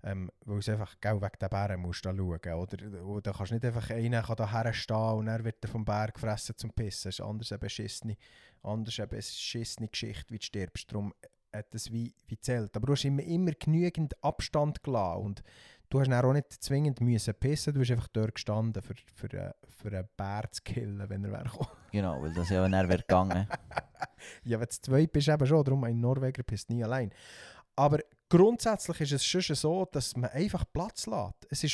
Ähm, 0.05 0.31
weil 0.47 0.59
es 0.59 0.69
einfach, 0.69 0.97
gell, 1.01 1.21
wegen 1.21 1.39
den 1.41 1.49
Bären 1.49 1.81
musst 1.81 2.05
da 2.05 2.13
schauen, 2.13 2.55
oder? 2.55 3.21
Da 3.21 3.33
kannst 3.33 3.53
nicht 3.53 3.65
einfach 3.65 3.89
einer 3.91 4.23
kann 4.23 4.37
da 4.37 4.51
herstehen 4.51 4.97
und 4.97 5.27
dann 5.27 5.45
wird 5.45 5.65
er 5.65 5.69
vom 5.69 5.85
Bär 5.85 6.09
gefressen 6.13 6.57
zum 6.57 6.73
Pissen. 6.73 7.09
Das 7.09 7.19
ist 7.21 7.25
anders 7.25 7.53
eine 7.53 7.61
beschissene, 7.61 8.17
anders 8.65 8.99
eine 8.99 9.07
beschissene 9.07 9.89
Geschichte, 9.89 10.35
wie 10.35 10.39
du 10.39 10.45
stirbst. 10.45 10.91
Darum 10.91 11.15
hat 11.55 11.73
das 11.73 11.93
wie, 11.93 12.13
wie 12.27 12.37
zählt. 12.39 12.75
Aber 12.77 12.87
du 12.87 12.93
hast 12.95 13.05
immer, 13.05 13.23
immer 13.23 13.53
genügend 13.53 14.15
Abstand 14.25 14.83
gelassen 14.83 15.23
und 15.25 15.43
du 15.89 16.01
hast 16.01 16.09
dann 16.11 16.25
auch 16.25 16.33
nicht 16.33 16.51
zwingend 16.51 17.01
müssen 17.01 17.35
pissen, 17.35 17.73
du 17.73 17.79
bist 17.79 17.93
einfach 17.93 18.09
dort 18.09 18.35
gestanden, 18.35 18.83
für, 18.83 18.95
für, 19.15 19.31
einen- 19.39 19.53
für 19.69 19.89
einen 19.97 20.09
Bär 20.17 20.51
zu 20.51 20.63
killen, 20.63 21.09
wenn 21.09 21.25
er 21.27 21.31
wäre 21.33 21.51
genau, 21.93 22.21
weil 22.23 22.33
das 22.35 22.49
ja 22.49 22.67
näher 22.69 22.89
wäre 22.89 23.03
gegangen. 23.03 23.47
Ja, 24.45 24.59
wenn 24.59 24.67
du 24.67 24.71
zu 24.71 24.81
zweit 24.83 25.13
bist, 25.13 25.29
eben 25.29 25.47
schon. 25.47 25.65
Darum 25.65 25.83
ein 25.85 25.99
Norweger 26.01 26.43
pisst 26.45 26.71
nie 26.71 26.83
allein. 26.85 27.11
Aber 27.75 27.99
grundsätzlich 28.33 29.03
ist 29.03 29.13
es 29.13 29.27
schon 29.27 29.55
so, 29.55 29.85
dass 29.85 30.17
man 30.17 30.31
einfach 30.31 30.65
Platz 30.73 31.07
lässt. 31.07 31.47
Es 31.51 31.63
war 31.63 31.69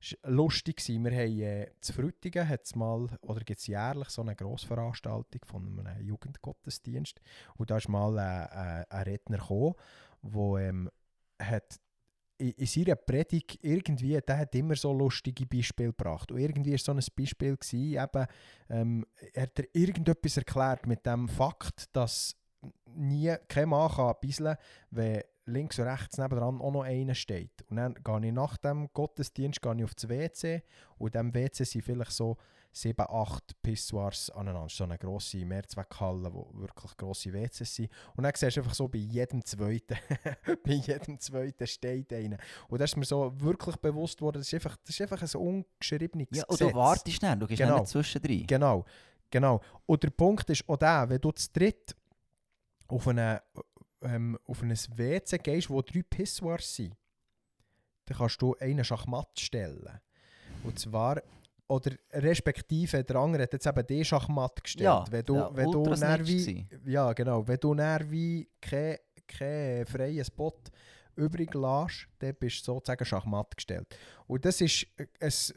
schon 0.00 0.16
lustig. 0.24 0.76
Gewesen. 0.78 1.04
Wir 1.04 1.12
haben 1.12 1.40
äh, 1.40 1.70
zu 1.80 1.92
Frutigen 1.92 2.48
hat's 2.48 2.74
mal, 2.74 3.08
oder 3.20 3.40
gibt 3.40 3.66
jährlich 3.66 4.08
so 4.08 4.22
eine 4.22 4.34
Grossveranstaltung 4.34 5.42
von 5.44 5.78
einem 5.78 6.00
Jugendgottesdienst. 6.00 7.20
Und 7.56 7.70
da 7.70 7.76
ist 7.76 7.88
mal 7.88 8.16
äh, 8.16 8.80
äh, 8.80 8.84
ein 8.88 9.02
Redner 9.02 9.36
gekommen, 9.38 9.74
der 10.22 10.68
ähm, 10.68 10.90
hat 11.38 11.78
in, 12.38 12.52
in 12.52 12.66
seiner 12.66 12.96
Predigt 12.96 13.58
irgendwie, 13.62 14.18
der 14.18 14.38
hat 14.38 14.54
immer 14.54 14.76
so 14.76 14.94
lustige 14.94 15.44
Beispiele 15.44 15.88
gebracht. 15.90 16.32
Und 16.32 16.38
irgendwie 16.38 16.72
war 16.72 16.78
so 16.78 16.92
ein 16.92 17.04
Beispiel, 17.14 17.56
gewesen, 17.56 18.02
eben, 18.02 18.26
ähm, 18.70 19.06
er 19.34 19.42
hat 19.42 19.58
er 19.58 19.66
irgendetwas 19.74 20.38
erklärt 20.38 20.86
mit 20.86 21.04
dem 21.04 21.28
Fakt, 21.28 21.94
dass 21.94 22.34
nie 22.94 23.34
kein 23.48 23.68
Mann 23.68 23.90
kann 23.90 24.14
bisseln, 24.20 24.56
wenn 24.90 25.22
links 25.48 25.78
und 25.78 25.86
rechts 25.86 26.18
nebenan 26.18 26.60
auch 26.60 26.70
noch 26.72 26.82
einer 26.82 27.14
steht. 27.14 27.62
Und 27.68 27.76
dann 27.76 27.94
gehe 27.94 28.26
ich 28.26 28.32
nach 28.32 28.56
dem 28.58 28.88
Gottesdienst 28.92 29.60
gehe 29.62 29.74
ich 29.76 29.84
auf 29.84 29.94
das 29.94 30.08
WC 30.08 30.62
und 30.98 31.14
in 31.14 31.30
diesem 31.32 31.34
WC 31.34 31.64
sind 31.64 31.82
vielleicht 31.84 32.12
so 32.12 32.36
sieben, 32.70 33.06
acht 33.08 33.60
Pissoirs 33.62 34.30
aneinander. 34.30 34.68
So 34.68 34.84
eine 34.84 34.98
grosse 34.98 35.38
Mehrzweckhalle, 35.44 36.32
wo 36.32 36.48
wirklich 36.52 36.96
grosse 36.96 37.32
WCs 37.32 37.74
sind. 37.74 37.90
Und 38.14 38.24
dann 38.24 38.32
siehst 38.36 38.56
du 38.56 38.60
einfach 38.60 38.74
so, 38.74 38.86
bei 38.88 38.98
jedem 38.98 39.44
zweiten, 39.44 39.96
bei 40.64 40.72
jedem 40.74 41.18
zweiten 41.18 41.66
steht 41.66 42.12
einer. 42.12 42.36
Und 42.68 42.80
das 42.80 42.90
ist 42.90 42.96
mir 42.96 43.04
so 43.04 43.32
wirklich 43.40 43.76
bewusst 43.76 44.20
worden, 44.20 44.38
das 44.38 44.48
ist 44.48 44.54
einfach, 44.54 44.76
das 44.84 44.90
ist 44.94 45.00
einfach 45.00 45.22
ein 45.22 45.40
ungeschriebenes 45.40 46.28
Ja, 46.30 46.44
und 46.44 46.58
Gesetz. 46.58 46.70
du 46.72 46.74
wartest 46.76 47.16
schnell, 47.16 47.36
du 47.36 47.46
gehst 47.46 47.58
Genau. 47.58 47.78
nicht 47.80 47.88
zwischendrin. 47.88 48.46
Genau, 48.46 48.84
genau. 49.30 49.60
Und 49.86 50.02
der 50.02 50.10
Punkt 50.10 50.48
ist 50.50 50.68
auch 50.68 50.76
der, 50.76 51.08
wenn 51.08 51.20
du 51.20 51.32
zu 51.32 51.48
dritt 51.52 51.96
auf, 52.86 53.08
eine, 53.08 53.42
ähm, 54.02 54.38
auf 54.46 54.62
ein 54.62 54.70
WC 54.70 55.38
gehst, 55.38 55.70
wo 55.70 55.82
drei 55.82 56.02
Pissoirs 56.02 56.76
sind, 56.76 56.94
dann 58.06 58.18
kannst 58.18 58.40
du 58.40 58.54
einen 58.56 58.84
Schachmatt 58.84 59.38
stellen. 59.38 60.00
Und 60.64 60.78
zwar, 60.78 61.22
oder 61.68 61.92
respektive 62.12 63.04
der 63.04 63.16
andere 63.16 63.42
hat 63.42 63.52
jetzt 63.52 63.66
eben 63.66 63.86
den 63.86 64.04
Schachmatt 64.04 64.62
gestellt. 64.62 64.84
Ja, 64.84 65.04
wenn 65.10 65.24
du, 65.24 65.36
ja, 65.36 65.50
wenn 65.54 65.70
du 65.70 65.84
wie, 65.84 66.66
ja, 66.86 67.12
genau. 67.12 67.46
Wenn 67.46 67.58
du 67.58 67.76
wie 67.76 68.48
keinen 68.60 68.98
kein 69.26 69.86
freien 69.86 70.24
Spot 70.24 70.54
übrig 71.16 71.52
lässt, 71.54 72.08
dann 72.18 72.34
bist 72.34 72.60
du 72.60 72.72
sozusagen 72.72 73.04
Schachmatt 73.04 73.56
gestellt. 73.56 73.94
Und 74.26 74.44
das 74.44 74.60
ist, 74.60 74.86
es 75.20 75.54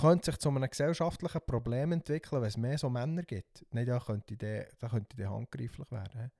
könnte 0.00 0.30
sich 0.30 0.38
zu 0.38 0.48
einem 0.48 0.68
gesellschaftlichen 0.68 1.40
Problem 1.44 1.92
entwickeln, 1.92 2.40
wenn 2.40 2.48
es 2.48 2.56
mehr 2.56 2.78
so 2.78 2.88
Männer 2.88 3.22
gibt. 3.22 3.66
Nicht, 3.72 3.88
da 3.88 3.98
könnte 3.98 4.36
der, 4.36 4.68
da 4.78 4.88
könnte 4.88 5.16
der 5.16 5.30
handgreiflich 5.30 5.90
werden. 5.90 6.30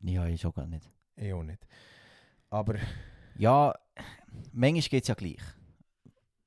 Ja, 0.00 0.26
ich 0.26 0.40
schon 0.40 0.52
gar 0.52 0.66
nicht. 0.66 0.90
Ich 1.16 1.32
auch 1.32 1.42
nicht. 1.42 1.66
Aber 2.50 2.76
Ja, 3.36 3.74
manchmal 4.52 4.80
geht 4.82 5.02
es 5.04 5.08
ja 5.08 5.14
gleich. 5.14 5.40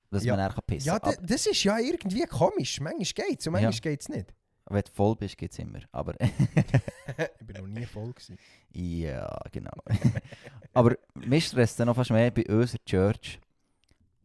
Dass 0.09 0.23
Ja. 0.25 0.35
man 0.35 0.51
kann 0.51 0.63
pissen 0.67 0.87
ja, 0.87 0.99
kann. 0.99 1.13
d- 1.15 1.25
das 1.25 1.45
ist 1.45 1.63
ja 1.63 1.77
irgendwie 1.79 2.23
komisch. 2.25 2.79
Manchmal 2.81 3.27
geht 3.27 3.39
es 3.39 3.47
und 3.47 3.53
manchmal 3.53 3.73
Ja. 3.73 3.79
geht 3.79 4.01
es 4.01 4.09
nicht. 4.09 4.33
Wenn 4.65 4.81
du 4.83 4.91
voll 4.91 5.15
bist, 5.15 5.37
geht 5.37 5.51
es 5.51 5.59
immer. 5.59 5.79
Aber 5.91 6.13
ich 6.19 7.45
bin 7.45 7.57
noch 7.57 7.67
nie 7.67 7.85
voll. 7.85 8.13
Gewesen. 8.13 8.37
ja, 8.73 9.37
genau. 9.51 9.71
Aber 10.73 10.95
mich 11.15 11.45
stresst 11.47 11.79
dann 11.79 11.87
noch 11.87 11.95
fast 11.95 12.11
mehr 12.11 12.31
bei 12.31 12.45
unserer 12.45 12.83
Church. 12.85 13.39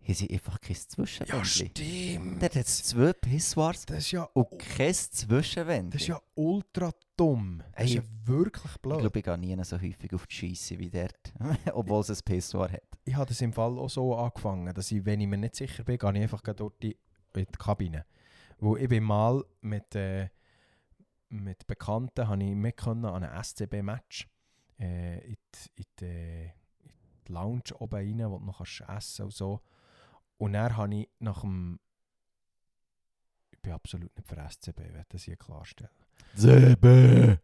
Hier 0.07 0.15
sind 0.15 0.31
einfach 0.31 0.61
kein 0.61 0.77
Zwischenwändchen. 0.77 1.45
stimmt. 1.45 2.41
Dort 2.41 2.55
hat 2.55 2.65
es 2.65 2.85
zwei 2.85 3.13
Pissoirs 3.13 3.87
Das 3.87 3.99
ist 3.99 4.13
ja, 4.13 4.23
und 4.35 4.57
kein 4.57 4.95
Zwischenwändchen. 4.95 5.91
das 5.91 6.03
ist 6.03 6.07
ja 6.07 6.21
ultra 6.37 6.93
dumm. 7.17 7.61
Das 7.73 7.87
ist 7.87 7.91
Ey, 7.91 7.97
ja 7.97 8.03
wirklich 8.25 8.73
ich 8.73 8.81
blöd. 8.83 9.01
glaube, 9.01 9.19
ich 9.19 9.25
gehe 9.25 9.37
nie 9.37 9.65
so 9.65 9.81
häufig 9.81 10.15
auf 10.15 10.29
die 10.29 10.35
Scheisse 10.37 10.79
wie 10.79 10.91
dort. 10.91 11.33
Obwohl 11.75 12.03
es 12.03 12.11
ein 12.11 12.19
Pissoir 12.25 12.71
hat. 12.71 12.83
ich 13.05 13.17
habe 13.17 13.27
das 13.27 13.41
im 13.41 13.53
Fall 13.53 13.77
auch 13.81 13.91
so 13.91 14.15
angefangen, 14.15 14.73
dass 14.73 14.93
ich, 14.93 15.05
wenn 15.05 15.21
ich 15.21 15.27
mir 15.27 15.39
nicht 15.39 15.57
sicher 15.57 15.83
bin, 15.83 15.99
gehe 15.99 16.13
ich 16.15 16.23
einfach 16.23 16.43
dort 16.43 16.85
in 16.85 16.95
die 17.35 17.45
Kabine. 17.59 18.07
Wo 18.61 18.77
ich 18.77 18.89
bin 18.89 19.03
mal 19.03 19.45
mit, 19.61 19.93
äh, 19.97 20.29
mit 21.31 21.67
Bekannten 21.67 22.29
habe 22.29 22.45
ich 22.45 22.55
mit 22.55 22.87
an 22.87 23.05
einem 23.05 23.43
SCB-Match 23.43 24.29
äh, 24.79 25.19
in, 25.31 25.37
die, 25.53 25.83
in, 25.83 25.85
die, 25.99 26.05
in 26.85 26.93
die 27.27 27.33
Lounge 27.33 27.75
oben 27.81 27.97
rein, 27.97 28.31
wo 28.31 28.39
du 28.39 28.45
noch 28.45 28.59
kannst 28.59 28.85
essen 28.89 29.25
und 29.25 29.33
so. 29.35 29.61
Und 30.39 30.53
dann 30.53 30.77
habe 30.77 30.95
ich 30.95 31.09
nach 31.19 31.41
dem 31.41 31.81
ich 33.51 33.61
bin 33.61 33.73
absolut 33.73 34.15
nicht 34.17 34.29
für 34.29 34.37
SCB, 34.37 34.81
ich 34.81 34.95
werde 34.95 35.07
das 35.09 35.23
hier 35.23 35.37
klarstellen. 35.37 35.91
Zebe! 36.35 37.41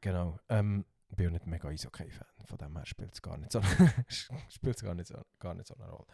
Genau. 0.00 0.38
Ähm, 0.48 0.84
bin 1.16 1.28
auch 1.28 1.32
nicht 1.32 1.46
mega 1.46 1.68
Eishockey-Fan, 1.68 2.46
von 2.46 2.58
dem 2.58 2.76
her 2.76 2.86
spielt 2.86 3.12
es 3.12 3.20
gar 3.20 3.36
nicht 3.36 3.52
so, 3.52 3.60
spielt's 4.48 4.82
gar 4.82 4.94
nicht 4.94 5.08
so, 5.08 5.20
gar 5.38 5.54
nicht 5.54 5.66
so 5.66 5.74
eine 5.74 5.90
Rolle. 5.90 6.06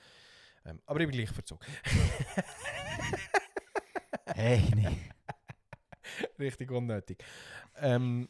Ähm, 0.65 0.83
aber 0.87 1.01
ich 1.01 1.07
bin 1.07 1.17
gleich 1.17 1.31
verzog. 1.31 1.65
Hey, 4.35 4.63
nee. 4.75 4.99
Richtig 6.39 6.71
unnötig. 6.71 7.23
Ähm, 7.77 8.29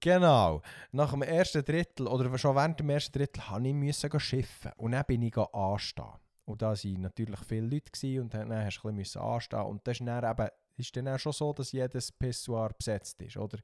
genau. 0.00 0.62
Nach 0.92 1.10
dem 1.10 1.22
ersten 1.22 1.64
Drittel, 1.64 2.06
oder 2.06 2.38
schon 2.38 2.54
während 2.54 2.80
dem 2.80 2.88
ersten 2.90 3.18
Drittel, 3.18 3.42
musste 3.74 4.08
ich 4.12 4.22
schiffen. 4.22 4.72
Und 4.76 4.92
dann 4.92 5.04
bin 5.04 5.22
ich 5.22 5.36
anstehen. 5.36 6.06
Und 6.46 6.62
da 6.62 6.70
waren 6.70 7.00
natürlich 7.00 7.40
viele 7.40 7.66
Leute 7.66 8.22
und 8.22 8.32
dann 8.32 8.52
hast 8.52 8.80
du 8.82 8.88
ein 8.88 8.96
bisschen 8.96 9.20
anstehen. 9.20 9.60
Und 9.60 9.86
das 9.86 10.00
ist 10.00 10.06
dann 10.06 10.30
eben 10.30 10.48
ist 10.76 10.96
dann 10.96 11.08
auch 11.08 11.18
schon 11.18 11.32
so, 11.32 11.52
dass 11.52 11.72
jedes 11.72 12.12
Pissoir 12.12 12.70
besetzt 12.76 13.20
ist, 13.22 13.36
oder? 13.36 13.58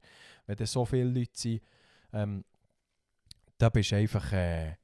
Wenn 0.45 0.55
da 0.55 0.65
so 0.65 0.85
viele 0.85 1.09
Leute 1.09 1.31
sind, 1.33 1.61
ähm, 2.11 2.43
da 3.57 3.69
bist 3.69 3.91
du 3.91 3.95
einfach, 3.97 4.31
äh, 4.33 4.75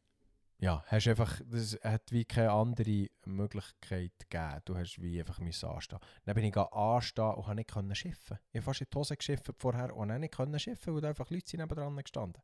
ja, 0.60 0.84
hast 0.88 1.08
einfach, 1.08 1.39
das 1.50 1.80
hat 1.84 2.12
wie 2.12 2.26
keine 2.26 2.52
andere 2.52 3.08
Möglichkeit 3.26 4.12
gegeben. 4.30 4.62
Du 4.66 4.78
hast 4.78 5.02
wie 5.02 5.20
einfach 5.20 5.39
anstehen. 5.39 6.00
Dann 6.26 6.36
bin 6.36 6.43
ich 6.45 6.58
anstehen 6.58 7.34
und 7.34 7.68
konnte 7.68 7.84
nicht 7.84 8.00
schiffen. 8.00 8.38
Ich 8.52 8.58
habe 8.58 8.66
fast 8.66 8.82
in 8.82 8.88
die 8.91 8.97
Hose 8.97 9.16
geschifft 9.16 9.50
vorher 9.58 9.95
und 9.95 10.10
dann 10.10 10.22
nicht 10.22 10.62
schiffen, 10.62 10.93
weil 10.93 11.02
da 11.02 11.10
einfach 11.10 11.30
Leute 11.30 11.50
sind 11.50 11.62
nebendran 11.62 11.95
gestanden. 11.95 12.43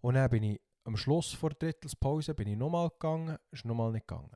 Und 0.00 0.14
dann 0.14 0.30
bin 0.30 0.42
ich 0.42 0.60
am 0.84 0.96
Schluss 0.96 1.32
vor 1.32 1.50
der 1.50 1.72
Drittelspause 1.72 2.34
bin 2.34 2.48
ich 2.48 2.56
nochmal 2.56 2.88
gegangen, 2.88 3.36
ist 3.50 3.64
nochmal 3.64 3.92
nicht 3.92 4.08
gegangen. 4.08 4.30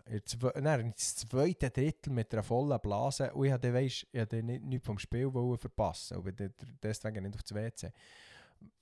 Dann 0.55 0.81
ins 0.81 1.17
zweite 1.17 1.71
Drittel 1.71 2.13
mit 2.13 2.33
einer 2.33 2.43
vollen 2.43 2.79
Blase 2.81 3.33
und 3.33 3.47
ich 3.47 3.53
hatte, 3.53 3.73
weißt, 3.73 4.07
ich 4.13 4.21
hatte 4.21 4.43
nicht, 4.43 4.63
nichts 4.63 4.87
vom 4.87 4.99
Spiel 4.99 5.31
verpassen 5.57 6.19
und 6.19 6.53
deswegen 6.83 7.23
nicht 7.23 7.35
auf 7.35 7.43
das 7.43 7.55
WC. 7.55 7.93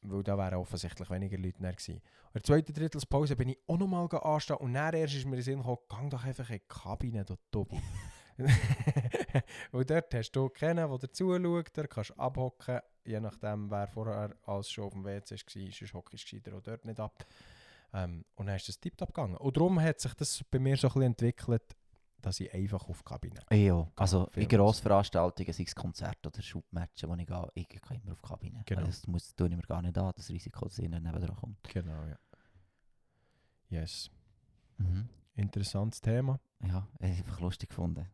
Weil 0.03 0.23
da 0.23 0.37
wären 0.37 0.55
offensichtlich 0.55 1.09
weniger 1.11 1.39
Leute 1.39 1.63
näher 1.63 1.73
gewesen. 1.73 1.95
In 1.95 2.33
der 2.35 2.43
zweiten 2.43 2.73
Drittelspause 2.73 3.37
bin 3.37 3.51
ich 3.51 3.59
auch 3.67 3.79
nochmal 3.79 4.09
anstehen 4.09 4.57
und 4.57 4.75
dann 4.75 4.95
erst 4.95 5.15
ist 5.15 5.27
mir 5.27 5.37
in 5.37 5.43
Sinn 5.43 5.59
gekommen, 5.59 5.79
gang 5.89 6.11
doch 6.11 6.25
einfach 6.25 6.51
in 6.51 6.57
die 6.57 6.65
Kabine, 6.69 7.25
du 7.25 7.37
Tobi. 7.51 7.81
und 9.73 9.91
dort 9.91 10.15
hast 10.15 10.33
du 10.33 10.49
keinen, 10.49 10.89
der 10.89 10.99
dir 10.99 11.13
zuschaut, 11.13 11.71
da 11.75 11.87
kannst 11.87 12.11
du 12.11 12.15
abhocken, 12.15 12.81
je 13.05 13.21
nachdem, 13.21 13.71
wer 13.71 13.87
vorher 13.87 14.35
als 14.47 14.71
schon 14.71 14.85
auf 14.85 14.93
dem 14.93 15.05
WC 15.05 15.37
war, 15.37 15.69
ist 15.69 15.95
hockst 15.95 16.33
du 16.33 16.57
auch 16.57 16.63
dort 16.63 16.85
nicht 16.85 17.01
ab. 17.01 17.25
Ähm, 17.93 18.25
und 18.37 18.47
dann 18.47 18.57
ist 18.57 18.69
das 18.69 18.81
tiptop 18.81 19.15
gegangen. 19.15 19.37
Und 19.37 19.57
darum 19.57 19.81
hat 19.81 20.01
sich 20.01 20.15
das 20.15 20.43
bei 20.51 20.59
mir 20.59 20.77
so 20.77 20.89
ein 20.89 20.93
bisschen 20.93 21.03
entwickelt, 21.03 21.77
dass 22.23 22.41
ich 22.41 22.53
einfach 22.55 22.89
auf 22.89 22.99
die 22.99 23.05
Kabine 23.05 23.41
Ja, 23.51 23.91
also 23.97 24.29
in 24.35 24.49
Grossveranstaltungen, 24.49 25.53
sei 25.53 25.65
es 25.65 25.75
Konzerte 25.75 26.29
oder 26.29 26.41
Schubmatchen, 26.41 27.11
wo 27.11 27.15
ich 27.15 27.27
gehe, 27.27 27.49
ich 27.55 27.69
gehe 27.69 28.01
immer 28.03 28.13
auf 28.13 28.23
die 28.23 28.29
Kabine. 28.29 28.63
Genau. 28.65 28.87
Das 28.87 29.07
muss, 29.07 29.35
tue 29.35 29.49
ich 29.49 29.57
mir 29.57 29.63
gar 29.63 29.83
nicht 29.83 29.99
an, 29.99 30.13
das 30.17 30.29
Risiko, 30.31 30.67
dass 30.67 30.79
ihnen 30.79 31.03
nebenan 31.03 31.37
kommt. 31.37 31.63
Genau, 31.65 32.05
ja. 32.05 32.19
Yes. 33.69 34.11
Mhm. 34.79 35.09
Interessantes 35.35 36.01
Thema. 36.01 36.39
Ja, 36.61 36.69
ich 36.69 36.75
habe 36.75 37.05
einfach 37.05 37.41
lustig 37.41 37.71
gefunden. 37.71 38.07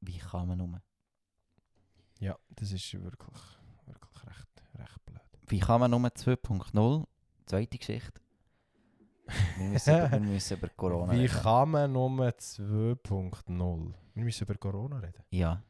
Wie 0.00 0.18
kann 0.18 0.48
man 0.48 0.58
nur? 0.58 0.82
Ja, 2.20 2.38
das 2.50 2.72
ist 2.72 2.94
wirklich, 2.94 3.58
wirklich 3.84 4.26
recht, 4.26 4.64
recht 4.76 5.06
blöd. 5.06 5.20
Wie 5.46 5.60
kann 5.60 5.80
man 5.80 5.90
nur 5.90 6.00
2.0? 6.00 7.06
Zweite 7.46 7.78
Geschichte. 7.78 8.20
Wir 9.56 9.68
müssen, 9.68 9.96
über, 9.96 10.10
wir 10.10 10.20
müssen 10.20 10.58
über 10.58 10.68
Corona 10.76 11.12
Wie 11.12 11.20
reden. 11.20 11.32
kann 11.42 11.70
man 11.70 11.92
Nummer 11.92 12.28
2.0? 12.28 13.92
Wir 14.14 14.24
müssen 14.24 14.44
über 14.44 14.54
Corona 14.54 14.98
reden. 14.98 15.22
Ja, 15.30 15.62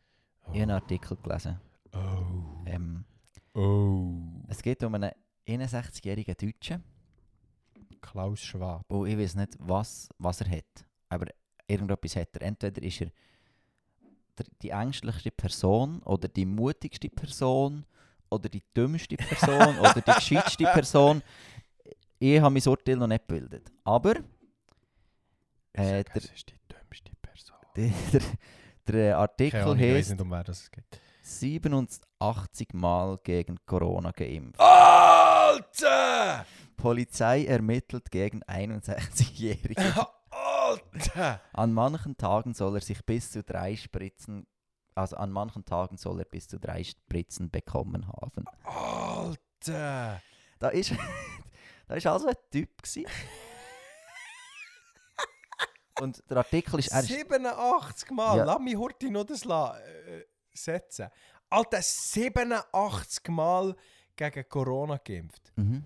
Oh. 0.44 0.50
ich 0.54 0.60
habe 0.60 0.62
einen 0.62 0.70
Artikel 0.72 1.16
gelesen. 1.22 1.60
Oh. 1.92 2.64
Ähm, 2.66 3.04
oh. 3.54 4.10
es 4.48 4.60
geht 4.60 4.82
um 4.82 4.94
einen 4.96 5.12
61-jährigen 5.46 6.34
Deutschen. 6.36 6.82
Klaus 8.00 8.40
Schwab. 8.40 8.82
Und 8.88 9.06
ich 9.06 9.16
weiß 9.16 9.36
nicht, 9.36 9.52
was, 9.60 10.08
was 10.18 10.40
er 10.40 10.50
hat. 10.50 10.84
Aber 11.08 11.26
irgendetwas 11.68 12.16
hat 12.16 12.34
er. 12.34 12.42
Entweder 12.42 12.82
ist 12.82 13.02
er 13.02 13.08
die 14.62 14.70
ängstlichste 14.70 15.30
Person 15.30 16.00
oder 16.02 16.26
die 16.26 16.44
mutigste 16.46 17.08
Person 17.08 17.84
oder 18.30 18.48
die 18.48 18.62
dümmste 18.76 19.16
Person 19.16 19.78
oder 19.80 19.94
die 19.94 20.02
gescheitste 20.12 20.64
Person. 20.64 21.22
Ich 22.24 22.40
habe 22.40 22.54
mein 22.54 22.68
Urteil 22.68 22.94
noch 22.94 23.08
nicht 23.08 23.26
gebildet. 23.26 23.72
Aber 23.82 24.14
äh, 25.72 26.04
Sag, 26.04 26.12
der, 26.12 26.16
es 26.22 26.24
ist 26.26 26.50
die 26.50 26.58
dümmste 26.68 27.10
Person. 27.20 27.56
der, 27.76 27.90
der, 28.12 28.22
der 28.86 29.18
Artikel 29.18 29.60
Ahnung, 29.62 29.76
ich 29.76 29.82
weiß 29.82 29.96
heißt 29.96 30.10
nicht, 30.10 30.20
um 30.20 30.30
wer 30.30 30.44
das 30.44 30.70
geht. 30.70 31.00
87 31.22 32.74
Mal 32.74 33.18
gegen 33.24 33.58
Corona 33.66 34.12
geimpft. 34.12 34.60
Alter! 34.60 36.46
Polizei 36.76 37.44
ermittelt 37.44 38.08
gegen 38.12 38.44
61-Jährige. 38.44 39.82
Alter! 40.30 41.40
An 41.52 41.72
manchen 41.72 42.16
Tagen 42.16 42.54
soll 42.54 42.76
er 42.76 42.82
sich 42.82 43.04
bis 43.04 43.32
zu 43.32 43.42
drei 43.42 43.74
Spritzen, 43.74 44.46
also 44.94 45.16
an 45.16 45.32
manchen 45.32 45.64
Tagen 45.64 45.96
soll 45.96 46.20
er 46.20 46.26
bis 46.26 46.46
zu 46.46 46.60
drei 46.60 46.84
Spritzen 46.84 47.50
bekommen 47.50 48.06
haben. 48.06 48.44
Alter! 48.62 50.22
Da 50.60 50.68
ist, 50.68 50.94
da 51.92 51.98
ist 51.98 52.06
also 52.06 52.28
ein 52.28 52.36
Typ. 52.50 52.70
Und 56.00 56.22
der 56.30 56.38
Artikel 56.38 56.78
ist, 56.78 56.88
er 56.88 57.00
ist 57.00 57.08
87 57.08 58.10
Mal! 58.12 58.38
Ja. 58.38 58.44
Lass 58.44 58.60
mich 58.60 58.76
heute 58.76 59.10
noch 59.10 59.24
das 59.24 59.44
la, 59.44 59.78
äh, 59.78 60.24
setzen. 60.54 61.10
Alter, 61.50 61.82
87 61.82 63.28
Mal 63.28 63.76
gegen 64.16 64.48
Corona 64.48 64.96
geimpft. 64.96 65.52
mhm. 65.56 65.84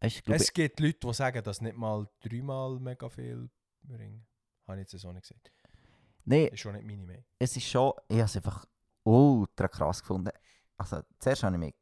Ist, 0.00 0.22
glaub 0.22 0.36
Es 0.36 0.52
gibt 0.52 0.78
Leute, 0.78 1.00
die 1.08 1.12
sagen, 1.12 1.42
dass 1.42 1.60
nicht 1.60 1.76
mal 1.76 2.08
dreimal 2.20 2.78
mega 2.78 3.08
viel 3.08 3.50
bringen. 3.82 4.24
Habe 4.68 4.80
ich 4.80 4.92
jetzt 4.92 5.02
so 5.02 5.12
nicht 5.12 5.22
gesagt. 5.22 5.50
nee, 6.24 6.46
Ist 6.46 6.60
schon 6.60 6.74
nicht 6.74 6.86
meine 6.86 7.04
Meinung. 7.04 7.24
es 7.40 7.56
ist 7.56 7.66
schon, 7.66 7.92
ich 8.06 8.18
habe 8.18 8.26
es 8.26 8.36
einfach 8.36 8.64
ultra 9.02 9.66
krass 9.66 10.00
gefunden. 10.00 10.30
Also 10.76 11.02
zuerst 11.18 11.42
habe 11.42 11.56
ich 11.56 11.60
mich 11.60 11.74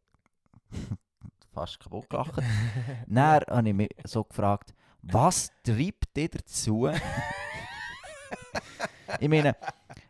fast 1.57 1.81
kaputt 1.81 2.11
gelacht. 2.11 2.35
Dann 3.07 3.43
habe 3.49 3.69
ich 3.69 3.75
mich 3.75 3.89
so 4.05 4.25
gefragt, 4.25 4.75
was 5.03 5.51
treibt 5.63 6.17
dich 6.17 6.31
dazu? 6.31 6.89
ich 9.21 9.29
meine, 9.29 9.57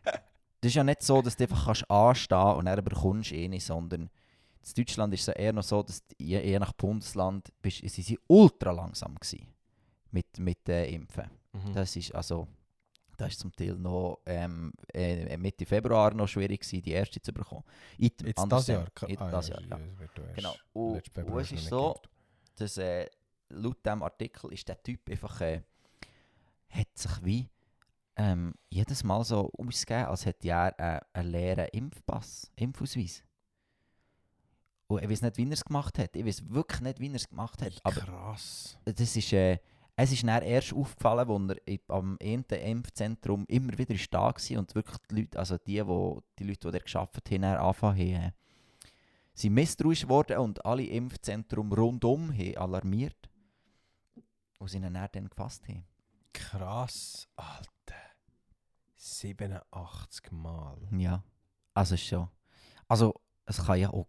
das 0.03 0.69
ist 0.69 0.75
ja 0.75 0.83
nicht 0.83 1.03
so, 1.03 1.21
dass 1.21 1.37
du 1.37 1.43
einfach 1.43 1.65
kannst 1.65 1.89
anstehen 1.89 2.55
und 2.55 2.65
dann 2.65 2.83
bekommst 2.83 3.31
du 3.31 3.35
eh 3.35 3.47
nicht, 3.47 3.63
sondern 3.63 4.01
in 4.01 4.73
Deutschland 4.75 5.13
ist 5.13 5.27
es 5.27 5.35
eher 5.35 5.53
noch 5.53 5.63
so, 5.63 5.83
dass 5.83 6.03
je, 6.17 6.41
je 6.41 6.59
nach 6.59 6.73
Bundesland 6.73 7.53
bist, 7.61 7.87
sie 7.87 8.01
sind 8.01 8.19
ultra 8.27 8.71
langsam 8.71 9.15
gewesen 9.15 9.47
mit, 10.11 10.39
mit 10.39 10.67
äh, 10.67 10.89
Impfen. 10.89 11.29
Mhm. 11.53 11.73
Das 11.73 11.95
ist 11.95 12.13
also, 12.13 12.47
das 13.17 13.29
ist 13.29 13.39
zum 13.39 13.51
Teil 13.55 13.75
noch 13.75 14.19
ähm, 14.25 14.71
äh, 14.93 15.35
Mitte 15.37 15.65
Februar 15.65 16.13
noch 16.13 16.27
schwierig 16.27 16.61
gewesen, 16.61 16.81
die 16.81 16.91
erste 16.91 17.21
zu 17.21 17.33
bekommen. 17.33 17.63
In, 17.97 18.11
Jetzt 18.23 18.45
das 18.47 18.67
Jahr? 18.67 18.87
Ah, 19.17 19.31
das 19.31 19.49
ja, 19.49 19.59
Jahr, 19.59 19.79
ja. 19.79 19.79
Genau. 20.35 20.55
Und, 20.73 21.17
und 21.17 21.39
es 21.39 21.51
ist 21.51 21.67
so, 21.67 21.99
dass 22.55 22.77
äh, 22.77 23.09
laut 23.49 23.85
diesem 23.85 24.03
Artikel 24.03 24.53
ist 24.53 24.67
der 24.67 24.81
Typ 24.81 25.09
einfach, 25.09 25.41
äh, 25.41 25.61
hat 26.69 26.97
sich 26.97 27.23
wie 27.23 27.49
ähm, 28.15 28.53
jedes 28.69 29.03
Mal 29.03 29.23
so 29.23 29.51
ausgegeben, 29.57 30.05
als 30.05 30.25
hätte 30.25 30.47
er 30.47 30.79
äh, 30.79 31.01
einen 31.13 31.31
leeren 31.31 31.67
Impfpass, 31.71 32.51
Impfausweis. 32.55 33.23
Und 34.87 35.03
ich 35.03 35.09
weiß 35.09 35.21
nicht, 35.21 35.37
wie 35.37 35.45
er 35.45 35.51
es 35.51 35.65
gemacht 35.65 35.99
hat. 35.99 36.15
Ich 36.15 36.25
weiß 36.25 36.49
wirklich 36.49 36.81
nicht, 36.81 36.99
wie 36.99 37.09
er 37.09 37.15
es 37.15 37.27
gemacht 37.27 37.61
hat. 37.61 37.73
Aber 37.83 38.01
Krass. 38.01 38.77
das 38.85 39.15
ist, 39.15 39.33
äh, 39.33 39.59
es 39.99 40.11
ist 40.11 40.23
dann 40.27 40.43
erst 40.43 40.73
aufgefallen, 40.73 41.49
als 41.49 41.59
er 41.65 41.79
am 41.87 42.17
einen 42.21 42.43
Impfzentrum 42.43 43.45
immer 43.47 43.75
wieder 43.79 43.95
da 44.11 44.19
war 44.27 44.59
und 44.59 44.75
wirklich 44.75 44.97
die 45.09 45.15
Leute, 45.21 45.39
also 45.39 45.57
die, 45.57 45.85
wo, 45.85 46.21
die 46.37 46.43
Leute, 46.43 46.67
die 46.67 46.71
dort 46.71 46.85
gearbeitet 46.85 47.31
haben, 47.31 47.43
angefangen 47.43 47.97
haben, 47.97 48.23
äh, 48.27 48.31
sind 49.33 49.55
misstrauisch 49.55 50.01
geworden 50.01 50.37
und 50.37 50.63
alle 50.63 50.83
Impfzentren 50.83 51.71
rundum 51.71 52.31
haben 52.31 52.57
alarmiert. 52.57 53.17
Und 54.59 54.69
sie 54.69 54.77
ihn 54.77 54.93
dann, 54.93 55.29
gefasst 55.29 55.67
haben. 55.67 55.83
Krass, 56.31 57.27
Alter. 57.35 57.67
87 58.95 60.31
Mal. 60.31 60.77
Ja, 60.91 61.23
also 61.73 61.97
schon. 61.97 62.27
Also 62.87 63.19
es 63.45 63.65
kann 63.65 63.79
ja 63.79 63.89
auch, 63.89 64.07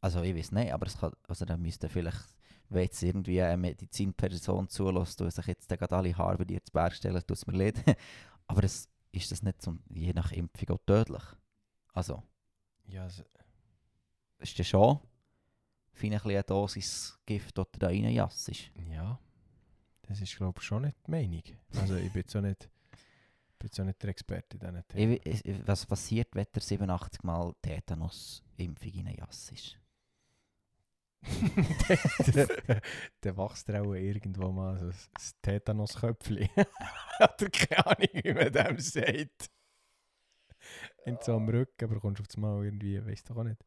also 0.00 0.22
ich 0.22 0.36
weiß 0.36 0.52
nicht, 0.52 0.72
aber 0.72 0.86
es 0.86 0.96
kann, 0.96 1.12
also 1.26 1.44
dann 1.44 1.60
müsste 1.60 1.88
vielleicht, 1.88 2.36
wenn 2.74 2.82
jetzt 2.84 3.02
irgendwie 3.02 3.40
eine 3.40 3.56
Medizinperson 3.56 4.68
zulässt 4.68 5.20
und 5.22 5.30
sich 5.32 5.46
jetzt 5.46 5.68
gerade 5.68 5.96
alle 5.96 6.16
Haare 6.16 6.38
bei 6.38 6.44
dir 6.44 6.62
zu 6.62 6.72
Berg 6.72 6.92
stellen, 6.94 7.20
tut 7.26 7.30
es 7.36 7.46
mir 7.46 7.56
leid. 7.56 7.76
aber 8.46 8.64
es, 8.64 8.88
ist 9.12 9.30
das 9.32 9.42
nicht 9.42 9.62
zum, 9.62 9.82
je 9.88 10.12
nach 10.12 10.32
Impfung 10.32 10.70
auch 10.76 10.82
tödlich? 10.86 11.22
Also, 11.92 12.22
Ja, 12.86 13.06
s- 13.06 13.24
ist 14.38 14.58
das 14.58 14.66
schon 14.66 14.98
fein 15.92 16.12
ein 16.14 16.20
eine 16.20 16.42
Dosis 16.42 17.18
Gift, 17.24 17.56
die 17.56 17.78
da 17.78 17.86
reinjassst? 17.86 18.50
ja. 18.90 19.18
Das 20.06 20.20
ist, 20.20 20.36
glaube 20.36 20.58
ich, 20.60 20.66
schon 20.66 20.82
nicht 20.82 20.96
die 21.06 21.10
Meinung. 21.12 21.42
Also, 21.80 21.96
ich 21.96 22.12
bin 22.12 22.24
so 22.26 22.38
nicht, 22.40 22.68
bin 23.58 23.70
so 23.72 23.84
nicht 23.84 24.02
der 24.02 24.10
Experte 24.10 24.56
in 24.56 24.60
diesen 24.60 24.88
Themen. 24.88 25.18
Ich, 25.24 25.66
was 25.66 25.86
passiert, 25.86 26.28
wenn 26.34 26.44
du 26.52 26.60
87 26.60 27.22
Mal 27.22 27.54
Tetanus-Impfung 27.62 28.92
reinjassst? 29.06 29.78
dann 33.22 33.36
wächst 33.36 33.68
er 33.68 33.82
auch 33.82 33.94
irgendwo 33.94 34.52
mal 34.52 34.78
so 34.78 34.86
ein 34.86 34.94
Tetanus-Köpfchen. 35.42 36.48
Oder 36.56 37.50
keine 37.50 37.86
Ahnung, 37.86 38.08
wie 38.12 38.34
man 38.34 38.52
dem 38.52 38.78
sagt. 38.78 39.50
In 41.04 41.18
so 41.20 41.34
am 41.34 41.48
Rücken 41.48 41.88
bekommst 41.88 42.18
du 42.18 42.22
auf 42.22 42.28
das 42.28 42.36
Mal 42.36 42.64
irgendwie, 42.64 43.04
weißt 43.04 43.28
du 43.28 43.34
auch 43.34 43.44
nicht. 43.44 43.64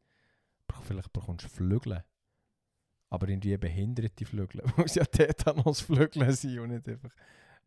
Vielleicht 0.82 1.12
bekommst 1.12 1.44
du 1.44 1.48
Flügel. 1.48 2.04
Aber 3.10 3.28
irgendwie 3.28 3.56
behinderte 3.56 4.24
Flügel. 4.24 4.62
Muss 4.76 4.94
ja 4.94 5.04
Tetanus-Flügel 5.04 6.32
sein 6.32 6.58
und 6.60 6.70
nicht 6.70 6.88
einfach. 6.88 7.14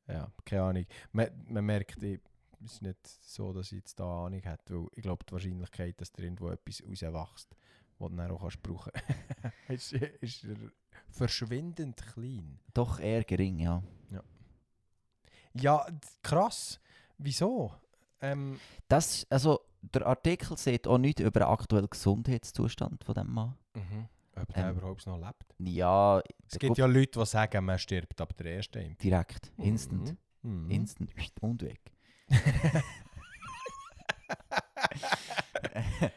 Ja, 0.07 0.31
keine 0.45 0.63
Ahnung. 0.63 0.85
Man, 1.11 1.29
man 1.47 1.65
merkt, 1.65 2.03
ich, 2.03 2.19
es 2.63 2.73
ist 2.73 2.81
nicht 2.81 3.07
so, 3.07 3.53
dass 3.53 3.67
ich 3.67 3.79
jetzt 3.79 3.99
da 3.99 4.25
Ahnung 4.25 4.41
hätte, 4.41 4.75
weil 4.75 4.87
ich 4.95 5.03
glaube, 5.03 5.25
die 5.25 5.31
Wahrscheinlichkeit, 5.31 5.99
dass 5.99 6.11
da 6.11 6.21
irgendwo 6.23 6.49
etwas 6.49 6.81
rauswächst, 6.81 7.55
was 8.01 8.09
du 8.09 8.15
dann 8.17 8.31
auch 8.31 8.41
kannst 8.41 8.61
brauchen 8.63 8.91
kannst, 9.67 9.93
ist, 9.93 9.93
ist 10.21 10.47
verschwindend 11.09 11.97
klein. 12.13 12.59
Doch 12.73 12.99
eher 12.99 13.23
gering, 13.23 13.59
ja. 13.59 13.83
Ja, 15.53 15.85
d- 15.89 15.99
krass. 16.23 16.79
Wieso? 17.17 17.73
Ähm, 18.21 18.57
Das, 18.87 19.27
also, 19.29 19.59
der 19.81 20.05
Artikel 20.07 20.55
sieht 20.57 20.87
auch 20.87 20.97
nichts 20.97 21.21
über 21.21 21.41
den 21.41 21.43
aktuellen 21.49 21.89
Gesundheitszustand 21.89 23.03
von 23.03 23.15
dem 23.15 23.33
Mann. 23.33 23.57
mhm. 23.73 24.07
Ob 24.37 24.53
der 24.53 24.69
Ähm, 24.69 24.77
überhaupt 24.77 25.05
noch 25.07 25.17
lebt? 25.17 25.43
Ja, 25.59 26.21
Es 26.47 26.57
gibt 26.57 26.77
ja 26.77 26.85
Leute, 26.85 27.19
die 27.19 27.25
sagen, 27.25 27.65
man 27.65 27.77
stirbt 27.79 28.21
ab 28.21 28.33
der 28.37 28.55
ersten 28.55 28.77
Impfung. 28.79 28.97
direkt, 28.97 29.51
instant, 29.57 30.15
Mhm. 30.41 30.63
Mhm. 30.65 30.71
instant 30.71 31.11
und 31.41 31.61
weg. 31.63 31.81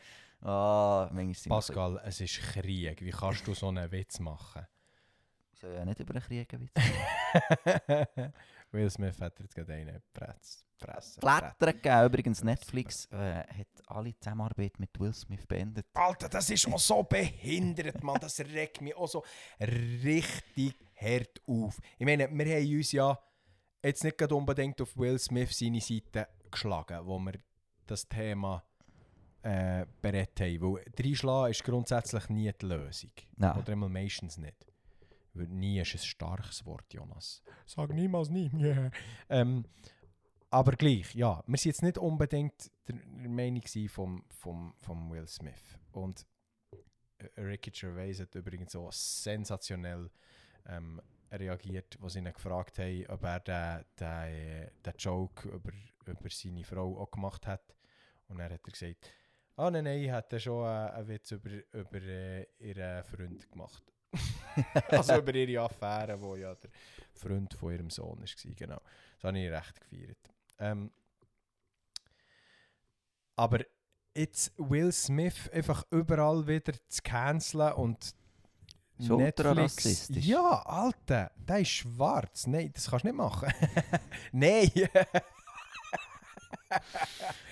Ah, 0.45 1.09
manchmal 1.11 1.35
sind 1.35 1.49
Pascal, 1.51 2.03
es 2.05 2.21
ist 2.21 2.39
Krieg. 2.39 3.01
Wie 3.01 3.11
kannst 3.11 3.47
du 3.47 3.55
so 3.55 3.69
einen 3.69 3.91
Witz 3.91 4.21
machen? 4.21 4.67
Ich 5.55 5.59
soll 5.61 5.73
ja 5.73 5.85
nicht 5.87 5.99
über 5.99 6.13
den 6.13 6.23
Krieg 6.23 6.53
Witz. 6.53 6.73
Will 8.71 8.91
Smith 8.91 9.19
hat 9.21 9.41
jetzt 9.41 9.55
gerade 9.55 9.73
einen 9.73 10.03
Press, 10.13 10.67
Presse. 10.79 11.19
Blätter 11.21 11.73
gegeben. 11.73 12.05
Übrigens, 12.07 12.45
Netflix 12.45 13.07
äh, 13.07 13.39
hat 13.39 13.69
alle 13.87 14.19
Zusammenarbeit 14.19 14.79
mit 14.79 14.91
Will 15.01 15.15
Smith 15.15 15.47
beendet. 15.47 15.87
Alter, 15.95 16.29
das 16.29 16.51
ist 16.51 16.69
auch 16.69 16.79
so 16.79 17.03
behindert, 17.05 18.03
Mann. 18.03 18.21
Das 18.21 18.39
regt 18.41 18.83
mich 18.83 18.95
auch 18.95 19.09
so 19.09 19.25
richtig 19.59 20.75
hart 20.95 21.41
auf. 21.47 21.79
Ich 21.99 22.05
meine, 22.05 22.29
wir 22.31 22.57
haben 22.57 22.77
uns 22.77 22.93
ja 22.93 23.19
jetzt 23.83 24.05
nicht 24.05 24.19
gerade 24.19 24.35
unbedingt 24.35 24.79
auf 24.83 24.95
Will 24.99 25.19
Smith 25.19 25.57
seine 25.59 25.81
Seite 25.81 26.29
geschlagen, 26.51 27.07
wo 27.07 27.19
wir 27.19 27.35
das 27.87 28.07
Thema 28.07 28.63
äh, 29.45 29.85
berät 30.01 30.41
haben. 30.41 30.61
Weil 30.61 30.85
reinschlagen 30.99 31.51
ist 31.51 31.65
grundsätzlich 31.65 32.29
nie 32.31 32.51
die 32.53 32.67
Lösung. 32.67 33.11
Nein. 33.37 33.59
Oder 33.59 33.73
einmal 33.73 33.91
meistens 33.91 34.39
nicht. 34.39 34.67
Weil 35.35 35.49
nie 35.49 35.81
ist 35.81 35.95
ein 35.95 35.99
starkes 35.99 36.65
Wort, 36.65 36.93
Jonas. 36.95 37.43
Sag 37.67 37.91
niemals 37.93 38.31
nie. 38.31 38.51
Yeah. 38.55 38.91
Ähm, 39.29 39.67
aber 40.49 40.73
gleich, 40.73 41.15
ja. 41.15 41.43
Wir 41.47 41.59
sind 41.59 41.71
jetzt 41.71 41.83
nicht 41.83 41.99
unbedingt 41.99 42.71
der 42.89 42.97
Meinung 43.29 43.61
gewesen 43.61 43.89
vom, 43.89 44.25
vom, 44.31 44.75
vom 44.81 45.11
Will 45.11 45.27
Smith. 45.27 45.77
Und 45.93 46.25
äh, 47.19 47.41
Ricky 47.41 47.71
Gervais 47.71 48.21
hat 48.21 48.35
übrigens 48.35 48.75
auch 48.77 48.93
sensationell 48.93 50.11
ähm, 50.67 51.03
reagiert, 51.31 51.99
als 52.01 52.15
sie 52.15 52.21
ihn 52.21 52.33
gefragt 52.33 52.79
haben, 52.79 53.07
ob 53.09 53.25
er 53.25 53.41
den, 53.41 53.85
den, 53.99 54.09
äh, 54.09 54.71
den 54.87 54.95
Joke 54.97 55.49
über, 55.49 55.73
über 56.07 56.31
seine 56.31 56.65
Frau 56.65 56.99
auch 56.99 57.11
gemacht 57.11 57.47
hat. 57.47 57.75
Und 58.29 58.39
dann 58.39 58.51
hat 58.51 58.53
er 58.65 58.71
gesagt, 58.71 59.11
ah 59.57 59.71
nein, 59.71 59.85
nein, 59.85 60.01
ich 60.01 60.11
hätte 60.11 60.41
schon 60.41 60.65
äh, 60.65 60.91
einen 60.91 61.09
Witz 61.09 61.31
über, 61.31 61.51
über 61.73 62.03
äh, 62.03 62.47
ihren 62.59 63.05
Freund 63.05 63.51
gemacht. 63.51 63.83
also 64.89 65.17
über 65.17 65.35
ihre 65.35 65.65
Affäre, 65.65 66.21
wo 66.21 66.37
ja 66.37 66.55
der 66.55 66.71
Freund 67.13 67.53
von 67.55 67.73
ihrem 67.73 67.91
Sohn 67.91 68.21
war. 68.21 68.55
Genau. 68.55 68.81
Das 69.17 69.25
habe 69.25 69.39
ich 69.39 69.51
recht 69.51 69.81
gefeiert. 69.81 70.31
Ähm, 70.59 70.93
aber 73.37 73.65
jetzt 74.15 74.53
Will 74.57 74.93
Smith 74.93 75.51
einfach 75.53 75.85
überall 75.91 76.47
wieder 76.47 76.73
zu 76.89 77.03
canceln 77.03 77.73
und 77.73 78.15
ultra 78.99 79.53
rassistisch. 79.53 80.25
Ja, 80.25 80.63
Alter, 80.65 81.33
der 81.37 81.59
ist 81.61 81.71
schwarz. 81.71 82.47
Nein, 82.47 82.71
das 82.73 82.89
kannst 82.89 83.05
du 83.05 83.09
nicht 83.09 83.17
machen. 83.17 83.53
Nein! 84.33 84.71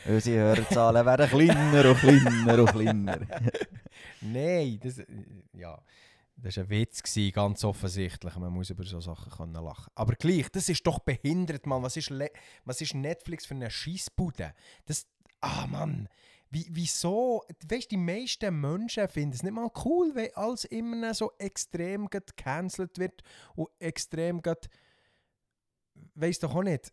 Unsere 0.07 0.37
Hörerzahlen 0.37 1.07
werden 1.07 1.29
kleiner 1.29 1.91
und 1.91 1.99
kleiner 1.99 2.59
und 2.61 2.73
kleiner. 2.73 3.19
Nein, 4.21 4.81
das, 4.83 5.03
ja, 5.53 5.81
das 6.37 6.57
war 6.57 6.65
ein 6.65 6.71
Witz, 6.71 7.03
gewesen, 7.03 7.33
ganz 7.33 7.65
offensichtlich. 7.65 8.35
Man 8.37 8.53
muss 8.53 8.71
über 8.71 8.85
so 8.85 9.01
Sachen 9.01 9.31
können 9.31 9.53
lachen 9.53 9.93
Aber 9.95 10.15
gleich, 10.15 10.49
das 10.51 10.69
ist 10.69 10.87
doch 10.87 10.99
behindert, 10.99 11.67
Mann. 11.67 11.83
Was 11.83 11.97
ist, 11.97 12.11
Le 12.11 12.31
was 12.65 12.81
ist 12.81 12.95
Netflix 12.95 13.47
für 13.47 13.55
eine 13.55 13.71
Scheissbude? 13.71 14.53
Das, 14.87 15.07
ah, 15.41 15.67
Mann. 15.67 16.09
Wie, 16.51 16.67
wieso? 16.71 17.45
Weißt 17.69 17.91
du, 17.91 17.97
die 17.97 17.97
meisten 17.97 18.61
Menschen 18.61 19.09
finden 19.09 19.35
es 19.35 19.43
nicht 19.43 19.53
mal 19.53 19.71
cool, 19.85 20.15
wenn 20.15 20.35
alles 20.35 20.65
immer 20.65 21.15
so 21.15 21.33
extrem 21.39 22.11
gecancelt 22.11 22.99
wird 22.99 23.23
und 23.55 23.69
extrem 23.79 24.43
grad, 24.43 24.69
weiss 26.15 26.41
doch 26.41 26.55
auch 26.55 26.63
nicht. 26.63 26.93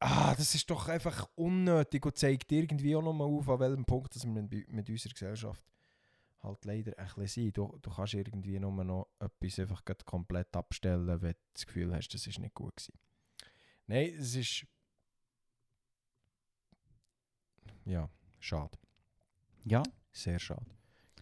Ah, 0.00 0.34
das 0.34 0.54
ist 0.54 0.70
doch 0.70 0.88
einfach 0.88 1.28
unnötig 1.34 2.04
und 2.06 2.16
zeigt 2.16 2.50
irgendwie 2.52 2.96
auch 2.96 3.02
nochmal 3.02 3.28
auf, 3.28 3.48
an 3.50 3.60
welchem 3.60 3.84
Punkt 3.84 4.14
dass 4.14 4.24
wir 4.24 4.32
mit, 4.42 4.72
mit 4.72 4.88
unserer 4.88 5.12
Gesellschaft 5.12 5.62
halt 6.42 6.64
leider 6.64 6.98
ein 6.98 7.04
bisschen 7.04 7.26
sind. 7.26 7.56
Du, 7.58 7.78
du 7.82 7.90
kannst 7.90 8.14
irgendwie 8.14 8.58
nur 8.58 8.72
noch 8.82 9.08
etwas 9.18 9.58
einfach 9.58 9.82
komplett 10.06 10.56
abstellen, 10.56 11.20
wenn 11.20 11.32
du 11.32 11.38
das 11.52 11.66
Gefühl 11.66 11.94
hast, 11.94 12.08
das 12.08 12.26
ist 12.26 12.38
nicht 12.38 12.54
gut 12.54 12.76
gewesen. 12.76 12.98
Nein, 13.86 14.14
es 14.18 14.34
ist... 14.34 14.66
Ja, 17.84 18.08
schade. 18.38 18.78
Ja, 19.64 19.82
Sehr 20.12 20.38
schade. 20.38 20.66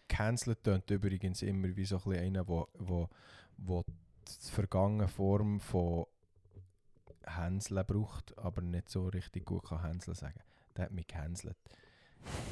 Cancelled 0.07 0.63
tönt 0.63 0.89
übrigens 0.89 1.41
immer 1.41 1.75
wie 1.75 1.85
so 1.85 1.97
ein 1.97 2.03
bisschen 2.03 2.25
einer, 2.25 2.47
wo, 2.47 2.67
wo, 2.73 3.09
wo 3.57 3.83
die 3.83 4.51
vergangene 4.51 5.07
Form 5.07 5.59
von 5.59 6.05
Hänseln 7.35 7.85
braucht, 7.85 8.37
aber 8.37 8.61
nicht 8.61 8.89
so 8.89 9.07
richtig 9.07 9.45
gut 9.45 9.65
kann 9.65 9.81
Hänsel 9.81 10.15
sagen. 10.15 10.39
Der 10.75 10.85
hat 10.85 10.91
mich 10.91 11.07
gecancelt. 11.07 11.57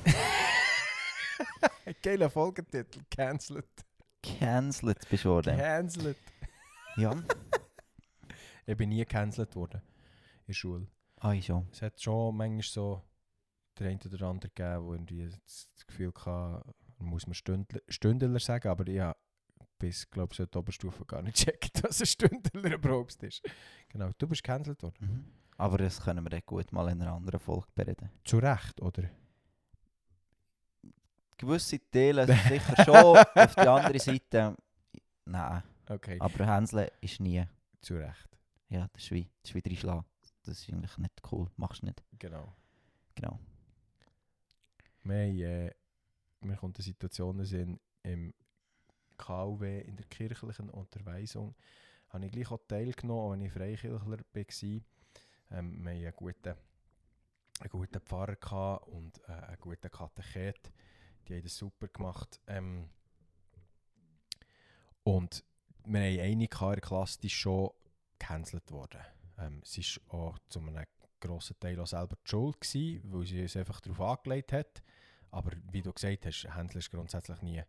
Geiler 2.01 2.29
Folgetitel, 2.29 3.01
cancelled. 3.09 3.65
cancelled 4.21 5.07
bist 5.09 5.25
du 5.25 5.29
worden. 5.29 5.57
Cancelled. 5.57 6.17
Ja, 6.97 7.15
Ich 8.65 8.75
bin 8.75 8.89
nie 8.89 8.97
gecancelt 8.97 9.55
worden 9.55 9.81
in 9.81 10.47
der 10.47 10.53
Schule. 10.53 10.87
ah, 11.17 11.31
ich 11.31 11.45
schon. 11.45 11.67
Es 11.71 11.81
hat 11.81 12.01
schon 12.01 12.35
manchmal 12.35 12.63
so 12.63 13.01
der 13.79 13.89
eine 13.89 13.99
oder 14.05 14.27
andere 14.27 14.49
gegeben, 14.49 14.85
wo 14.85 14.93
irgendwie 14.93 15.29
das 15.29 15.69
Gefühl 15.87 16.11
hatte, 16.25 16.73
muss 16.97 17.27
man 17.27 17.33
Stündler, 17.35 17.79
Stündler 17.87 18.39
sagen, 18.39 18.67
aber 18.67 18.87
ich 18.87 18.99
habe 18.99 19.17
bis, 19.79 20.09
glaube 20.09 20.33
ich, 20.33 20.37
so 20.37 20.45
der 20.45 20.59
Oberstufe 20.59 21.05
gar 21.05 21.21
nicht 21.21 21.37
checkt, 21.45 21.83
was 21.83 21.99
ein 22.01 22.05
Stündler 22.07 22.73
überhaupt 22.75 23.21
ist. 23.23 23.41
Genau, 23.89 24.09
du 24.17 24.27
bist 24.27 24.43
gecancelt 24.43 24.81
worden. 24.83 24.95
Mhm. 24.99 25.25
Aber 25.57 25.77
das 25.77 25.99
können 26.01 26.23
wir 26.23 26.29
dann 26.29 26.41
gut 26.45 26.71
mal 26.71 26.89
in 26.89 27.01
einer 27.01 27.13
anderen 27.13 27.39
Folge 27.39 27.67
bereden. 27.73 28.09
Zu 28.23 28.37
Recht, 28.37 28.79
oder? 28.81 29.09
Gewisse 31.37 31.79
Teile 31.91 32.25
sicher 32.27 32.83
schon 32.83 32.95
auf 33.35 33.55
die 33.55 33.67
andere 33.67 33.99
Seite. 33.99 34.55
Nein, 35.25 35.63
Okay, 35.89 36.17
aber 36.19 36.45
Hänsle 36.45 36.91
ist 37.01 37.19
nie. 37.19 37.43
zu 37.81 37.95
Recht. 37.95 38.37
Ja, 38.69 38.87
das 38.93 39.03
ist 39.03 39.11
wie, 39.11 39.29
das 39.41 39.51
ist 39.51 39.55
wie 39.55 39.69
reinschlagen. 39.69 40.05
Das 40.43 40.59
ist 40.59 40.69
eigentlich 40.69 40.97
nicht 40.97 41.21
cool. 41.31 41.49
Machst 41.55 41.81
du 41.81 41.85
nicht. 41.85 42.03
Genau. 42.19 42.53
Genau. 43.15 43.39
Wir, 45.03 45.49
äh, 45.49 45.71
mir 46.41 46.55
kommt 46.57 46.77
eine 46.77 46.83
Situation 46.83 47.39
in 47.39 47.79
im 48.03 48.33
KUW, 49.17 49.81
in 49.81 49.95
der 49.95 50.05
kirchlichen 50.05 50.69
Unterweisung, 50.69 51.55
habe 52.09 52.25
ich 52.25 52.31
gleich 52.31 52.51
auch 52.51 52.59
teilgenommen, 52.67 53.39
wenn 53.39 53.47
ich 53.47 53.53
Freikirchler 53.53 54.05
war. 54.05 54.17
Ähm, 55.51 55.83
wir 55.83 55.91
hatten 55.91 56.05
einen 56.05 56.13
guten, 56.15 56.55
einen 57.59 57.69
guten 57.69 58.01
Pfarrer 58.01 58.87
und 58.87 59.19
äh, 59.27 59.31
einen 59.31 59.59
guten 59.59 59.91
Katechet. 59.91 60.71
Die 61.27 61.35
haben 61.35 61.43
das 61.43 61.57
super 61.57 61.87
gemacht. 61.87 62.39
Ähm, 62.47 62.89
und 65.03 65.43
wir 65.85 65.99
haben 65.99 66.19
eine 66.19 66.31
in 66.31 66.39
der 66.39 66.79
Klasse, 66.79 67.19
die 67.21 67.29
schon 67.29 67.71
gecancelt 68.19 68.71
worden. 68.71 69.01
Ähm, 69.37 69.61
sie 69.63 69.85
war 70.07 70.19
auch 70.19 70.39
zu 70.49 70.59
einem 70.59 70.85
grossen 71.19 71.59
Teil 71.59 71.79
auch 71.79 71.87
selber 71.87 72.15
die 72.15 72.29
Schuld, 72.29 72.59
gewesen, 72.59 73.01
weil 73.11 73.25
sie 73.25 73.41
uns 73.41 73.55
einfach 73.55 73.79
darauf 73.81 74.01
angelegt 74.01 74.53
hat. 74.53 74.83
Aber 75.31 75.51
wie 75.71 75.81
du 75.81 75.91
gesagt 75.91 76.25
hast, 76.25 76.47
Händler 76.55 76.79
ist 76.79 76.91
grundsätzlich 76.91 77.41
nie, 77.41 77.61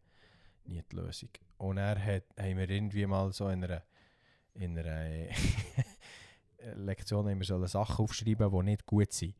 nie 0.68 0.82
die 0.90 0.96
Lösung. 0.96 1.30
Und 1.56 1.78
er 1.78 2.02
hat, 2.02 2.24
haben 2.38 2.58
wir 2.58 2.68
irgendwie 2.68 3.06
mal 3.06 3.32
so 3.32 3.48
in 3.48 3.64
einer, 3.64 3.82
in 4.54 4.78
einer 4.78 5.28
Lektion 6.74 7.28
haben 7.28 7.38
wir 7.38 7.46
sollen 7.46 7.66
Sachen 7.66 8.04
aufschreiben, 8.04 8.50
die 8.50 8.62
nicht 8.62 8.86
gut 8.86 9.12
sind. 9.12 9.34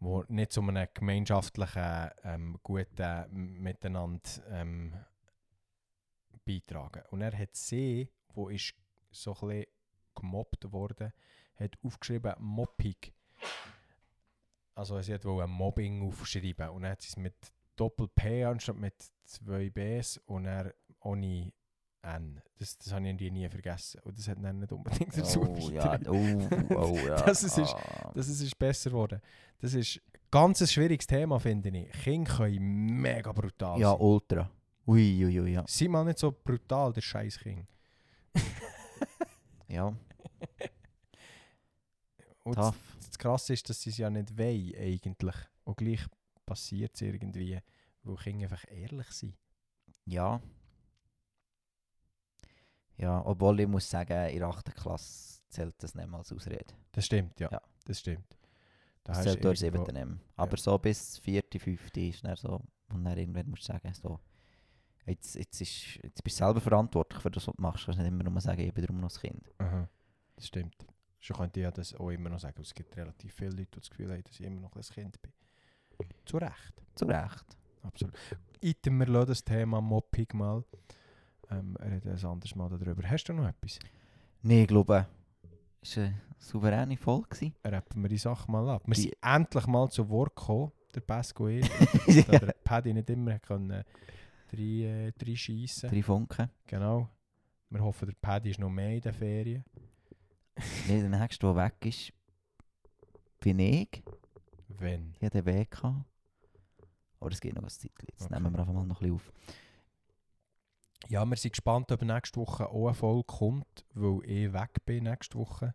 Die 0.00 0.22
nicht 0.28 0.52
zu 0.52 0.60
einem 0.60 0.88
gemeinschaftlichen, 0.92 2.10
ähm, 2.24 2.58
guten 2.62 3.62
Miteinander 3.62 4.20
beitragen. 6.44 7.02
Und 7.10 7.22
er 7.22 7.36
hat 7.36 7.54
sie, 7.56 8.08
wo 8.34 8.48
ist 8.48 8.74
so 9.10 9.34
ein 9.42 9.64
gemobbt 10.14 10.70
worden, 10.72 11.12
hat 11.56 11.76
aufgeschrieben 11.82 12.34
Mobbing. 12.38 12.96
Also 14.74 15.00
sie 15.00 15.14
hat 15.14 15.24
wohl 15.24 15.42
ein 15.42 15.50
Mobbing 15.50 16.06
aufgeschrieben 16.06 16.68
und 16.70 16.82
dann 16.82 16.92
hat 16.92 17.02
es 17.02 17.16
mit 17.16 17.34
Doppel 17.76 18.08
P 18.08 18.44
anstatt 18.44 18.76
mit 18.76 18.94
zwei 19.24 19.70
Bs 19.70 20.18
und 20.26 20.46
er 20.46 20.74
ohne 21.00 21.52
N. 22.02 22.40
Das, 22.58 22.78
das 22.78 22.92
habe 22.92 23.08
ich 23.08 23.32
nie 23.32 23.48
vergessen. 23.48 24.00
Und 24.04 24.18
das 24.18 24.28
hat 24.28 24.42
dann 24.42 24.58
nicht 24.60 24.72
unbedingt 24.72 25.16
dazu 25.16 25.42
Oh 25.42 25.68
ja, 25.70 25.86
beigetragen. 25.96 26.68
oh, 26.70 26.74
oh 26.76 26.96
ja. 27.06 27.16
Das 27.22 27.42
ist- 27.42 27.58
ah. 27.58 28.12
Das 28.14 28.28
ist, 28.28 28.58
besser 28.58 28.90
geworden. 28.90 29.20
Das 29.58 29.74
ist 29.74 30.00
ganz 30.30 30.60
ein 30.60 30.68
schwieriges 30.68 31.06
Thema, 31.06 31.38
finde 31.40 31.68
ich. 31.70 31.90
Kinder 32.02 32.36
können 32.36 33.00
mega 33.00 33.32
brutal 33.32 33.78
Ja, 33.80 33.90
sein. 33.90 34.00
ultra. 34.00 34.50
Ui, 34.86 35.24
ui, 35.24 35.40
ui, 35.40 35.52
ja. 35.52 35.64
Sei 35.66 35.88
mal 35.88 36.04
nicht 36.04 36.18
so 36.18 36.30
brutal, 36.32 36.92
der 36.92 37.00
scheiß 37.00 37.38
Kind. 37.40 37.66
Ja, 39.68 39.92
Und 42.44 42.56
das, 42.56 42.72
das 43.08 43.18
Krasse 43.18 43.52
ist, 43.52 43.68
dass 43.68 43.80
sie 43.80 43.90
es 43.90 43.98
ja 43.98 44.08
nicht 44.08 44.38
wollen, 44.38 44.74
eigentlich. 44.76 45.34
Und 45.64 45.76
gleich 45.76 46.06
passiert 46.46 46.94
es 46.94 47.02
irgendwie, 47.02 47.60
weil 48.04 48.16
Kinder 48.16 48.44
einfach 48.44 48.64
ehrlich 48.70 49.10
sind. 49.10 49.34
Ja. 50.04 50.40
Ja, 52.96 53.22
obwohl 53.26 53.60
ich 53.60 53.68
muss 53.68 53.88
sagen, 53.88 54.30
in 54.30 54.38
der 54.38 54.48
8. 54.48 54.74
Klasse 54.74 55.40
zählt 55.48 55.74
das 55.82 55.94
nicht 55.94 56.08
mal 56.08 56.18
als 56.18 56.32
Ausrede. 56.32 56.74
Das 56.92 57.04
stimmt, 57.04 57.38
ja. 57.40 57.50
Ja. 57.52 57.60
Das 57.84 58.00
stimmt. 58.00 58.26
Da 59.04 59.12
Das 59.12 59.22
zählt 59.22 59.38
du 59.38 59.42
durch 59.48 59.60
irgendwo- 59.62 59.84
7. 59.84 59.94
nehmen. 59.94 60.20
Aber 60.36 60.56
so 60.56 60.78
bis 60.78 61.18
4., 61.18 61.42
5. 61.58 61.90
ist 61.96 62.24
dann 62.24 62.36
so. 62.36 62.60
Und 62.88 63.04
dann 63.04 63.18
irgendwann 63.18 63.50
musst 63.50 63.64
du 63.68 63.72
sagen, 63.72 63.92
so, 63.94 64.18
jetzt, 65.04 65.34
jetzt, 65.34 65.60
ist, 65.60 65.96
jetzt 66.02 66.22
bist 66.24 66.40
du 66.40 66.44
selber 66.44 66.60
verantwortlich 66.60 67.20
für 67.20 67.30
das, 67.30 67.46
was 67.46 67.54
du 67.54 67.62
machst. 67.62 67.82
Du 67.82 67.86
kannst 67.86 67.98
nicht 67.98 68.08
immer 68.08 68.24
nur 68.24 68.40
sagen, 68.40 68.60
ich 68.60 68.72
bin 68.72 68.84
darum 68.84 69.00
noch 69.00 69.08
das 69.08 69.20
Kind. 69.20 69.52
Aha, 69.58 69.88
das 70.36 70.46
stimmt. 70.46 70.86
Schon 71.18 71.36
könnte 71.36 71.60
ich 71.60 71.64
ja 71.64 71.70
das 71.70 71.94
auch 71.94 72.10
immer 72.10 72.30
noch 72.30 72.38
sagen. 72.38 72.60
Es 72.62 72.74
gibt 72.74 72.96
relativ 72.96 73.34
viele 73.34 73.50
Leute, 73.50 73.66
die 73.74 73.80
das 73.80 73.90
Gefühl 73.90 74.10
haben, 74.12 74.22
dass 74.22 74.32
ich 74.40 74.46
immer 74.46 74.60
noch 74.60 74.74
ein 74.74 74.82
Kind 74.82 75.20
bin. 75.20 75.32
Zu 76.24 76.38
Recht. 76.38 76.74
Zu 76.94 77.04
Recht. 77.06 77.44
Absolut. 77.82 78.14
Item, 78.60 78.98
wir 78.98 79.06
lassen 79.06 79.28
das 79.28 79.44
Thema 79.44 79.80
Mobbing 79.80 80.26
mal. 80.34 80.64
Ähm, 81.50 81.76
hat 81.80 82.06
ein 82.06 82.24
anderes 82.24 82.54
Mal 82.54 82.68
darüber. 82.68 83.08
Hast 83.08 83.24
du 83.24 83.32
noch 83.32 83.46
etwas? 83.48 83.78
Nee, 84.42 84.62
ich 84.62 84.68
glaube, 84.68 85.06
es 85.82 85.96
war 85.96 86.04
eine 86.04 86.20
souveräne 86.38 86.96
Folge. 86.96 87.52
Rappen 87.64 88.02
wir 88.02 88.08
die 88.08 88.18
Sache 88.18 88.50
mal 88.50 88.68
ab. 88.68 88.82
Wir 88.86 88.94
Die- 88.94 89.02
sind 89.02 89.14
endlich 89.22 89.66
mal 89.66 89.88
zu 89.88 90.08
Wort 90.08 90.34
gekommen, 90.34 90.72
der 90.94 91.00
und 91.00 91.48
ich. 91.48 91.68
da 92.26 92.38
der 92.38 92.54
Paddy 92.64 92.92
nicht 92.94 93.10
immer 93.10 93.38
können 93.38 93.70
rein, 93.70 93.84
äh, 94.58 95.12
reinschiessen 95.24 95.90
Drei 95.90 96.02
Funken. 96.02 96.50
Genau. 96.66 97.08
Wir 97.70 97.80
hoffen, 97.82 98.06
der 98.06 98.14
Paddy 98.20 98.50
ist 98.50 98.58
noch 98.58 98.70
mehr 98.70 98.94
in 98.94 99.00
den 99.00 99.12
Ferien. 99.12 99.64
Nee, 100.88 101.00
der 101.02 101.10
nächste, 101.10 101.46
der 101.46 101.54
weg 101.56 101.84
ist, 101.84 102.12
bin 103.40 103.58
ich. 103.58 104.02
Wenn? 104.78 105.14
Ich 105.18 105.22
hatte 105.26 105.42
den 105.42 105.46
Weg. 105.54 105.70
gehabt. 105.70 106.04
Aber 107.20 107.30
es 107.30 107.40
geht 107.40 107.54
noch 107.54 107.62
ein 107.62 107.68
Zeitchen. 107.68 107.92
Jetzt 108.10 108.22
Okay. 108.24 108.34
nehmen 108.34 108.52
wir 108.52 108.60
einfach 108.60 108.72
mal 108.74 108.84
noch 108.86 109.00
ein 109.00 109.08
bisschen 109.10 109.14
auf. 109.14 109.32
Ja, 111.08 111.24
wir 111.24 111.36
sind 111.36 111.52
gespannt, 111.52 111.92
ob 111.92 112.02
nächste 112.02 112.40
Woche 112.40 112.68
auch 112.68 112.86
eine 112.86 112.94
Folge 112.94 113.24
kommt, 113.24 113.84
weil 113.94 114.20
ich 114.28 114.52
weg 114.52 114.84
bin 114.84 115.04
nächste 115.04 115.38
Woche. 115.38 115.74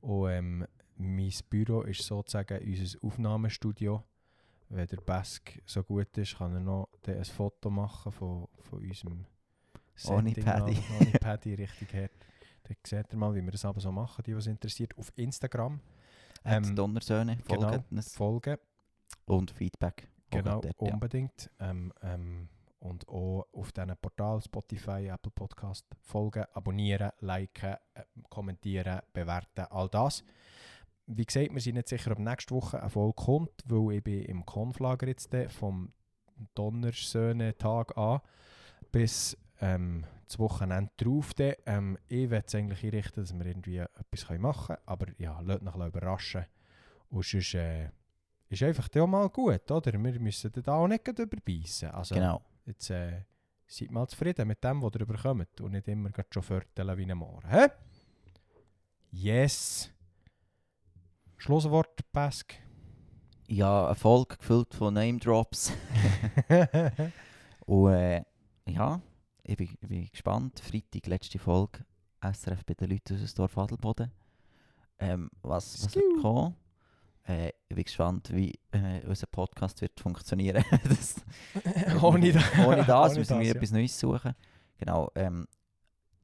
Und 0.00 0.30
ähm, 0.30 0.66
mein 0.96 1.32
Büro 1.50 1.82
ist 1.82 2.02
sozusagen 2.02 2.62
unser 2.64 2.98
Aufnahmestudio. 3.02 4.04
Wenn 4.68 4.86
der 4.86 4.96
Bask 4.98 5.60
so 5.66 5.82
gut 5.82 6.16
ist, 6.18 6.38
kann 6.38 6.54
er 6.54 6.60
noch 6.60 6.88
ein 7.06 7.24
Foto 7.24 7.68
machen 7.70 8.12
von, 8.12 8.48
von 8.60 8.78
unserem 8.80 9.26
Ohne 10.08 10.32
Paddy. 10.32 10.78
Ohne 11.00 11.10
Paddy, 11.12 11.54
richtig 11.54 11.92
hart. 11.94 12.12
Dann 12.64 12.76
seht 12.86 13.12
ihr 13.12 13.18
mal, 13.18 13.34
wie 13.34 13.42
wir 13.42 13.50
das 13.52 13.64
aber 13.64 13.80
so 13.80 13.92
machen, 13.92 14.22
die, 14.24 14.34
was 14.34 14.46
interessiert, 14.46 14.96
auf 14.96 15.12
Instagram. 15.16 15.80
Ähm, 16.44 16.76
Donnersöhne, 16.76 17.38
genau. 17.48 17.68
folgt 17.68 17.92
uns 17.92 18.16
Folgen. 18.16 18.56
und 19.26 19.50
Feedback. 19.50 20.08
Genau, 20.30 20.60
dort, 20.60 20.80
ja. 20.80 20.92
unbedingt. 20.92 21.50
Ähm, 21.60 21.92
ähm, 22.02 22.48
und 22.80 23.08
auch 23.08 23.46
auf 23.52 23.72
diesen 23.72 23.96
Portalen 23.96 24.42
Spotify, 24.42 25.08
Apple 25.08 25.32
Podcast 25.34 25.86
folgen, 26.02 26.44
abonnieren, 26.52 27.10
liken, 27.20 27.76
äh, 27.94 28.02
kommentieren, 28.28 29.00
bewerten, 29.12 29.66
all 29.70 29.88
das. 29.88 30.22
Wie 31.06 31.24
gesagt, 31.24 31.52
wir 31.52 31.60
sind 31.60 31.76
nicht 31.76 31.88
sicher, 31.88 32.12
ob 32.12 32.18
nächste 32.18 32.54
Woche 32.54 32.80
eine 32.80 32.90
Folge 32.90 33.14
kommt, 33.14 33.62
weil 33.66 33.96
ich 33.96 34.04
bin 34.04 34.22
im 34.24 34.44
Konflager 34.44 35.06
jetzt 35.06 35.34
vom 35.48 35.92
Donnersöhne-Tag 36.54 37.96
an 37.96 38.20
bis 38.90 39.36
ähm, 39.64 40.04
das 40.26 40.38
Wochenende 40.38 40.90
drauf. 40.96 41.34
Dann. 41.34 41.54
Ähm, 41.66 41.98
ich 42.08 42.30
werde 42.30 42.46
es 42.46 42.54
eigentlich 42.54 42.84
einrichten, 42.84 43.22
dass 43.22 43.34
wir 43.34 43.46
irgendwie 43.46 43.78
etwas 43.78 44.28
machen 44.38 44.66
können, 44.76 44.82
aber 44.86 45.06
ja, 45.18 45.40
lasst 45.40 45.62
noch 45.62 45.74
überraschen. 45.76 46.46
Und 47.10 47.24
sonst, 47.24 47.54
äh, 47.54 47.90
ist 48.48 48.62
einfach 48.62 48.88
auch 49.00 49.06
mal 49.06 49.28
gut, 49.28 49.70
oder? 49.70 49.92
Wir 49.92 50.20
müssen 50.20 50.52
da 50.62 50.74
auch 50.74 50.86
nicht 50.88 51.06
überbeissen. 51.08 51.90
Also, 51.90 52.14
Genau. 52.14 52.42
jetzt 52.66 52.90
äh, 52.90 53.24
seid 53.66 53.90
mal 53.90 54.06
zufrieden 54.06 54.48
mit 54.48 54.62
dem, 54.62 54.82
was 54.82 54.92
ihr 54.98 55.06
bekommt 55.06 55.60
und 55.60 55.72
nicht 55.72 55.88
immer 55.88 56.10
schon 56.30 56.42
vierteln 56.42 56.98
wie 56.98 57.10
ein 57.10 57.18
Mohren. 57.18 57.48
Hä? 57.48 57.68
Yes! 59.10 59.90
Schlusswort, 61.36 62.00
Pesk. 62.12 62.54
Ja, 63.46 63.86
eine 63.86 63.94
Folge 63.94 64.36
gefüllt 64.36 64.74
von 64.74 64.94
Name 64.94 65.18
Drops. 65.18 65.72
Und 67.66 67.92
äh, 67.92 68.22
ja, 68.66 69.00
ich 69.44 69.56
bin, 69.56 69.68
ich 69.80 69.88
bin 69.88 70.08
gespannt. 70.10 70.60
Freitag, 70.60 71.06
letzte 71.06 71.38
Folge. 71.38 71.84
SRF 72.20 72.64
bei 72.64 72.74
den 72.74 72.90
Leuten 72.90 73.22
aus 73.22 73.34
dem 73.34 73.36
Dorf 73.36 73.58
Adelboden. 73.58 74.10
Ähm, 74.98 75.30
was, 75.42 75.84
was 75.84 75.94
wird 75.94 76.22
kommen? 76.22 76.56
Äh, 77.26 77.48
ich 77.68 77.74
bin 77.76 77.84
gespannt, 77.84 78.30
wie 78.32 78.52
äh, 78.72 79.00
unser 79.06 79.26
Podcast 79.26 79.80
wird 79.82 80.00
funktionieren. 80.00 80.64
das, 80.88 81.16
Ohne 82.02 82.32
das. 82.32 82.44
Ohne 82.66 82.84
das 82.84 83.10
Ohne 83.10 83.18
müssen 83.18 83.38
wir 83.38 83.40
das, 83.40 83.48
ja. 83.48 83.54
etwas 83.54 83.70
Neues 83.72 83.98
suchen. 83.98 84.34
Genau. 84.78 85.10
Ähm, 85.14 85.46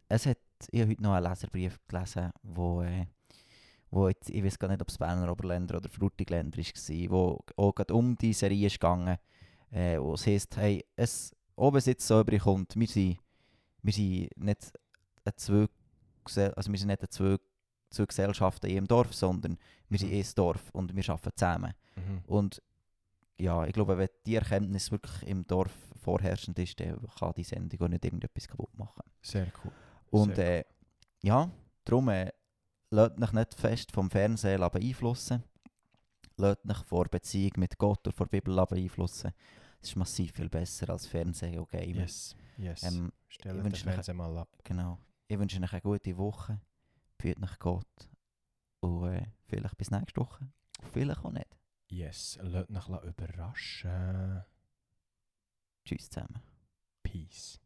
es 0.09 0.27
hat, 0.27 0.39
ich 0.71 0.81
habe 0.81 0.91
heute 0.91 1.03
noch 1.03 1.12
einen 1.12 1.27
Leserbrief 1.27 1.79
gelesen, 1.87 2.31
wo, 2.43 2.83
äh, 2.83 3.07
wo 3.91 4.09
jetzt, 4.09 4.31
ich 4.31 4.43
weiß 4.43 4.59
gar 4.59 4.68
nicht, 4.68 4.81
ob 4.81 4.89
es 4.89 4.97
Berner 4.97 5.31
Oberländer 5.31 5.77
oder 5.77 5.89
Frutigländer 5.89 6.59
war, 6.59 7.11
wo 7.11 7.45
auch 7.57 7.75
gerade 7.75 7.95
um 7.95 8.16
die 8.16 8.33
Serie 8.33 8.66
ist 8.66 8.81
gegangen, 8.81 9.18
äh, 9.71 9.99
wo 9.99 10.14
es 10.14 10.27
heisst, 10.27 10.57
hey, 10.57 10.85
es, 10.97 11.35
ob 11.61 11.75
es 11.77 11.87
jetzt 11.87 12.07
so 12.07 12.21
überkommt, 12.21 12.75
wir 12.75 12.87
sind, 12.87 13.19
wir 13.83 13.93
sind 13.93 14.37
nicht 14.37 14.73
ein 15.25 15.33
zwei, 15.37 15.67
also 16.57 16.73
wir 16.73 16.79
sind 16.79 16.89
nicht 16.89 17.03
ein 17.03 17.11
zwei, 17.11 17.37
zwei 17.91 18.07
Gesellschaften 18.07 18.67
in 18.67 18.79
einem 18.79 18.89
Dorf, 18.89 19.15
sondern 19.15 19.59
wir 19.89 19.99
sind 19.99 20.11
Mhm. 20.11 20.17
ein 20.19 20.27
Dorf 20.35 20.71
und 20.73 20.97
wir 20.97 21.09
arbeiten 21.11 21.37
zusammen. 21.37 21.75
Mhm. 21.97 22.23
Und 22.27 22.63
ja, 23.39 23.65
ich 23.67 23.73
glaube, 23.73 23.97
wenn 23.99 24.09
die 24.27 24.37
Erkenntnis 24.37 24.91
wirklich 24.91 25.23
im 25.29 25.47
Dorf 25.47 25.73
vorherrschend 26.03 26.59
ist, 26.59 26.81
dann 26.81 26.99
kann 27.19 27.33
die 27.37 27.45
Sendung 27.45 27.81
auch 27.83 27.89
nicht 27.89 28.05
irgendetwas 28.05 28.49
kaputt 28.49 28.77
machen. 28.79 29.03
Sehr 29.23 29.53
cool. 29.65 29.73
Und 30.11 30.37
Sehr 30.37 30.61
äh, 30.61 30.65
ja, 31.23 31.51
darum 31.85 32.09
äh, 32.09 32.31
lasst 32.91 33.21
euch 33.21 33.33
nicht 33.33 33.55
fest 33.55 33.93
vom 33.93 34.11
Fernsehen 34.11 34.61
beeinflussen. 34.61 35.43
Lasst 36.37 36.69
euch 36.69 36.85
vor 36.85 37.05
Beziehung 37.07 37.53
mit 37.57 37.77
Gott 37.77 38.07
oder 38.07 38.17
vor 38.17 38.27
der 38.27 38.41
Bibel 38.41 38.55
beeinflussen. 38.67 39.33
Das 39.81 39.91
ist 39.91 39.97
massiv 39.97 40.33
viel 40.33 40.49
besser 40.49 40.91
als 40.91 41.07
Fernsehen 41.07 41.59
und 41.59 41.68
Game. 41.70 41.97
Yes, 41.97 42.37
yes. 42.59 42.83
Ähm, 42.83 43.12
Stell 43.28 43.57
ich 43.57 43.62
den 43.62 43.74
Fernseher 43.74 44.14
mal 44.14 44.37
ab. 44.39 44.49
genau. 44.64 44.99
Ich 45.26 45.39
wünsche 45.39 45.61
euch 45.62 45.72
eine 45.72 45.81
gute 45.81 46.16
Woche. 46.16 46.61
Führt 47.18 47.43
euch 47.43 47.59
Gott. 47.59 48.09
Und 48.81 49.12
äh, 49.12 49.26
vielleicht 49.47 49.76
bis 49.78 49.91
nächste 49.91 50.20
Woche. 50.20 50.49
Vielleicht 50.93 51.24
auch 51.24 51.31
nicht. 51.31 51.47
Yes, 51.89 52.39
lasst 52.43 52.91
euch 52.91 53.05
überraschen. 53.05 54.43
Tschüss 55.85 56.09
zusammen. 56.11 56.41
Peace. 57.03 57.61